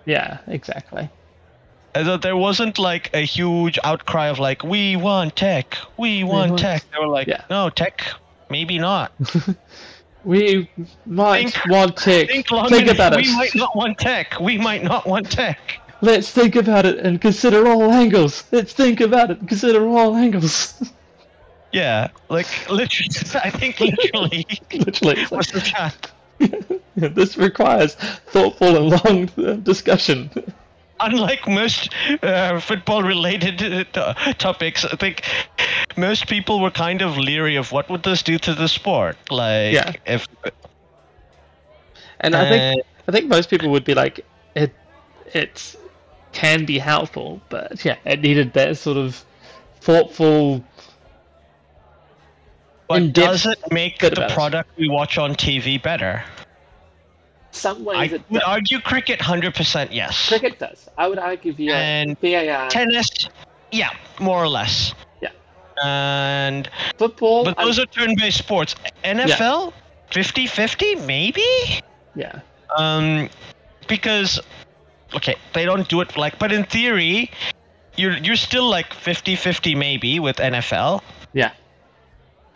Yeah, 0.06 0.38
exactly. 0.48 1.10
And 1.96 2.08
that 2.08 2.22
there 2.24 2.36
wasn't 2.38 2.80
like 2.80 3.10
a 3.14 3.20
huge 3.22 3.78
outcry 3.84 4.28
of 4.28 4.40
like, 4.40 4.64
"We 4.64 4.96
want 4.96 5.36
tech, 5.36 5.78
we 5.98 6.24
want 6.24 6.52
want- 6.52 6.60
tech." 6.62 6.84
They 6.92 7.00
were 7.00 7.08
like, 7.08 7.28
Yeah. 7.28 7.42
"No, 7.50 7.70
tech, 7.70 8.04
maybe 8.50 8.80
not." 8.80 9.12
We 10.26 10.70
might 11.06 11.50
Think- 11.50 11.66
want 11.68 11.98
tech. 11.98 12.30
Think 12.30 12.50
long 12.50 12.70
Think 12.70 12.84
enough. 12.84 12.96
about 12.96 13.16
we 13.18 13.24
it. 13.24 13.34
might 13.36 13.56
not 13.56 13.76
want 13.76 13.98
tech. 13.98 14.40
We 14.40 14.58
might 14.58 14.82
not 14.82 15.06
want 15.06 15.30
tech. 15.30 15.60
Let's 16.02 16.32
think 16.32 16.56
about 16.56 16.86
it 16.86 16.98
and 17.00 17.20
consider 17.20 17.68
all 17.68 17.92
angles. 17.92 18.46
Let's 18.52 18.72
think 18.72 19.02
about 19.02 19.32
it 19.32 19.40
and 19.40 19.50
consider 19.50 19.86
all 19.86 20.16
angles. 20.16 20.82
Yeah, 21.74 22.10
like 22.30 22.46
literally, 22.70 23.10
I 23.44 23.50
think 23.50 23.80
literally 23.80 24.46
Literally. 24.72 25.22
it's 25.22 25.32
was 25.32 25.48
the 25.48 25.60
chat. 25.60 26.12
this 26.96 27.36
requires 27.36 27.96
thoughtful 27.96 28.78
and 28.78 28.90
long 29.04 29.30
uh, 29.44 29.54
discussion. 29.56 30.30
Unlike 31.04 31.48
most 31.48 31.90
uh, 32.24 32.60
football-related 32.60 33.98
uh, 33.98 34.14
topics, 34.38 34.86
I 34.86 34.96
think 34.96 35.24
most 35.98 36.28
people 36.28 36.60
were 36.62 36.72
kind 36.72 37.02
of 37.02 37.18
leery 37.18 37.56
of 37.56 37.72
what 37.72 37.90
would 37.90 38.04
this 38.04 38.24
do 38.24 38.38
to 38.40 38.54
the 38.54 38.68
sport. 38.68 39.18
Like, 39.32 39.74
Yeah. 39.74 39.92
if 40.06 40.26
And 42.20 42.36
I 42.36 42.46
Uh, 42.46 42.48
think 42.50 42.86
I 43.08 43.12
think 43.12 43.28
most 43.28 43.50
people 43.50 43.70
would 43.72 43.84
be 43.86 43.94
like, 43.94 44.26
it 44.56 44.76
it 45.34 45.76
can 46.32 46.66
be 46.66 46.80
helpful, 46.80 47.42
but 47.50 47.84
yeah, 47.86 47.98
it 48.06 48.22
needed 48.22 48.54
that 48.54 48.78
sort 48.78 48.98
of 48.98 49.26
thoughtful. 49.82 50.64
but 52.88 53.14
does 53.14 53.46
it 53.46 53.60
make 53.72 54.00
the 54.00 54.26
product 54.28 54.70
we 54.78 54.90
watch 54.90 55.18
on 55.18 55.36
TV 55.36 55.82
better? 55.82 56.24
Some 57.54 57.88
I 57.88 58.00
ways 58.00 58.14
it 58.14 58.22
would 58.30 58.40
does. 58.40 58.48
argue 58.50 58.80
cricket, 58.80 59.22
hundred 59.22 59.54
percent 59.56 59.92
yes. 59.94 60.28
Cricket 60.28 60.60
does. 60.60 60.90
I 60.98 61.08
would 61.08 61.20
argue 61.20 61.54
via 61.54 61.76
And 61.76 62.20
VAR. 62.20 62.68
Tennis, 62.70 63.10
yeah, 63.72 63.92
more 64.20 64.42
or 64.44 64.48
less. 64.50 64.94
Yeah. 65.22 65.30
And 65.84 66.70
Football. 66.98 67.46
but 67.46 67.58
I- 67.60 67.64
those 67.66 67.80
are 67.80 67.86
turn-based 67.86 68.38
sports. 68.40 68.76
NFL, 69.04 69.72
50-50, 70.12 71.06
maybe. 71.06 71.46
yeah. 72.16 72.40
um 72.78 73.30
because 73.88 74.40
okay 75.14 75.36
they 75.54 75.64
don't 75.66 75.88
do 75.90 76.02
it 76.02 76.18
like 76.18 76.40
but 76.40 76.52
in 76.52 76.64
theory 76.64 77.30
you're 77.98 78.18
you're 78.18 78.36
still 78.38 78.68
like 78.68 78.90
50-50 78.94 79.76
maybe 79.78 80.20
with 80.20 80.38
nfl 80.38 81.02
Yeah. 81.34 81.52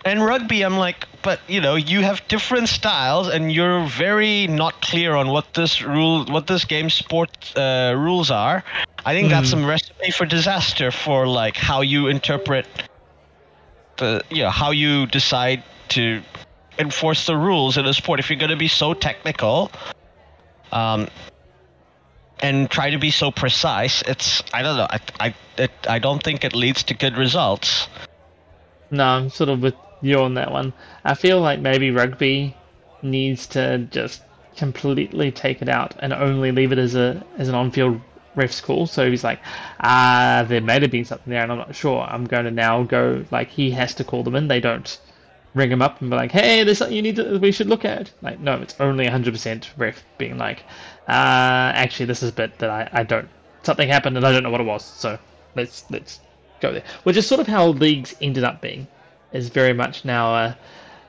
And 0.06 0.24
rugby 0.24 0.62
i'm 0.64 0.78
like 0.78 1.08
but 1.22 1.40
you 1.48 1.60
know 1.60 1.76
you 1.76 2.02
have 2.02 2.26
different 2.28 2.70
styles 2.70 3.28
and 3.28 3.52
you're 3.52 3.86
very 3.88 4.48
not 4.48 4.82
clear 4.82 5.16
on 5.16 5.28
what 5.30 5.54
this 5.54 5.82
rule 5.82 6.24
what 6.26 6.48
this 6.48 6.64
game 6.66 6.90
sport 6.90 7.30
uh, 7.58 7.94
rules 7.98 8.32
are. 8.32 8.64
I 9.06 9.14
think 9.14 9.30
that's 9.30 9.48
Mhm. 9.48 9.52
some 9.52 9.66
recipe 9.66 10.12
for 10.12 10.26
disaster 10.26 10.92
for 10.92 11.28
like 11.28 11.58
how 11.58 11.82
you 11.82 12.08
interpret 12.08 12.66
the 13.98 14.22
you 14.30 14.44
know 14.44 14.50
how 14.52 14.72
you 14.72 15.06
decide 15.08 15.64
to 15.90 16.22
enforce 16.80 17.26
the 17.26 17.36
rules 17.36 17.78
in 17.78 17.86
a 17.86 17.94
sport. 17.94 18.20
If 18.20 18.30
you're 18.30 18.40
going 18.40 18.52
to 18.52 18.56
be 18.56 18.68
so 18.70 18.94
technical 18.94 19.72
um 20.72 21.08
and 22.40 22.70
try 22.70 22.92
to 22.92 23.00
be 23.00 23.10
so 23.10 23.32
precise 23.32 24.02
it's 24.04 24.44
i 24.54 24.62
don't 24.62 24.78
know 24.78 24.88
i 24.90 25.00
i 25.20 25.34
it, 25.58 25.72
i 25.90 25.98
don't 26.00 26.22
think 26.22 26.44
it 26.46 26.54
leads 26.54 26.84
to 26.84 26.94
good 26.94 27.18
results. 27.18 27.88
No, 28.92 29.04
I'm 29.04 29.30
sort 29.30 29.50
of 29.50 29.62
with 29.62 29.76
you 30.02 30.20
on 30.20 30.34
that 30.36 30.52
one. 30.52 30.74
I 31.04 31.14
feel 31.14 31.42
like 31.42 31.60
maybe 31.60 31.92
rugby 31.92 32.56
needs 33.02 33.48
to 33.48 33.80
just 33.92 34.24
completely 34.56 35.32
take 35.32 35.62
it 35.62 35.70
out 35.70 35.96
and 36.00 36.12
only 36.14 36.52
leave 36.52 36.72
it 36.72 36.80
as 36.80 36.96
a 36.96 37.24
as 37.38 37.48
an 37.48 37.56
on-field 37.56 38.02
ref's 38.36 38.62
call. 38.62 38.88
So 38.88 39.10
he's 39.10 39.24
like, 39.24 39.40
ah, 39.82 40.46
there 40.48 40.62
may 40.62 40.80
have 40.80 40.92
been 40.92 41.06
something 41.06 41.32
there, 41.32 41.44
and 41.44 41.52
I'm 41.52 41.58
not 41.58 41.76
sure. 41.76 42.02
I'm 42.02 42.26
going 42.26 42.46
to 42.46 42.52
now 42.52 42.84
go 42.84 43.26
like 43.32 43.50
he 43.50 43.72
has 43.72 43.94
to 43.96 44.04
call 44.04 44.24
them 44.24 44.36
in. 44.36 44.48
They 44.48 44.60
don't 44.60 45.00
ring 45.54 45.72
him 45.72 45.82
up 45.82 46.02
and 46.02 46.10
be 46.10 46.16
like, 46.16 46.32
hey, 46.32 46.64
there's 46.64 46.78
something 46.78 46.96
you 46.96 47.02
need 47.02 47.16
to 47.16 47.40
we 47.40 47.52
should 47.52 47.68
look 47.68 47.86
at. 47.86 48.12
Like, 48.22 48.40
no, 48.40 48.54
it's 48.62 48.76
only 48.80 49.08
100% 49.08 49.68
ref 49.78 50.04
being 50.18 50.38
like, 50.38 50.60
uh, 51.08 51.74
actually, 51.74 52.06
this 52.06 52.22
is 52.24 52.30
a 52.30 52.34
bit 52.34 52.58
that 52.60 52.70
I 52.70 52.90
I 52.94 53.04
don't 53.04 53.30
something 53.64 53.90
happened 53.90 54.18
and 54.18 54.26
I 54.26 54.32
don't 54.32 54.44
know 54.44 54.52
what 54.52 54.62
it 54.62 54.66
was. 54.66 54.84
So 54.84 55.18
let's 55.56 55.86
let's 55.90 56.20
go 56.62 56.72
there. 56.74 56.84
Which 57.04 57.18
is 57.18 57.28
sort 57.28 57.42
of 57.42 57.48
how 57.48 57.68
leagues 57.68 58.16
ended 58.22 58.44
up 58.44 58.62
being. 58.62 58.88
Is 59.34 59.50
very 59.50 59.74
much 59.74 60.06
now 60.06 60.34
uh, 60.34 60.54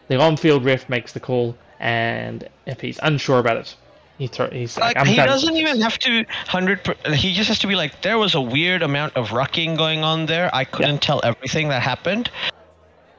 the 0.09 0.19
on-field 0.19 0.65
ref 0.65 0.89
makes 0.89 1.13
the 1.13 1.21
call, 1.21 1.57
and 1.79 2.49
if 2.67 2.81
he's 2.81 2.99
unsure 3.03 3.39
about 3.39 3.57
it, 3.57 3.77
He 4.19 4.27
throw, 4.27 4.51
he's 4.51 4.77
like, 4.77 4.97
Like 4.97 5.07
he 5.07 5.17
doesn't 5.17 5.57
even 5.57 5.81
have 5.81 5.99
to 6.01 6.25
hundred. 6.49 6.81
He 7.15 7.33
just 7.33 7.49
has 7.49 7.61
to 7.61 7.69
be 7.69 7.77
like, 7.77 8.03
there 8.03 8.19
was 8.19 8.35
a 8.35 8.41
weird 8.41 8.83
amount 8.83 9.17
of 9.17 9.29
rucking 9.29 9.77
going 9.77 10.03
on 10.03 10.27
there. 10.27 10.51
I 10.53 10.65
couldn't 10.65 11.01
tell 11.01 11.21
everything 11.23 11.69
that 11.69 11.83
happened. 11.83 12.31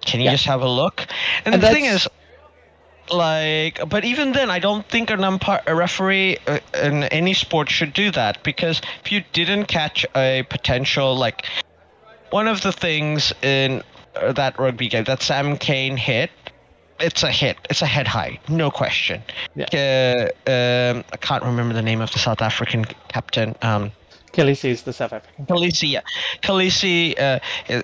Can 0.05 0.19
you 0.19 0.25
Yeah. 0.25 0.31
just 0.31 0.45
have 0.45 0.61
a 0.61 0.67
look? 0.67 1.07
And, 1.45 1.55
And 1.55 1.63
the 1.63 1.69
thing 1.69 1.85
is, 1.85 2.07
like, 3.09 3.79
but 3.87 4.03
even 4.03 4.33
then, 4.33 4.49
I 4.51 4.59
don't 4.59 4.85
think 4.87 5.09
an 5.09 5.23
umpire, 5.23 5.61
a 5.65 5.73
referee 5.73 6.37
uh, 6.47 6.59
in 6.83 7.03
any 7.05 7.33
sport 7.33 7.69
should 7.69 7.93
do 7.93 8.11
that 8.11 8.43
because 8.43 8.81
if 9.03 9.11
you 9.11 9.23
didn't 9.33 9.65
catch 9.65 10.05
a 10.15 10.43
potential, 10.49 11.15
like, 11.15 11.45
one 12.29 12.47
of 12.47 12.61
the 12.61 12.71
things 12.71 13.33
in 13.41 13.81
that 14.34 14.57
rugby 14.59 14.88
game 14.88 15.03
that 15.05 15.22
Sam 15.22 15.57
Cane 15.57 15.97
hit, 15.97 16.30
it's 16.99 17.24
a 17.24 17.32
hit. 17.32 17.57
It's 17.70 17.82
a 17.82 17.86
head 17.86 18.07
high, 18.07 18.39
no 18.49 18.70
question. 18.72 19.22
Uh, 19.57 20.28
um, 20.47 21.03
I 21.13 21.17
can't 21.22 21.43
remember 21.43 21.74
the 21.74 21.82
name 21.82 22.01
of 22.01 22.11
the 22.11 22.20
South 22.20 22.41
African 22.41 22.86
captain. 23.07 23.55
Um, 23.61 23.91
Kolisi 24.34 24.65
is 24.70 24.84
the 24.84 24.93
South 24.93 25.13
African. 25.13 25.45
Kolisi, 25.47 25.89
yeah. 25.89 26.01
Kolisi, 26.43 27.20
uh, 27.20 27.39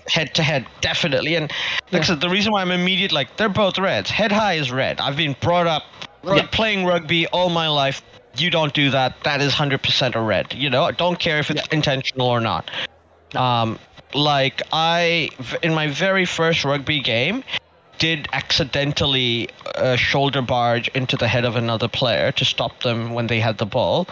head 0.08 0.36
to 0.36 0.44
head, 0.44 0.66
definitely. 0.82 1.36
And 1.36 1.52
like 1.92 2.04
said, 2.04 2.22
the 2.22 2.30
reason 2.30 2.52
why 2.52 2.62
I'm 2.62 2.72
immediate, 2.72 3.12
like, 3.12 3.36
they're 3.38 3.50
both 3.50 3.80
reds. 3.80 4.10
Head 4.12 4.32
high 4.32 4.54
is 4.54 4.72
red. 4.72 5.00
I've 5.00 5.18
been 5.18 5.36
brought 5.42 5.66
up 5.68 5.84
Yeah. 6.24 6.46
playing 6.52 6.86
rugby 6.86 7.26
all 7.28 7.50
my 7.50 7.68
life. 7.68 8.04
You 8.38 8.50
don't 8.52 8.74
do 8.74 8.92
that. 8.92 9.16
That 9.24 9.42
is 9.42 9.54
100% 9.54 10.16
a 10.16 10.22
red. 10.22 10.54
You 10.54 10.70
know, 10.70 10.84
I 10.84 10.92
don't 10.92 11.18
care 11.18 11.40
if 11.40 11.50
it's 11.50 11.62
Yeah. 11.62 11.78
intentional 11.78 12.28
or 12.28 12.42
not. 12.42 12.70
Um, 13.34 13.80
like, 14.14 14.62
I 14.72 15.30
in 15.64 15.74
my 15.74 15.88
very 15.88 16.26
first 16.26 16.64
rugby 16.64 17.02
game, 17.02 17.44
did 17.98 18.28
accidentally 18.34 19.50
uh, 19.76 19.96
shoulder 19.96 20.42
barge 20.42 20.88
into 20.90 21.18
the 21.18 21.28
head 21.28 21.46
of 21.46 21.56
another 21.56 21.88
player 21.88 22.32
to 22.34 22.46
stop 22.46 22.84
them 22.84 23.14
when 23.14 23.28
they 23.28 23.40
had 23.40 23.58
the 23.58 23.66
ball. 23.66 24.08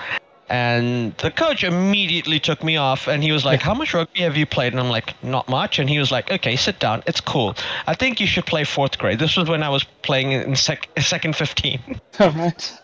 And 0.49 1.15
the 1.17 1.31
coach 1.31 1.63
immediately 1.63 2.39
took 2.39 2.63
me 2.63 2.77
off 2.77 3.07
and 3.07 3.23
he 3.23 3.31
was 3.31 3.45
like, 3.45 3.61
How 3.61 3.73
much 3.73 3.93
rugby 3.93 4.21
have 4.21 4.37
you 4.37 4.45
played? 4.45 4.73
And 4.73 4.79
I'm 4.79 4.89
like, 4.89 5.15
Not 5.23 5.47
much. 5.49 5.79
And 5.79 5.89
he 5.89 5.99
was 5.99 6.11
like, 6.11 6.31
Okay, 6.31 6.55
sit 6.55 6.79
down. 6.79 7.01
It's 7.07 7.21
cool. 7.21 7.55
I 7.87 7.95
think 7.95 8.19
you 8.19 8.27
should 8.27 8.45
play 8.45 8.63
fourth 8.63 8.97
grade. 8.97 9.19
This 9.19 9.37
was 9.37 9.49
when 9.49 9.63
I 9.63 9.69
was 9.69 9.83
playing 9.83 10.33
in 10.33 10.55
sec- 10.55 10.89
second 10.99 11.35
15. 11.35 11.79
All 12.19 12.31
right. 12.31 12.79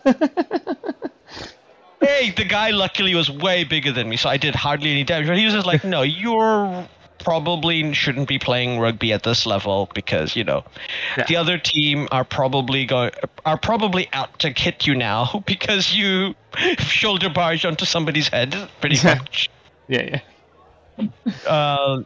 hey, 2.00 2.30
the 2.30 2.46
guy 2.48 2.70
luckily 2.70 3.14
was 3.14 3.30
way 3.30 3.64
bigger 3.64 3.92
than 3.92 4.08
me, 4.08 4.16
so 4.16 4.28
I 4.28 4.38
did 4.38 4.54
hardly 4.54 4.90
any 4.90 5.04
damage. 5.04 5.28
But 5.28 5.36
he 5.36 5.44
was 5.44 5.54
just 5.54 5.66
like, 5.66 5.84
No, 5.84 6.02
you're 6.02 6.88
probably 7.22 7.92
shouldn't 7.92 8.28
be 8.28 8.38
playing 8.38 8.78
rugby 8.78 9.12
at 9.12 9.22
this 9.22 9.46
level 9.46 9.88
because 9.94 10.34
you 10.36 10.44
know 10.44 10.64
Yeah. 11.16 11.24
the 11.26 11.36
other 11.36 11.58
team 11.58 12.08
are 12.10 12.24
probably 12.24 12.84
going 12.86 13.10
are 13.44 13.58
probably 13.58 14.08
out 14.12 14.38
to 14.40 14.50
hit 14.50 14.86
you 14.86 14.94
now 14.94 15.42
because 15.46 15.94
you 15.94 16.34
shoulder 16.78 17.28
barge 17.28 17.64
onto 17.64 17.84
somebody's 17.84 18.28
head 18.28 18.54
pretty 18.80 18.96
Yeah. 18.96 19.14
much 19.14 19.48
yeah, 19.88 20.20
yeah. 20.98 21.08
uh, 21.46 22.02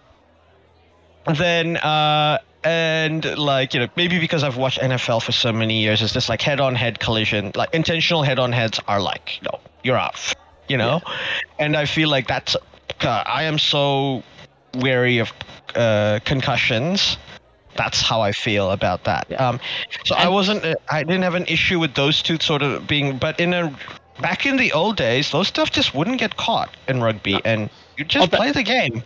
then 1.37 1.77
uh 1.79 2.39
and 2.65 3.25
like 3.39 3.75
you 3.75 3.81
know 3.81 3.89
maybe 3.97 4.19
because 4.19 4.43
i've 4.43 4.57
watched 4.57 4.79
nfl 4.81 5.23
for 5.23 5.33
so 5.33 5.53
many 5.53 5.83
years 5.83 6.01
it's 6.01 6.13
just 6.15 6.29
like 6.29 6.41
head-on-head 6.41 6.99
collision 6.99 7.53
like 7.55 7.73
intentional 7.75 8.23
head-on-heads 8.23 8.81
are 8.89 9.01
like 9.01 9.39
no 9.43 9.59
you're 9.83 9.99
off 9.99 10.35
you 10.69 10.77
know 10.77 11.01
and 11.59 11.77
i 11.77 11.85
feel 11.85 12.09
like 12.09 12.27
that's 12.27 12.57
uh, 13.01 13.23
i 13.27 13.43
am 13.45 13.59
so 13.59 14.23
wary 14.77 15.19
of 15.19 15.33
uh, 15.75 16.19
concussions 16.25 17.17
that's 17.77 18.01
how 18.01 18.21
i 18.21 18.31
feel 18.33 18.71
about 18.71 19.05
that 19.05 19.27
Yeah. 19.29 19.49
um 19.49 19.61
so 20.05 20.15
i 20.15 20.29
wasn't 20.29 20.65
i 20.91 21.03
didn't 21.03 21.23
have 21.23 21.35
an 21.35 21.47
issue 21.47 21.79
with 21.81 21.95
those 21.95 22.23
two 22.23 22.39
sort 22.41 22.63
of 22.63 22.87
being 22.87 23.19
but 23.19 23.41
in 23.41 23.53
a 23.55 23.77
back 24.21 24.47
in 24.47 24.57
the 24.57 24.73
old 24.73 24.97
days 24.97 25.31
those 25.33 25.49
stuff 25.49 25.71
just 25.73 25.95
wouldn't 25.95 26.19
get 26.19 26.37
caught 26.37 26.71
in 26.89 27.03
rugby 27.03 27.41
and 27.45 27.69
you 27.97 28.05
just 28.05 28.33
Oh, 28.33 28.37
play 28.37 28.53
the 28.53 28.63
game 28.63 29.03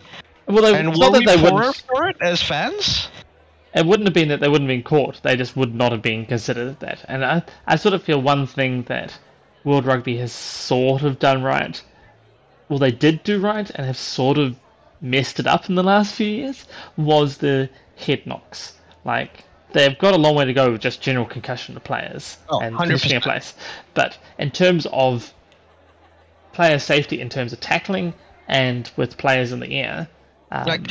Well, 0.47 0.63
they, 0.63 0.75
and 0.79 0.89
were 0.95 1.11
we 1.11 1.25
they 1.25 1.37
poorer 1.37 1.53
wouldn't. 1.53 1.83
for 1.87 2.07
it 2.09 2.17
as 2.21 2.41
fans? 2.41 3.09
It 3.75 3.85
wouldn't 3.85 4.07
have 4.07 4.15
been 4.15 4.29
that 4.29 4.39
they 4.39 4.47
wouldn't 4.49 4.67
have 4.67 4.75
been 4.77 4.83
caught. 4.83 5.21
They 5.21 5.35
just 5.35 5.55
would 5.55 5.75
not 5.75 5.91
have 5.91 6.01
been 6.01 6.25
considered 6.25 6.79
that. 6.79 7.05
And 7.07 7.23
I, 7.23 7.43
I 7.67 7.75
sort 7.75 7.93
of 7.93 8.01
feel 8.01 8.19
one 8.19 8.47
thing 8.47 8.81
that 8.83 9.15
World 9.63 9.85
Rugby 9.85 10.17
has 10.17 10.31
sort 10.31 11.03
of 11.03 11.19
done 11.19 11.43
right, 11.43 11.79
well, 12.67 12.79
they 12.79 12.89
did 12.91 13.21
do 13.23 13.39
right 13.39 13.69
and 13.75 13.85
have 13.85 13.95
sort 13.97 14.39
of 14.39 14.55
messed 15.01 15.39
it 15.39 15.47
up 15.47 15.69
in 15.69 15.75
the 15.75 15.83
last 15.83 16.13
few 16.15 16.27
years, 16.27 16.65
was 16.97 17.37
the 17.37 17.69
head 17.97 18.25
knocks. 18.25 18.73
Like, 19.05 19.43
they've 19.71 19.97
got 19.97 20.13
a 20.13 20.17
long 20.17 20.35
way 20.35 20.45
to 20.45 20.53
go 20.53 20.71
with 20.71 20.81
just 20.81 21.01
general 21.01 21.25
concussion 21.25 21.73
to 21.75 21.79
players 21.79 22.37
Oh, 22.49 22.59
and 22.59 22.75
100%. 22.75 22.79
conditioning 22.79 23.17
of 23.17 23.23
players. 23.23 23.53
But 23.93 24.17
in 24.37 24.51
terms 24.51 24.87
of 24.91 25.33
player 26.53 26.79
safety, 26.79 27.21
in 27.21 27.29
terms 27.29 27.53
of 27.53 27.59
tackling 27.59 28.13
and 28.47 28.89
with 28.97 29.17
players 29.17 29.51
in 29.51 29.59
the 29.59 29.71
air, 29.71 30.07
um, 30.51 30.65
Like 30.65 30.87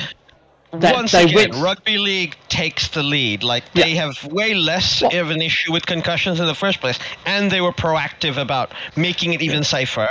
that- 0.72 0.94
once 0.94 1.12
they 1.12 1.24
again, 1.24 1.34
went- 1.50 1.54
rugby 1.56 1.98
league 1.98 2.36
takes 2.48 2.88
the 2.88 3.02
lead. 3.02 3.42
Like 3.42 3.64
they 3.74 3.92
Yeah. 3.94 4.06
have 4.06 4.24
way 4.32 4.54
less 4.54 5.02
Well- 5.02 5.14
of 5.16 5.30
an 5.30 5.42
issue 5.42 5.72
with 5.72 5.84
concussions 5.86 6.40
in 6.40 6.46
the 6.46 6.54
first 6.54 6.80
place, 6.80 6.98
and 7.26 7.50
they 7.50 7.60
were 7.60 7.72
proactive 7.72 8.36
about 8.36 8.72
making 8.96 9.32
it 9.34 9.42
even 9.42 9.64
safer. 9.64 10.08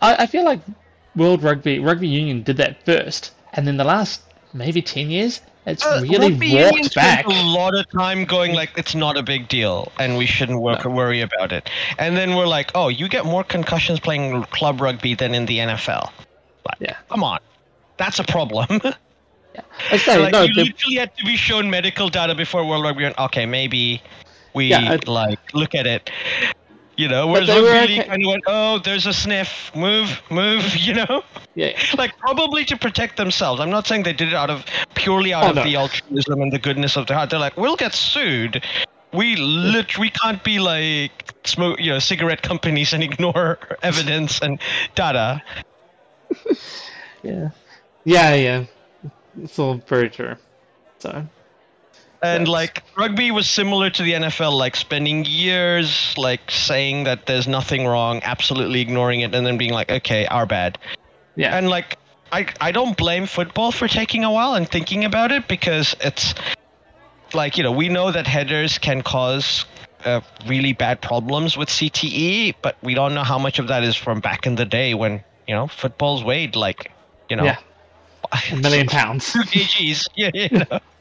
I, 0.00 0.14
I 0.22 0.26
feel 0.26 0.44
like 0.44 0.60
World 1.18 1.42
Rugby 1.42 1.78
Rugby 1.80 2.08
Union 2.08 2.42
did 2.42 2.56
that 2.58 2.82
first, 2.84 3.32
and 3.52 3.66
then 3.66 3.76
the 3.76 3.84
last 3.84 4.22
maybe 4.54 4.80
ten 4.80 5.10
years, 5.10 5.40
it's 5.66 5.84
Uh, 5.84 5.98
really 6.02 6.30
rugby 6.32 6.54
walked 6.54 6.72
union 6.76 6.88
back. 6.94 7.24
spent 7.24 7.36
a 7.38 7.42
lot 7.46 7.74
of 7.74 7.84
time 7.90 8.24
going 8.24 8.54
like 8.54 8.70
it's 8.78 8.94
not 8.94 9.16
a 9.18 9.22
big 9.22 9.48
deal 9.48 9.92
and 9.98 10.16
we 10.16 10.24
shouldn't 10.24 10.60
work, 10.62 10.84
worry 10.86 11.20
about 11.20 11.52
it. 11.52 11.68
And 11.98 12.16
then 12.16 12.34
we're 12.36 12.46
like, 12.46 12.70
oh, 12.74 12.88
you 12.88 13.08
get 13.08 13.26
more 13.26 13.44
concussions 13.44 14.00
playing 14.00 14.44
club 14.44 14.80
rugby 14.80 15.14
than 15.14 15.34
in 15.34 15.44
the 15.46 15.58
NFL. 15.58 16.10
Like, 16.64 16.78
Yeah. 16.80 16.96
come 17.10 17.22
on, 17.22 17.38
that's 17.98 18.18
a 18.18 18.24
problem. 18.24 18.80
I 19.92 19.96
say, 19.96 20.18
like 20.18 20.32
no, 20.32 20.42
you 20.42 20.54
the- 20.54 20.64
literally 20.64 20.96
had 20.96 21.14
to 21.18 21.24
be 21.24 21.36
shown 21.36 21.68
medical 21.68 22.08
data 22.08 22.34
before 22.34 22.64
World 22.64 22.84
Rugby. 22.84 23.12
Okay, 23.18 23.44
maybe 23.44 24.00
we 24.54 24.66
Yeah, 24.68 24.92
I- 25.04 25.10
like 25.10 25.40
look 25.52 25.74
at 25.74 25.86
it. 25.86 26.10
You 26.98 27.06
know, 27.06 27.28
whereas 27.28 27.48
rugby 27.48 28.00
okay- 28.00 28.04
kind 28.08 28.22
of 28.24 28.28
went, 28.28 28.42
oh, 28.48 28.80
there's 28.80 29.06
a 29.06 29.12
sniff, 29.12 29.70
move, 29.74 30.20
move. 30.30 30.74
You 30.88 30.94
know, 30.94 31.22
yeah, 31.54 31.78
like 31.96 32.18
probably 32.18 32.64
to 32.64 32.76
protect 32.76 33.16
themselves. 33.16 33.60
I'm 33.60 33.70
not 33.70 33.86
saying 33.86 34.02
they 34.02 34.12
did 34.12 34.28
it 34.28 34.34
out 34.34 34.50
of 34.50 34.64
purely 34.94 35.32
out 35.32 35.44
Oh, 35.44 35.50
of 35.50 35.54
no. 35.56 35.62
the 35.64 35.76
altruism 35.76 36.42
and 36.42 36.52
the 36.52 36.58
goodness 36.58 36.96
of 36.96 37.06
their 37.06 37.16
heart. 37.16 37.30
They're 37.30 37.38
like, 37.38 37.56
we'll 37.56 37.76
get 37.76 37.94
sued. 37.94 38.64
We 39.12 39.36
lit, 39.36 39.96
we 39.96 40.10
can't 40.10 40.42
be 40.42 40.58
like 40.58 41.12
smoke, 41.44 41.78
you 41.80 41.92
know, 41.92 42.00
cigarette 42.00 42.42
companies 42.42 42.92
and 42.92 43.02
ignore 43.08 43.58
evidence 43.82 44.40
and 44.42 44.58
data. 44.96 45.40
yeah, 47.22 47.50
yeah, 48.04 48.34
yeah. 48.34 48.64
It's 49.40 49.58
all 49.58 49.74
very 49.86 50.10
true. 50.10 50.34
So 50.98 51.24
And 52.22 52.48
Yes. 52.48 52.48
like 52.48 52.82
rugby 52.96 53.30
was 53.30 53.48
similar 53.48 53.90
to 53.90 54.02
the 54.02 54.14
NFL, 54.14 54.56
like 54.56 54.74
spending 54.76 55.24
years 55.24 56.14
like 56.18 56.50
saying 56.50 57.04
that 57.04 57.26
there's 57.26 57.46
nothing 57.46 57.86
wrong, 57.86 58.20
absolutely 58.24 58.80
ignoring 58.80 59.20
it, 59.20 59.34
and 59.34 59.46
then 59.46 59.56
being 59.56 59.72
like, 59.72 59.90
okay, 59.90 60.26
our 60.26 60.46
bad. 60.46 60.78
yeah, 61.36 61.56
And 61.56 61.68
like 61.68 61.96
I 62.32 62.46
I 62.60 62.72
don't 62.72 62.96
blame 62.96 63.26
football 63.26 63.70
for 63.70 63.86
taking 63.88 64.24
a 64.24 64.32
while 64.32 64.54
and 64.54 64.68
thinking 64.68 65.04
about 65.04 65.30
it 65.32 65.46
because 65.48 65.94
it's 66.00 66.34
like 67.34 67.56
you 67.56 67.62
know 67.62 67.72
we 67.72 67.88
know 67.88 68.10
that 68.10 68.26
headers 68.26 68.78
can 68.78 69.02
cause 69.02 69.64
uh, 70.04 70.20
really 70.46 70.72
bad 70.72 71.00
problems 71.00 71.56
with 71.56 71.68
CTE, 71.68 72.54
but 72.62 72.76
we 72.82 72.94
don't 72.94 73.14
know 73.14 73.24
how 73.24 73.38
much 73.38 73.58
of 73.58 73.68
that 73.68 73.84
is 73.84 73.94
from 73.96 74.20
back 74.20 74.46
in 74.46 74.56
the 74.56 74.64
day 74.64 74.94
when 74.94 75.22
you 75.46 75.54
know 75.54 75.66
footballs 75.68 76.24
weighed 76.24 76.56
like 76.56 76.90
you 77.28 77.36
know 77.36 77.44
yeah, 77.44 77.58
a 78.52 78.56
million 78.56 78.86
pounds. 78.88 79.32
two 79.32 79.40
kgs. 79.40 80.08
Yeah, 80.16 80.30
you 80.34 80.48
know. 80.58 80.78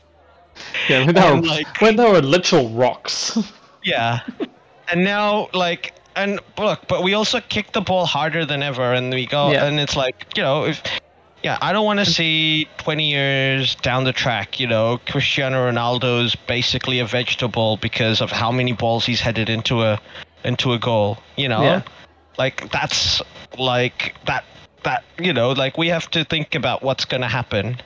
yeah, 0.89 1.05
when 1.05 1.15
they, 1.15 1.31
were, 1.31 1.41
like- 1.41 1.81
when 1.81 1.97
were 1.97 2.21
literal 2.21 2.69
rocks. 2.69 3.37
Yeah. 3.83 4.19
and 4.89 5.05
now, 5.05 5.47
like, 5.53 5.93
and 6.17 6.41
look, 6.57 6.89
but 6.89 7.03
we 7.03 7.13
also 7.13 7.39
kick 7.39 7.71
the 7.71 7.79
ball 7.79 8.05
harder 8.05 8.45
than 8.45 8.61
ever, 8.61 8.91
and 8.93 9.13
we 9.13 9.25
go, 9.25 9.51
Yeah. 9.51 9.65
and 9.65 9.79
it's 9.79 9.95
like, 9.95 10.25
you 10.35 10.43
know, 10.43 10.65
if, 10.65 10.81
yeah, 11.41 11.57
I 11.61 11.71
don't 11.71 11.85
want 11.85 11.99
to 11.99 12.05
see 12.05 12.67
20 12.79 13.09
years 13.09 13.75
down 13.75 14.03
the 14.03 14.11
track, 14.11 14.59
you 14.59 14.67
know, 14.67 14.99
Cristiano 15.05 15.71
Ronaldo's 15.71 16.35
basically 16.35 16.99
a 16.99 17.05
vegetable 17.05 17.77
because 17.77 18.19
of 18.19 18.29
how 18.29 18.51
many 18.51 18.73
balls 18.73 19.05
he's 19.05 19.21
headed 19.21 19.47
into 19.49 19.83
a, 19.83 20.01
into 20.43 20.73
a 20.73 20.79
goal, 20.79 21.19
you 21.37 21.47
know? 21.47 21.61
Yeah. 21.61 21.81
Like, 22.37 22.69
that's, 22.71 23.21
like, 23.57 24.15
that, 24.25 24.43
that, 24.83 25.05
you 25.17 25.31
know, 25.31 25.51
like, 25.51 25.77
we 25.77 25.87
have 25.87 26.11
to 26.11 26.25
think 26.25 26.55
about 26.55 26.83
what's 26.83 27.05
going 27.05 27.21
to 27.21 27.27
happen. 27.29 27.77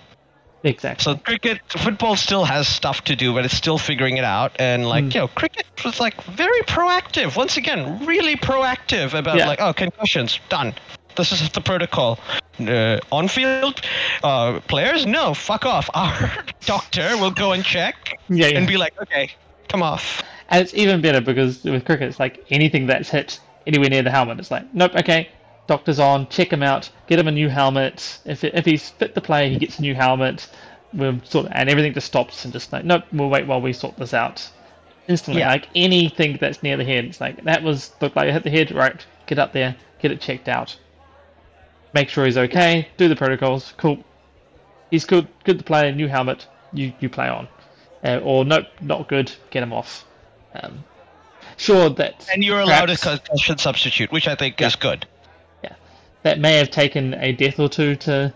Exactly. 0.64 1.04
So 1.04 1.16
cricket, 1.18 1.60
football 1.70 2.16
still 2.16 2.46
has 2.46 2.68
stuff 2.68 3.04
to 3.06 3.16
do, 3.16 3.34
but 3.34 3.46
it's 3.46 3.56
still 3.56 3.78
figuring 3.78 4.18
it 4.18 4.24
out. 4.24 4.52
And 4.60 4.88
like, 4.88 5.06
Mm. 5.06 5.14
you 5.14 5.20
know, 5.22 5.28
cricket 5.30 5.66
was 5.84 6.00
like 6.00 6.22
very 6.24 6.62
proactive. 6.62 7.36
Once 7.36 7.58
again, 7.58 8.06
really 8.06 8.36
proactive 8.36 9.14
about 9.14 9.38
Yeah. 9.38 9.48
like, 9.48 9.62
oh, 9.62 9.74
concussions 9.74 10.40
done. 10.50 10.74
This 11.16 11.32
is 11.32 11.50
the 11.50 11.62
protocol. 11.62 12.20
Uh, 12.60 13.00
on 13.12 13.28
field, 13.28 13.82
uh, 14.24 14.60
players, 14.68 15.06
no, 15.06 15.34
fuck 15.34 15.66
off. 15.66 15.90
Our 15.96 16.32
doctor 16.66 17.18
will 17.18 17.32
go 17.32 17.52
and 17.54 17.64
check 17.66 18.18
yeah, 18.30 18.48
yeah. 18.48 18.58
and 18.58 18.68
be 18.68 18.78
like, 18.78 18.94
okay, 19.02 19.30
come 19.68 19.82
off. 19.84 20.22
And 20.50 20.62
it's 20.62 20.74
even 20.74 21.02
better 21.02 21.22
because 21.22 21.64
with 21.64 21.86
cricket, 21.86 22.10
it's 22.10 22.20
like 22.20 22.46
anything 22.50 22.86
that's 22.88 23.10
hit 23.10 23.40
anywhere 23.68 23.90
near 23.90 24.04
the 24.04 24.12
helmet. 24.12 24.40
It's 24.40 24.52
like, 24.52 24.66
nope, 24.74 24.94
okay, 24.96 25.30
doctor's 25.68 26.00
on, 26.00 26.28
check 26.30 26.52
him 26.52 26.64
out, 26.64 26.90
get 27.08 27.20
him 27.20 27.28
a 27.28 27.32
new 27.32 27.50
helmet. 27.50 28.20
If 28.26 28.44
if 28.44 28.66
he's 28.66 28.90
fit 28.90 29.16
to 29.16 29.22
play, 29.22 29.50
he 29.50 29.58
gets 29.58 29.80
a 29.80 29.82
new 29.82 29.96
helmet. 29.96 30.50
We'll 30.94 31.22
sort 31.24 31.46
of, 31.46 31.52
and 31.56 31.70
everything 31.70 31.94
just 31.94 32.08
stops 32.08 32.44
and 32.44 32.52
just 32.54 32.74
like, 32.74 32.84
nope, 32.84 33.04
we'll 33.14 33.30
wait 33.30 33.48
while 33.48 33.62
we 33.62 33.72
sort 33.74 33.96
this 33.98 34.14
out. 34.14 34.50
Instantly, 35.08 35.42
Yeah. 35.42 35.50
like 35.50 35.68
anything 35.74 36.38
that's 36.40 36.62
near 36.62 36.78
the 36.78 36.84
head, 36.86 37.06
it's 37.06 37.22
like 37.22 37.44
that 37.46 37.64
was 37.64 37.92
looked 38.02 38.16
like 38.16 38.28
it 38.28 38.34
hit 38.34 38.44
the 38.44 38.50
head, 38.50 38.72
right? 38.72 39.04
Get 39.26 39.40
up 39.40 39.54
there, 39.54 39.76
get 40.02 40.12
it 40.12 40.20
checked 40.22 40.48
out, 40.50 40.76
make 41.94 42.10
sure 42.10 42.26
he's 42.26 42.38
okay, 42.38 42.88
do 42.98 43.08
the 43.08 43.16
protocols, 43.16 43.74
cool. 43.78 44.04
He's 44.90 45.06
good, 45.06 45.28
good 45.46 45.58
to 45.58 45.64
play, 45.64 45.92
new 45.92 46.08
helmet, 46.08 46.48
you 46.74 46.92
you 47.00 47.10
play 47.10 47.30
on, 47.30 47.48
uh, 48.04 48.20
or 48.24 48.44
nope, 48.46 48.68
not 48.82 49.08
good, 49.08 49.32
get 49.50 49.64
him 49.64 49.72
off. 49.74 50.06
Um, 50.54 50.84
sure, 51.58 51.90
that 51.92 52.28
And 52.34 52.44
you're 52.44 52.60
allowed 52.60 52.90
a 52.90 52.98
perhaps- 52.98 53.28
concussion 53.28 53.58
substitute, 53.58 54.12
which 54.12 54.28
I 54.28 54.36
think 54.36 54.62
is 54.62 54.76
good. 54.76 55.06
That 56.24 56.40
may 56.40 56.58
have 56.58 56.70
taken 56.70 57.14
a 57.16 57.32
death 57.32 57.60
or 57.60 57.70
two 57.70 57.96
to 57.98 58.34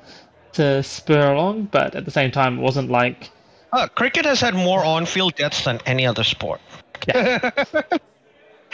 to 0.54 0.82
spur 0.84 1.34
along, 1.34 1.66
but 1.72 1.96
at 1.96 2.06
the 2.06 2.12
same 2.12 2.32
time, 2.32 2.60
it 2.60 2.62
wasn't 2.62 2.90
like 2.90 3.30
Uh, 3.74 3.88
cricket 3.88 4.26
has 4.26 4.40
had 4.40 4.54
more 4.54 4.84
on-field 4.86 5.36
deaths 5.36 5.64
than 5.66 5.80
any 5.86 6.06
other 6.08 6.24
sport. 6.24 6.62
Yeah. 7.08 7.50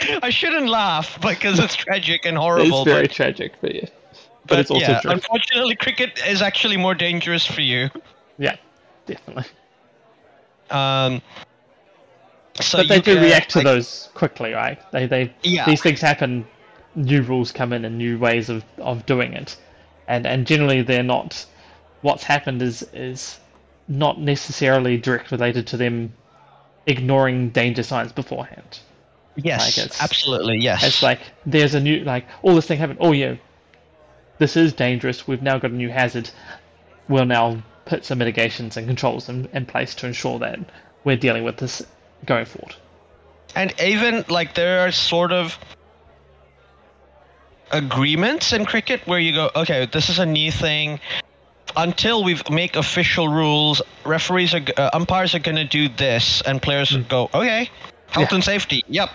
I 0.22 0.30
shouldn't 0.30 0.68
laugh 0.68 1.20
because 1.20 1.58
it's 1.58 1.74
tragic 1.74 2.24
and 2.24 2.36
horrible. 2.36 2.82
it's 2.82 2.84
very 2.84 3.06
but, 3.06 3.10
tragic, 3.14 3.52
but 3.60 3.74
yeah, 3.74 3.80
but, 3.82 4.48
but 4.48 4.58
it's 4.60 4.70
also 4.70 4.86
yeah, 4.92 5.00
true. 5.00 5.10
unfortunately, 5.10 5.76
cricket 5.76 6.20
is 6.26 6.40
actually 6.42 6.76
more 6.76 6.94
dangerous 6.94 7.44
for 7.46 7.60
you. 7.60 7.90
Yeah, 8.38 8.56
definitely. 9.06 9.44
Um, 10.70 11.20
so 12.60 12.78
but 12.78 12.88
they 12.88 12.96
you 12.96 13.02
do 13.02 13.14
can, 13.14 13.22
react 13.24 13.50
to 13.50 13.58
like, 13.58 13.64
those 13.66 14.08
quickly, 14.14 14.52
right? 14.52 14.78
They 14.92 15.06
they 15.06 15.32
Yeah. 15.42 15.66
these 15.66 15.82
things 15.82 16.00
happen. 16.00 16.46
New 16.94 17.22
rules 17.22 17.52
come 17.52 17.72
in 17.72 17.84
and 17.84 17.96
new 17.96 18.18
ways 18.18 18.48
of, 18.48 18.64
of 18.78 19.06
doing 19.06 19.32
it, 19.32 19.56
and 20.06 20.26
and 20.26 20.46
generally 20.46 20.82
they're 20.82 21.02
not. 21.02 21.46
What's 22.02 22.24
happened 22.24 22.62
is 22.62 22.82
is 22.92 23.38
not 23.88 24.20
necessarily 24.20 24.96
direct 24.96 25.30
related 25.30 25.66
to 25.68 25.76
them 25.76 26.12
ignoring 26.86 27.50
danger 27.50 27.82
signs 27.82 28.12
beforehand. 28.12 28.80
Yes, 29.36 29.78
like 29.78 30.02
absolutely. 30.02 30.58
Yes. 30.58 30.82
It's 30.84 31.02
like 31.02 31.20
there's 31.46 31.74
a 31.74 31.80
new 31.80 32.04
like 32.04 32.26
all 32.42 32.54
this 32.54 32.66
thing 32.66 32.78
happened. 32.78 32.98
Oh 33.00 33.12
yeah, 33.12 33.36
this 34.38 34.56
is 34.56 34.72
dangerous. 34.72 35.26
We've 35.26 35.42
now 35.42 35.58
got 35.58 35.70
a 35.70 35.74
new 35.74 35.88
hazard. 35.88 36.30
We'll 37.08 37.24
now 37.26 37.62
put 37.84 38.04
some 38.04 38.18
mitigations 38.18 38.76
and 38.76 38.86
controls 38.86 39.28
in, 39.28 39.48
in 39.52 39.66
place 39.66 39.94
to 39.96 40.06
ensure 40.06 40.38
that 40.38 40.58
we're 41.04 41.16
dealing 41.16 41.44
with 41.44 41.56
this 41.56 41.82
going 42.26 42.44
forward. 42.44 42.74
And 43.54 43.72
even 43.80 44.24
like 44.28 44.54
there 44.54 44.80
are 44.80 44.92
sort 44.92 45.32
of 45.32 45.58
agreements 47.72 48.52
in 48.52 48.64
cricket 48.64 49.00
where 49.06 49.18
you 49.18 49.32
go, 49.32 49.50
okay, 49.56 49.86
this 49.86 50.08
is 50.08 50.18
a 50.18 50.26
new 50.26 50.52
thing. 50.52 51.00
Until 51.76 52.22
we 52.22 52.38
make 52.50 52.76
official 52.76 53.28
rules, 53.28 53.80
referees 54.04 54.52
are, 54.54 54.60
uh, 54.76 54.90
umpires 54.92 55.34
are 55.34 55.38
going 55.38 55.56
to 55.56 55.64
do 55.64 55.88
this, 55.88 56.42
and 56.42 56.60
players 56.60 56.94
go, 57.08 57.30
okay, 57.32 57.70
health 58.08 58.28
Yeah. 58.30 58.34
and 58.34 58.44
safety, 58.44 58.84
yep, 58.88 59.08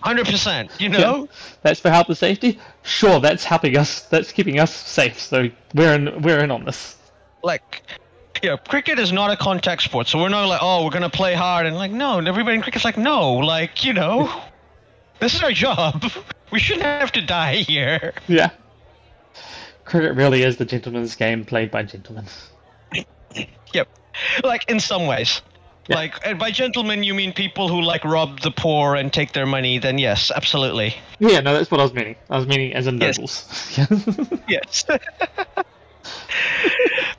hundred 0.00 0.26
percent. 0.26 0.70
You 0.78 0.88
know, 0.88 1.28
That's 1.62 1.80
for 1.80 1.90
health 1.90 2.08
and 2.08 2.16
safety. 2.16 2.58
Sure, 2.82 3.20
that's 3.20 3.44
helping 3.44 3.76
us. 3.76 4.02
That's 4.02 4.32
keeping 4.32 4.58
us 4.58 4.74
safe. 4.74 5.20
So 5.20 5.50
we're 5.74 5.92
in. 5.94 6.22
We're 6.22 6.38
in 6.38 6.50
on 6.50 6.64
this. 6.64 6.96
like, 7.42 7.82
yeah, 8.42 8.56
cricket 8.56 8.98
is 8.98 9.12
not 9.12 9.30
a 9.30 9.36
contact 9.36 9.82
sport, 9.82 10.06
so 10.06 10.18
we're 10.18 10.28
not 10.30 10.46
like, 10.46 10.60
oh, 10.62 10.84
we're 10.84 10.90
going 10.90 11.02
to 11.02 11.10
play 11.10 11.34
hard, 11.34 11.66
and 11.66 11.76
like, 11.76 11.90
no, 11.90 12.18
and 12.18 12.26
everybody 12.28 12.56
in 12.56 12.62
cricket's 12.62 12.84
like, 12.86 12.96
no, 12.96 13.32
like, 13.34 13.84
you 13.84 13.92
know, 13.92 14.30
this 15.20 15.34
is 15.34 15.42
our 15.42 15.52
job. 15.52 16.04
We 16.50 16.58
shouldn't 16.60 16.86
have 16.86 17.12
to 17.12 17.20
die 17.20 17.56
here. 17.56 18.14
Yeah. 18.26 18.48
Cricket 19.84 20.16
really 20.16 20.42
is 20.44 20.56
the 20.56 20.64
gentleman's 20.64 21.14
game 21.14 21.44
played 21.44 21.70
by 21.70 21.82
gentlemen. 21.82 22.24
Yep. 23.74 23.86
Like 24.42 24.64
in 24.70 24.80
some 24.80 25.06
ways. 25.06 25.42
Yeah. 25.88 25.96
Like 25.96 26.26
and 26.26 26.38
by 26.38 26.50
gentlemen 26.50 27.02
you 27.02 27.12
mean 27.12 27.34
people 27.34 27.68
who 27.68 27.82
like 27.82 28.02
rob 28.02 28.40
the 28.40 28.50
poor 28.50 28.94
and 28.94 29.12
take 29.12 29.32
their 29.34 29.44
money, 29.44 29.78
then 29.78 29.98
yes, 29.98 30.30
absolutely. 30.34 30.94
Yeah, 31.18 31.40
no, 31.40 31.52
that's 31.52 31.70
what 31.70 31.80
I 31.80 31.82
was 31.82 31.92
meaning. 31.92 32.16
I 32.30 32.38
was 32.38 32.46
meaning 32.46 32.72
as 32.72 32.86
in 32.86 32.98
Yes. 32.98 33.18
nobles. 33.18 33.76
Yeah. 33.76 33.86
Yes. 34.48 34.84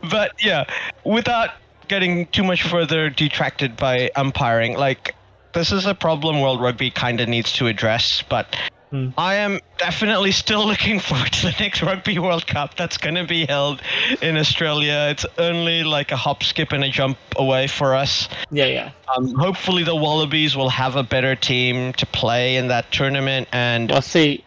but 0.09 0.31
yeah, 0.43 0.65
without 1.03 1.51
getting 1.87 2.25
too 2.27 2.43
much 2.43 2.63
further 2.63 3.09
detracted 3.11 3.77
by 3.77 4.09
umpiring, 4.15 4.75
like 4.77 5.15
this 5.59 5.73
is 5.73 5.85
a 5.85 5.93
problem 5.93 6.39
World 6.39 6.61
Rugby 6.61 6.89
kind 6.89 7.19
of 7.19 7.27
needs 7.27 7.51
to 7.53 7.67
address, 7.67 8.23
but 8.29 8.55
Hmm. 8.91 9.09
I 9.19 9.35
am 9.35 9.59
definitely 9.77 10.31
still 10.31 10.65
looking 10.65 10.99
forward 11.07 11.31
to 11.33 11.41
the 11.47 11.55
next 11.59 11.83
Rugby 11.83 12.17
World 12.17 12.47
Cup 12.47 12.75
that's 12.75 12.97
going 12.97 13.15
to 13.15 13.23
be 13.23 13.45
held 13.45 13.83
in 14.19 14.35
Australia. 14.35 15.09
It's 15.11 15.27
only 15.37 15.83
like 15.83 16.11
a 16.11 16.15
hop, 16.15 16.41
skip, 16.41 16.71
and 16.71 16.83
a 16.83 16.89
jump 16.89 17.19
away 17.35 17.67
for 17.67 17.93
us. 17.93 18.27
yeah, 18.49 18.65
yeah. 18.65 18.91
Um, 19.15 19.35
hopefully, 19.35 19.83
the 19.83 19.95
Wallabies 19.95 20.55
will 20.55 20.69
have 20.69 20.95
a 20.95 21.03
better 21.03 21.35
team 21.35 21.93
to 21.93 22.05
play 22.07 22.55
in 22.55 22.69
that 22.69 22.91
tournament. 22.91 23.47
And 23.51 23.91
Well, 23.91 24.01
see, 24.01 24.43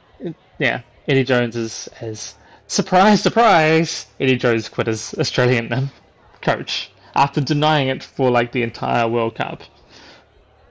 yeah, 0.58 0.80
Eddie 1.06 1.22
Jones 1.22 1.54
is 1.54 1.88
as 2.00 2.34
surprise, 2.66 3.22
surprise. 3.22 4.06
Eddie 4.18 4.38
Jones 4.38 4.68
quit 4.68 4.88
as 4.88 5.14
Australian 5.20 5.72
um, 5.72 5.90
coach 6.40 6.90
after 7.14 7.40
denying 7.40 7.88
it 7.88 8.02
for 8.02 8.28
like 8.28 8.50
the 8.50 8.64
entire 8.64 9.06
World 9.06 9.36
Cup. 9.36 9.62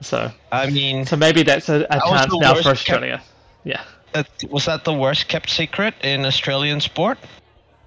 So, 0.02 0.32
I 0.52 0.70
mean, 0.70 1.06
so 1.06 1.16
maybe 1.16 1.44
that's 1.44 1.70
a, 1.70 1.86
a 1.90 2.00
chance 2.00 2.34
now 2.40 2.54
for 2.56 2.62
kept- 2.64 2.68
Australia. 2.68 3.22
Yeah. 3.64 3.84
that, 4.14 4.28
was 4.50 4.66
that 4.66 4.84
the 4.84 4.94
worst 4.94 5.28
kept 5.28 5.50
secret 5.50 5.94
in 6.04 6.26
Australian 6.26 6.82
sport? 6.82 7.18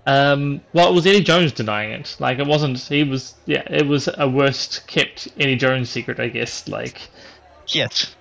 Um, 0.07 0.61
well, 0.73 0.91
it 0.91 0.95
was 0.95 1.07
Eddie 1.07 1.23
Jones 1.23 1.53
denying 1.53 1.91
it. 1.93 2.17
Like 2.21 2.39
it 2.39 2.47
wasn't. 2.47 2.79
He 2.79 3.05
was. 3.05 3.35
Yeah, 3.47 3.63
it 3.71 3.87
was 3.87 4.09
a 4.19 4.29
worst 4.29 4.87
kept 4.87 5.29
Eddie 5.41 5.57
Jones 5.57 5.89
secret, 5.91 6.21
I 6.21 6.29
guess. 6.29 6.69
Like 6.69 7.01
Yes. 7.69 8.15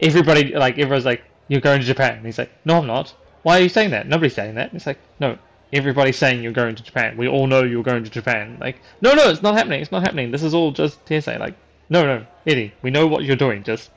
everybody, 0.00 0.54
like 0.54 0.78
everyone's 0.78 1.06
like, 1.06 1.22
"You're 1.48 1.62
going 1.62 1.80
to 1.80 1.86
Japan." 1.86 2.18
And 2.18 2.26
he's 2.26 2.38
like, 2.38 2.50
"No, 2.66 2.78
I'm 2.78 2.86
not." 2.86 3.14
Why 3.44 3.58
are 3.58 3.62
you 3.62 3.68
saying 3.70 3.90
that? 3.90 4.06
Nobody's 4.06 4.34
saying 4.34 4.54
that. 4.54 4.68
And 4.68 4.76
it's 4.76 4.86
like, 4.86 4.98
no, 5.18 5.36
everybody's 5.72 6.16
saying 6.16 6.44
you're 6.44 6.52
going 6.52 6.76
to 6.76 6.82
Japan. 6.82 7.16
We 7.16 7.26
all 7.26 7.48
know 7.48 7.64
you're 7.64 7.82
going 7.82 8.04
to 8.04 8.10
Japan. 8.10 8.56
Like, 8.60 8.76
no, 9.00 9.14
no, 9.14 9.30
it's 9.30 9.42
not 9.42 9.54
happening. 9.54 9.80
It's 9.82 9.90
not 9.90 10.02
happening. 10.02 10.30
This 10.30 10.44
is 10.44 10.54
all 10.54 10.70
just 10.70 11.00
hearsay. 11.08 11.38
Like, 11.38 11.54
no, 11.92 12.02
no, 12.04 12.26
Eddie, 12.46 12.72
we 12.82 12.90
know 12.90 13.06
what 13.06 13.24
you're 13.24 13.36
doing. 13.36 13.62
Just 13.62 13.90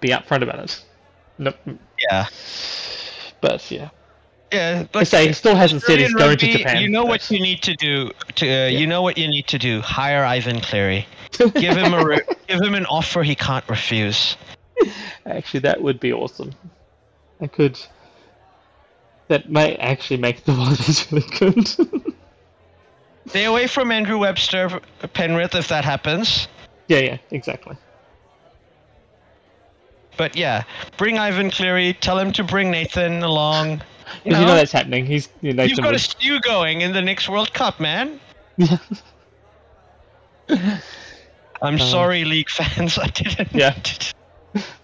be 0.00 0.08
upfront 0.08 0.42
about 0.42 0.58
it. 0.60 0.84
No, 1.38 1.52
Yeah. 2.10 2.26
but 3.40 3.70
yeah, 3.70 3.88
Yeah. 4.52 4.80
I 4.84 4.88
But 4.92 5.06
say 5.08 5.26
he 5.28 5.32
still 5.32 5.54
hasn't 5.56 5.82
said 5.82 5.98
he's 5.98 6.08
Australian 6.08 6.36
going 6.36 6.38
to 6.38 6.46
rugby, 6.46 6.58
Japan. 6.58 6.82
You 6.82 6.88
know 6.90 7.02
but- 7.04 7.08
what 7.08 7.30
you 7.30 7.40
need 7.40 7.62
to 7.62 7.74
do. 7.76 8.10
To 8.36 8.46
uh, 8.46 8.66
you 8.68 8.86
know 8.86 9.00
what 9.02 9.16
you 9.16 9.26
need 9.26 9.46
to 9.48 9.58
do. 9.58 9.80
Hire 9.80 10.24
Ivan 10.24 10.60
Cleary. 10.60 11.06
Give 11.38 11.76
him 11.76 11.94
a 11.94 12.04
re- 12.04 12.20
give 12.48 12.60
him 12.60 12.74
an 12.74 12.84
offer 12.86 13.22
he 13.22 13.34
can't 13.34 13.66
refuse. 13.70 14.36
Actually, 15.24 15.60
that 15.60 15.80
would 15.80 15.98
be 16.00 16.12
awesome. 16.12 16.52
I 17.40 17.46
could. 17.46 17.78
That 19.28 19.50
might 19.50 19.76
actually 19.78 20.16
make 20.18 20.44
the 20.44 20.52
Wallabies 20.52 21.06
really 21.12 21.28
good. 21.38 21.68
Stay 23.28 23.44
away 23.44 23.66
from 23.68 23.92
Andrew 23.92 24.18
Webster, 24.18 24.80
Penrith, 25.14 25.54
if 25.54 25.68
that 25.68 25.84
happens. 25.84 26.48
Yeah, 26.90 26.98
yeah, 26.98 27.18
exactly. 27.30 27.76
But 30.16 30.36
yeah, 30.36 30.64
bring 30.98 31.18
Ivan 31.18 31.50
Cleary. 31.50 31.94
Tell 31.94 32.18
him 32.18 32.32
to 32.32 32.44
bring 32.44 32.70
Nathan 32.70 33.22
along. 33.22 33.82
You 34.24 34.30
Because 34.30 34.40
you 34.40 34.46
know 34.46 34.52
know, 34.52 34.56
that's 34.56 34.72
happening. 34.72 35.06
He's 35.06 35.28
you 35.40 35.52
know, 35.52 35.62
you've 35.62 35.78
got 35.78 35.94
a 35.94 35.98
stew 35.98 36.40
going 36.40 36.80
in 36.80 36.92
the 36.92 37.00
next 37.00 37.28
World 37.28 37.54
Cup, 37.54 37.78
man. 37.78 38.18
I'm 40.48 40.80
Um, 41.62 41.78
sorry, 41.78 42.24
league 42.24 42.50
fans. 42.50 42.98
I 43.02 43.06
didn't. 43.06 43.54
Yeah. 43.54 43.80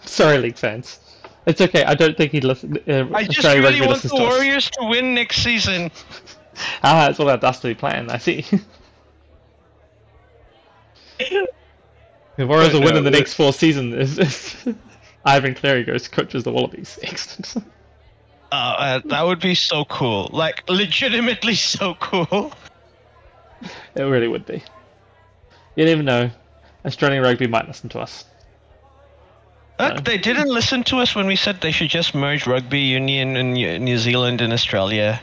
Sorry, 0.04 0.38
league 0.38 0.56
fans. 0.56 1.00
It's 1.44 1.60
okay. 1.60 1.82
I 1.82 1.94
don't 1.94 2.16
think 2.16 2.30
he'd 2.30 2.44
listen. 2.44 2.78
Uh, 2.88 3.06
I 3.12 3.24
just 3.24 3.38
Australia 3.38 3.62
really 3.62 3.80
want 3.80 4.02
the 4.02 4.08
listens 4.08 4.12
to 4.12 4.18
us. 4.18 4.32
Warriors 4.32 4.70
to 4.70 4.84
win 4.84 5.14
next 5.14 5.42
season. 5.42 5.90
Ah, 6.84 7.06
that's 7.06 7.18
all 7.18 7.28
our 7.28 7.36
dastardly 7.36 7.74
plan. 7.74 8.08
I 8.10 8.18
see. 8.18 8.44
The 12.36 12.46
Warriors 12.46 12.72
But 12.72 12.80
will 12.80 12.86
win 12.86 12.96
in 12.96 13.04
the 13.04 13.10
next 13.10 13.34
four 13.34 13.52
seasons 13.52 14.18
if, 14.18 14.66
if 14.66 14.74
Ivan 15.24 15.54
Cleary 15.54 15.84
goes 15.84 16.08
coaches 16.08 16.44
the 16.44 16.52
Wallabies. 16.52 16.98
Excellent. 17.02 17.66
Uh, 18.52 18.54
uh, 18.78 19.00
that 19.06 19.22
would 19.26 19.40
be 19.40 19.56
so 19.56 19.84
cool. 19.86 20.30
Like 20.32 20.62
legitimately 20.70 21.56
so 21.56 21.94
cool. 21.98 22.52
it 23.96 24.02
really 24.02 24.28
would 24.28 24.46
be. 24.46 24.62
You 25.74 25.84
never 25.84 26.02
know. 26.04 26.30
Australian 26.84 27.24
rugby 27.24 27.48
might 27.48 27.66
listen 27.66 27.88
to 27.90 27.98
us. 27.98 28.24
Look, 29.80 29.94
No. 29.94 30.00
they 30.00 30.16
didn't 30.16 30.46
listen 30.48 30.84
to 30.84 30.98
us 30.98 31.16
when 31.16 31.26
we 31.26 31.34
said 31.34 31.60
they 31.60 31.72
should 31.72 31.90
just 31.90 32.14
merge 32.14 32.46
rugby 32.46 32.78
union 32.78 33.36
in 33.36 33.52
New 33.54 33.80
New 33.80 33.98
Zealand 33.98 34.40
and 34.40 34.52
Australia 34.52 35.20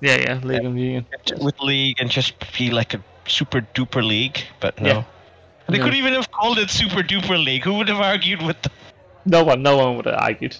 Yeah, 0.00 0.16
yeah, 0.18 0.40
League 0.44 0.64
of 0.64 0.76
Union. 0.78 1.06
with 1.38 1.58
league 1.60 1.96
and 2.00 2.08
just 2.08 2.34
be 2.56 2.70
like 2.70 2.94
a 2.94 3.02
super 3.26 3.62
duper 3.74 4.02
league. 4.06 4.44
But 4.60 4.80
no, 4.80 4.88
Yeah. 4.88 5.04
They 5.70 5.78
No. 5.78 5.84
could 5.84 5.94
even 5.94 6.12
have 6.14 6.30
called 6.30 6.58
it 6.58 6.70
super 6.70 7.02
duper 7.02 7.42
league. 7.42 7.64
Who 7.64 7.74
would 7.74 7.88
have 7.88 8.00
argued 8.00 8.42
with 8.42 8.60
them? 8.62 8.72
No 9.24 9.44
one, 9.44 9.62
no 9.62 9.76
one 9.76 9.96
would 9.96 10.06
have 10.06 10.20
argued. 10.20 10.56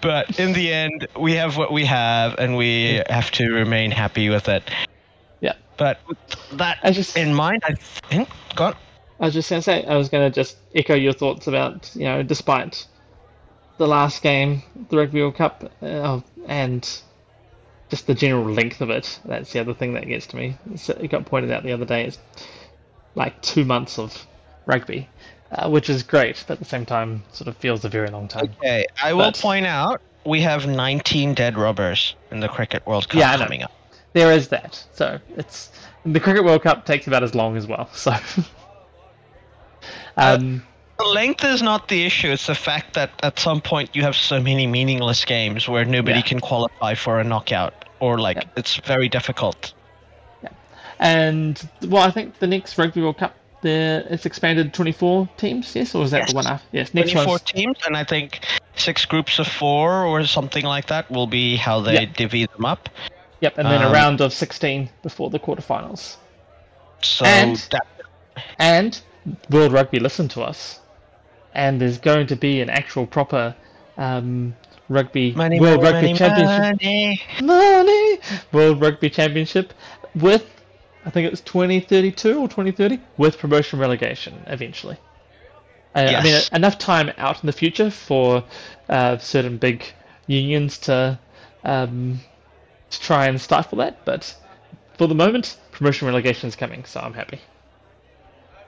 but 0.00 0.38
in 0.38 0.52
the 0.52 0.72
end, 0.72 1.06
we 1.18 1.34
have 1.34 1.56
what 1.56 1.72
we 1.72 1.84
have, 1.84 2.34
and 2.38 2.56
we 2.56 3.02
have 3.10 3.30
to 3.32 3.50
remain 3.50 3.90
happy 3.90 4.30
with 4.30 4.48
it. 4.48 4.62
Yeah. 5.40 5.52
But 5.76 6.00
with 6.08 6.18
that 6.52 6.78
I 6.82 6.90
just- 6.90 7.16
in 7.16 7.34
mind, 7.34 7.62
I 7.66 7.74
think. 7.74 8.28
God, 8.54 8.76
I 9.20 9.26
was 9.26 9.34
just 9.34 9.50
gonna 9.50 9.62
say, 9.62 9.84
I 9.84 9.96
was 9.96 10.08
gonna 10.08 10.30
just 10.30 10.56
echo 10.74 10.94
your 10.94 11.12
thoughts 11.12 11.46
about, 11.46 11.90
you 11.94 12.04
know, 12.04 12.22
despite 12.22 12.86
the 13.76 13.86
last 13.86 14.22
game, 14.22 14.62
the 14.88 14.96
Rugby 14.96 15.20
World 15.20 15.36
Cup, 15.36 15.70
uh, 15.82 16.20
and 16.48 16.88
just 17.90 18.06
the 18.06 18.14
general 18.14 18.44
length 18.52 18.80
of 18.80 18.90
it. 18.90 19.18
That's 19.24 19.52
the 19.52 19.60
other 19.60 19.74
thing 19.74 19.94
that 19.94 20.06
gets 20.06 20.26
to 20.28 20.36
me. 20.36 20.56
It 20.74 21.10
got 21.10 21.26
pointed 21.26 21.50
out 21.50 21.62
the 21.64 21.72
other 21.72 21.84
day. 21.84 22.04
It's 22.06 22.18
like 23.14 23.40
two 23.42 23.64
months 23.64 23.98
of 23.98 24.26
rugby, 24.66 25.08
uh, 25.52 25.68
which 25.68 25.90
is 25.90 26.02
great, 26.02 26.42
but 26.46 26.54
at 26.54 26.58
the 26.60 26.64
same 26.64 26.86
time, 26.86 27.22
sort 27.32 27.48
of 27.48 27.56
feels 27.56 27.84
a 27.84 27.88
very 27.88 28.08
long 28.08 28.28
time. 28.28 28.44
okay, 28.60 28.86
I 29.02 29.12
will 29.12 29.24
But- 29.32 29.38
point 29.40 29.66
out 29.66 30.00
we 30.24 30.40
have 30.42 30.66
19 30.66 31.34
dead 31.34 31.56
rubbers 31.58 32.14
in 32.30 32.40
the 32.40 32.48
Cricket 32.48 32.86
World 32.86 33.08
Cup 33.08 33.18
Yeah, 33.18 33.36
coming 33.38 33.62
up. 33.62 33.72
There 34.12 34.30
is 34.32 34.48
that. 34.48 34.84
So 34.94 35.18
it's 35.36 35.70
the 36.04 36.20
Cricket 36.20 36.44
World 36.44 36.62
Cup 36.62 36.84
takes 36.86 37.06
about 37.06 37.22
as 37.22 37.34
long 37.34 37.56
as 37.56 37.66
well. 37.66 37.88
So. 37.94 38.12
um, 40.16 40.58
The 40.58 40.69
length 41.04 41.44
is 41.44 41.62
not 41.62 41.88
the 41.88 42.04
issue. 42.04 42.28
It's 42.30 42.46
the 42.46 42.54
fact 42.54 42.94
that 42.94 43.10
at 43.22 43.38
some 43.38 43.60
point 43.60 43.94
you 43.94 44.02
have 44.02 44.16
so 44.16 44.40
many 44.40 44.66
meaningless 44.66 45.24
games 45.24 45.68
where 45.68 45.84
nobody 45.84 46.18
Yeah. 46.18 46.22
can 46.22 46.40
qualify 46.40 46.94
for 46.94 47.20
a 47.20 47.24
knockout, 47.24 47.74
or 48.00 48.18
like 48.18 48.36
Yeah. 48.36 48.42
it's 48.56 48.76
very 48.76 49.08
difficult. 49.08 49.72
Yeah. 50.42 50.50
And 50.98 51.68
well, 51.86 52.02
I 52.02 52.10
think 52.10 52.38
the 52.38 52.46
next 52.46 52.78
Rugby 52.78 53.00
World 53.02 53.18
Cup, 53.18 53.34
there 53.62 54.04
it's 54.08 54.26
expanded 54.26 54.72
24 54.72 55.28
teams. 55.36 55.74
Yes, 55.76 55.94
or 55.94 56.04
is 56.04 56.10
that 56.12 56.20
Yes. 56.20 56.30
the 56.30 56.36
one 56.36 56.46
after? 56.46 56.66
Yes, 56.72 56.94
next 56.94 57.12
24 57.12 57.38
teams, 57.40 57.76
and 57.86 57.96
I 57.96 58.04
think 58.04 58.40
six 58.76 59.04
groups 59.04 59.38
of 59.38 59.46
four 59.46 60.04
or 60.04 60.24
something 60.26 60.64
like 60.64 60.86
that 60.86 61.10
will 61.10 61.26
be 61.26 61.56
how 61.56 61.80
they 61.80 61.94
Yeah. 61.94 62.04
divvy 62.16 62.46
them 62.46 62.64
up. 62.64 62.88
yep, 63.42 63.56
and 63.56 63.66
then 63.66 63.80
a 63.80 63.86
um, 63.86 63.92
round 63.92 64.20
of 64.20 64.34
16 64.34 64.90
before 65.02 65.30
the 65.30 65.38
quarterfinals. 65.38 66.16
So 67.00 67.24
And- 67.24 67.56
that, 67.70 67.86
And 68.58 69.00
World 69.48 69.72
Rugby 69.72 69.98
listened 69.98 70.30
to 70.32 70.42
us, 70.42 70.79
and 71.54 71.80
there's 71.80 71.98
going 71.98 72.26
to 72.28 72.36
be 72.36 72.60
an 72.60 72.70
actual 72.70 73.06
proper 73.06 73.54
um, 73.96 74.54
rugby 74.88 75.32
money, 75.32 75.60
World 75.60 75.82
money, 75.82 75.92
Rugby 75.92 76.06
money, 76.08 76.18
Championship. 76.18 77.42
money. 77.42 77.82
money 77.82 78.18
World 78.52 78.80
Rugby 78.80 79.10
Championship 79.10 79.72
with 80.14 80.46
I 81.04 81.10
think 81.10 81.26
it 81.26 81.30
was 81.30 81.40
2032 81.40 82.38
or 82.38 82.48
2030 82.48 83.00
with 83.16 83.38
promotion 83.38 83.78
relegation 83.78 84.42
eventually. 84.46 84.98
Uh, 85.94 85.98
I 86.16 86.22
mean, 86.22 86.40
enough 86.52 86.78
time 86.78 87.10
out 87.18 87.42
in 87.42 87.46
the 87.46 87.52
future 87.52 87.90
for 87.90 88.44
uh, 88.88 89.18
certain 89.18 89.56
big 89.56 89.84
unions 90.26 90.78
to 90.78 91.18
um, 91.64 92.20
to 92.90 93.00
try 93.00 93.26
and 93.26 93.40
stifle 93.40 93.78
that, 93.78 94.04
but 94.04 94.34
for 94.98 95.06
the 95.06 95.14
moment, 95.14 95.56
promotion 95.72 96.06
relegation 96.06 96.48
is 96.48 96.56
coming, 96.56 96.84
so 96.84 97.00
I'm 97.00 97.14
happy. 97.14 97.40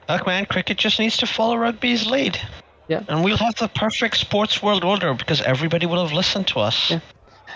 Look, 0.09 0.25
man, 0.27 0.45
cricket 0.45 0.77
just 0.77 0.99
needs 0.99 1.17
to 1.17 1.27
follow 1.27 1.57
rugby's 1.57 2.05
lead. 2.05 2.39
Yeah. 2.87 3.03
And 3.07 3.23
we'll 3.23 3.37
have 3.37 3.55
the 3.55 3.67
perfect 3.69 4.17
sports 4.17 4.61
world 4.61 4.83
order 4.83 5.13
because 5.13 5.41
everybody 5.41 5.85
will 5.85 6.01
have 6.05 6.13
listened 6.13 6.47
to 6.49 6.59
us. 6.59 6.91
Yeah. 6.91 6.99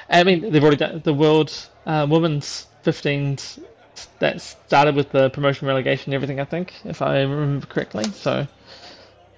I 0.09 0.23
mean, 0.23 0.51
they've 0.51 0.61
already 0.63 0.77
done 0.77 1.01
the 1.03 1.13
World 1.13 1.51
uh, 1.85 2.07
Women's 2.09 2.67
15s 2.85 3.59
that 4.19 4.41
started 4.41 4.95
with 4.95 5.11
the 5.11 5.29
promotion 5.31 5.67
relegation 5.67 6.13
and 6.13 6.15
everything, 6.15 6.39
I 6.39 6.45
think, 6.45 6.73
if 6.85 7.01
I 7.01 7.21
remember 7.21 7.65
correctly. 7.65 8.05
So 8.11 8.47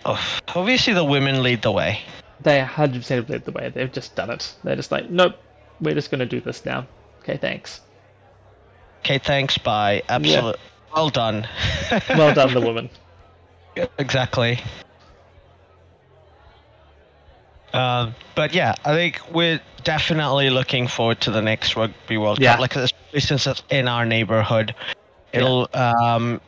Oh, 0.06 0.40
obviously, 0.56 0.94
the 0.94 1.04
women 1.04 1.42
lead 1.44 1.62
the 1.62 1.72
way. 1.72 2.00
they 2.42 2.60
100% 2.60 3.08
have 3.10 3.30
led 3.30 3.46
the 3.46 3.52
way. 3.52 3.70
They've 3.70 3.92
just 3.92 4.16
done 4.16 4.30
it. 4.30 4.54
They're 4.64 4.76
just 4.76 4.92
like, 4.92 5.10
nope, 5.10 5.36
we're 5.82 5.94
just 5.96 6.12
going 6.12 6.20
to 6.20 6.26
do 6.26 6.40
this 6.40 6.64
now. 6.66 6.86
Okay, 7.22 7.38
thanks. 7.38 7.82
Okay, 9.00 9.18
thanks. 9.18 9.58
Bye. 9.58 10.04
Absolute. 10.08 10.58
Well 10.96 11.10
done. 11.10 11.48
Well 12.10 12.34
done, 12.34 12.54
the 12.54 12.62
woman. 12.66 12.90
exactly. 13.98 14.60
Um, 17.74 18.16
but 18.36 18.54
yeah, 18.54 18.74
I 18.86 18.94
think 18.94 19.22
we're 19.32 19.60
definitely 19.84 20.50
looking 20.50 20.88
forward 20.88 21.22
to 21.22 21.32
the 21.32 21.42
next 21.42 21.76
Rugby 21.76 22.18
World 22.18 22.40
Yeah. 22.40 22.54
Cup. 22.54 22.60
Like 22.62 22.76
especially 22.76 23.20
since 23.20 23.48
it's 23.48 23.64
in 23.70 23.88
our 23.88 24.06
neighborhood, 24.06 24.74
it'll 25.34 25.70
um, 25.74 26.42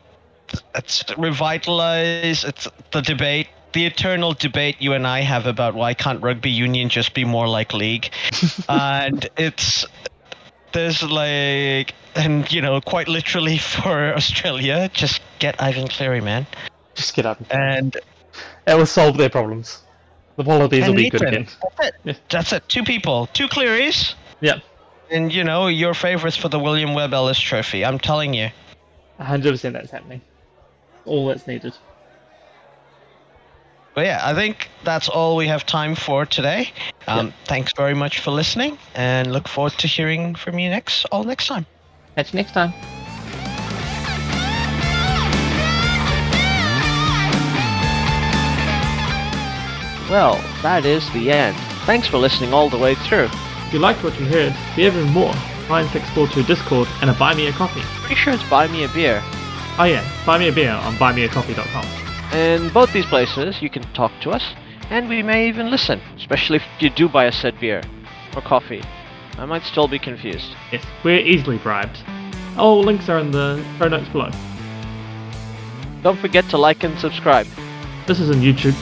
it's 0.74 1.04
revitalize. 1.16 2.44
It's 2.44 2.68
the 2.90 3.00
debate, 3.02 3.48
the 3.72 3.86
eternal 3.86 4.32
debate 4.32 4.76
you 4.80 4.92
and 4.94 5.06
I 5.06 5.20
have 5.20 5.46
about 5.46 5.74
why 5.74 5.94
can't 5.94 6.22
rugby 6.22 6.50
union 6.50 6.88
just 6.88 7.14
be 7.14 7.24
more 7.24 7.48
like 7.48 7.72
league, 7.72 8.10
and 8.68 9.28
it's 9.36 9.86
there's 10.72 11.02
like 11.02 11.94
and 12.16 12.50
you 12.52 12.60
know 12.60 12.80
quite 12.80 13.08
literally 13.08 13.58
for 13.74 14.14
Australia, 14.14 14.90
just 14.92 15.20
get 15.38 15.60
Ivan 15.62 15.88
Cleary, 15.88 16.20
man, 16.20 16.46
Just 16.94 17.14
get 17.14 17.26
up. 17.26 17.38
and 17.50 17.96
It 18.66 18.74
will 18.76 18.86
solve 18.86 19.16
their 19.16 19.30
problems. 19.30 19.82
The 20.36 20.42
Wallabies 20.42 20.82
will 20.82 20.88
and 20.88 20.96
be 20.96 21.10
good 21.10 21.22
again. 21.22 21.46
That's 21.76 21.88
it. 21.88 21.94
Yeah. 22.04 22.14
That's 22.30 22.52
it. 22.52 22.68
Two 22.68 22.82
people, 22.82 23.26
two 23.34 23.48
Clearys, 23.48 24.14
Yeah, 24.40 24.60
and 25.10 25.32
you 25.32 25.44
know 25.44 25.66
your 25.66 25.94
favorites 25.94 26.36
for 26.36 26.48
the 26.48 26.58
William 26.58 26.94
Webb 26.94 27.12
Ellis 27.12 27.38
Trophy. 27.38 27.84
I'm 27.84 27.98
telling 27.98 28.32
you. 28.34 28.48
100% 29.20 29.72
that's 29.72 29.90
happening. 29.90 30.22
All 31.04 31.26
that's 31.26 31.46
needed. 31.46 31.74
But 33.94 34.06
yeah, 34.06 34.20
I 34.22 34.34
think 34.34 34.70
that's 34.84 35.08
all 35.08 35.36
we 35.36 35.46
have 35.48 35.66
time 35.66 35.94
for 35.94 36.24
today. 36.24 36.72
Um, 37.06 37.34
Thanks 37.44 37.72
very 37.76 37.94
much 37.94 38.20
for 38.20 38.30
listening, 38.30 38.78
and 38.94 39.32
look 39.32 39.48
forward 39.48 39.74
to 39.78 39.86
hearing 39.86 40.34
from 40.34 40.58
you 40.58 40.70
next 40.70 41.04
all 41.06 41.24
next 41.24 41.46
time. 41.46 41.66
Catch 42.16 42.32
you 42.32 42.38
next 42.38 42.52
time. 42.52 42.72
Well, 50.12 50.36
that 50.60 50.84
is 50.84 51.10
the 51.14 51.30
end. 51.30 51.56
Thanks 51.86 52.06
for 52.06 52.18
listening 52.18 52.52
all 52.52 52.68
the 52.68 52.76
way 52.76 52.94
through. 52.94 53.30
If 53.32 53.72
you 53.72 53.78
liked 53.78 54.04
what 54.04 54.20
you 54.20 54.26
heard, 54.26 54.54
be 54.76 54.82
even 54.82 55.08
more. 55.08 55.32
Find 55.66 55.88
642 55.88 56.46
Discord 56.46 56.86
and 57.00 57.08
a 57.08 57.14
Buy 57.14 57.34
Me 57.34 57.46
a 57.46 57.52
Coffee. 57.52 57.80
Pretty 57.80 58.16
sure 58.16 58.34
it's 58.34 58.42
Buy 58.50 58.68
Me 58.68 58.84
a 58.84 58.88
Beer. 58.88 59.22
Oh 59.78 59.84
yeah, 59.88 60.06
buy 60.26 60.36
me 60.36 60.48
a 60.48 60.52
beer 60.52 60.70
on 60.70 60.96
buymeacoffee.com. 60.96 62.38
In 62.38 62.68
both 62.74 62.92
these 62.92 63.06
places, 63.06 63.62
you 63.62 63.70
can 63.70 63.84
talk 63.94 64.12
to 64.20 64.32
us, 64.32 64.52
and 64.90 65.08
we 65.08 65.22
may 65.22 65.48
even 65.48 65.70
listen, 65.70 65.98
especially 66.14 66.56
if 66.56 66.64
you 66.78 66.90
do 66.90 67.08
buy 67.08 67.24
a 67.24 67.32
said 67.32 67.58
beer 67.58 67.80
or 68.36 68.42
coffee. 68.42 68.82
I 69.38 69.46
might 69.46 69.62
still 69.62 69.88
be 69.88 69.98
confused. 69.98 70.54
Yes, 70.70 70.84
we're 71.02 71.20
easily 71.20 71.56
bribed. 71.56 71.96
All 72.58 72.82
links 72.82 73.08
are 73.08 73.18
in 73.18 73.30
the 73.30 73.64
show 73.78 73.88
notes 73.88 74.10
below. 74.10 74.30
Don't 76.02 76.18
forget 76.18 76.46
to 76.50 76.58
like 76.58 76.84
and 76.84 76.98
subscribe. 76.98 77.46
This 78.06 78.20
is 78.20 78.28
on 78.28 78.42
YouTube, 78.42 78.76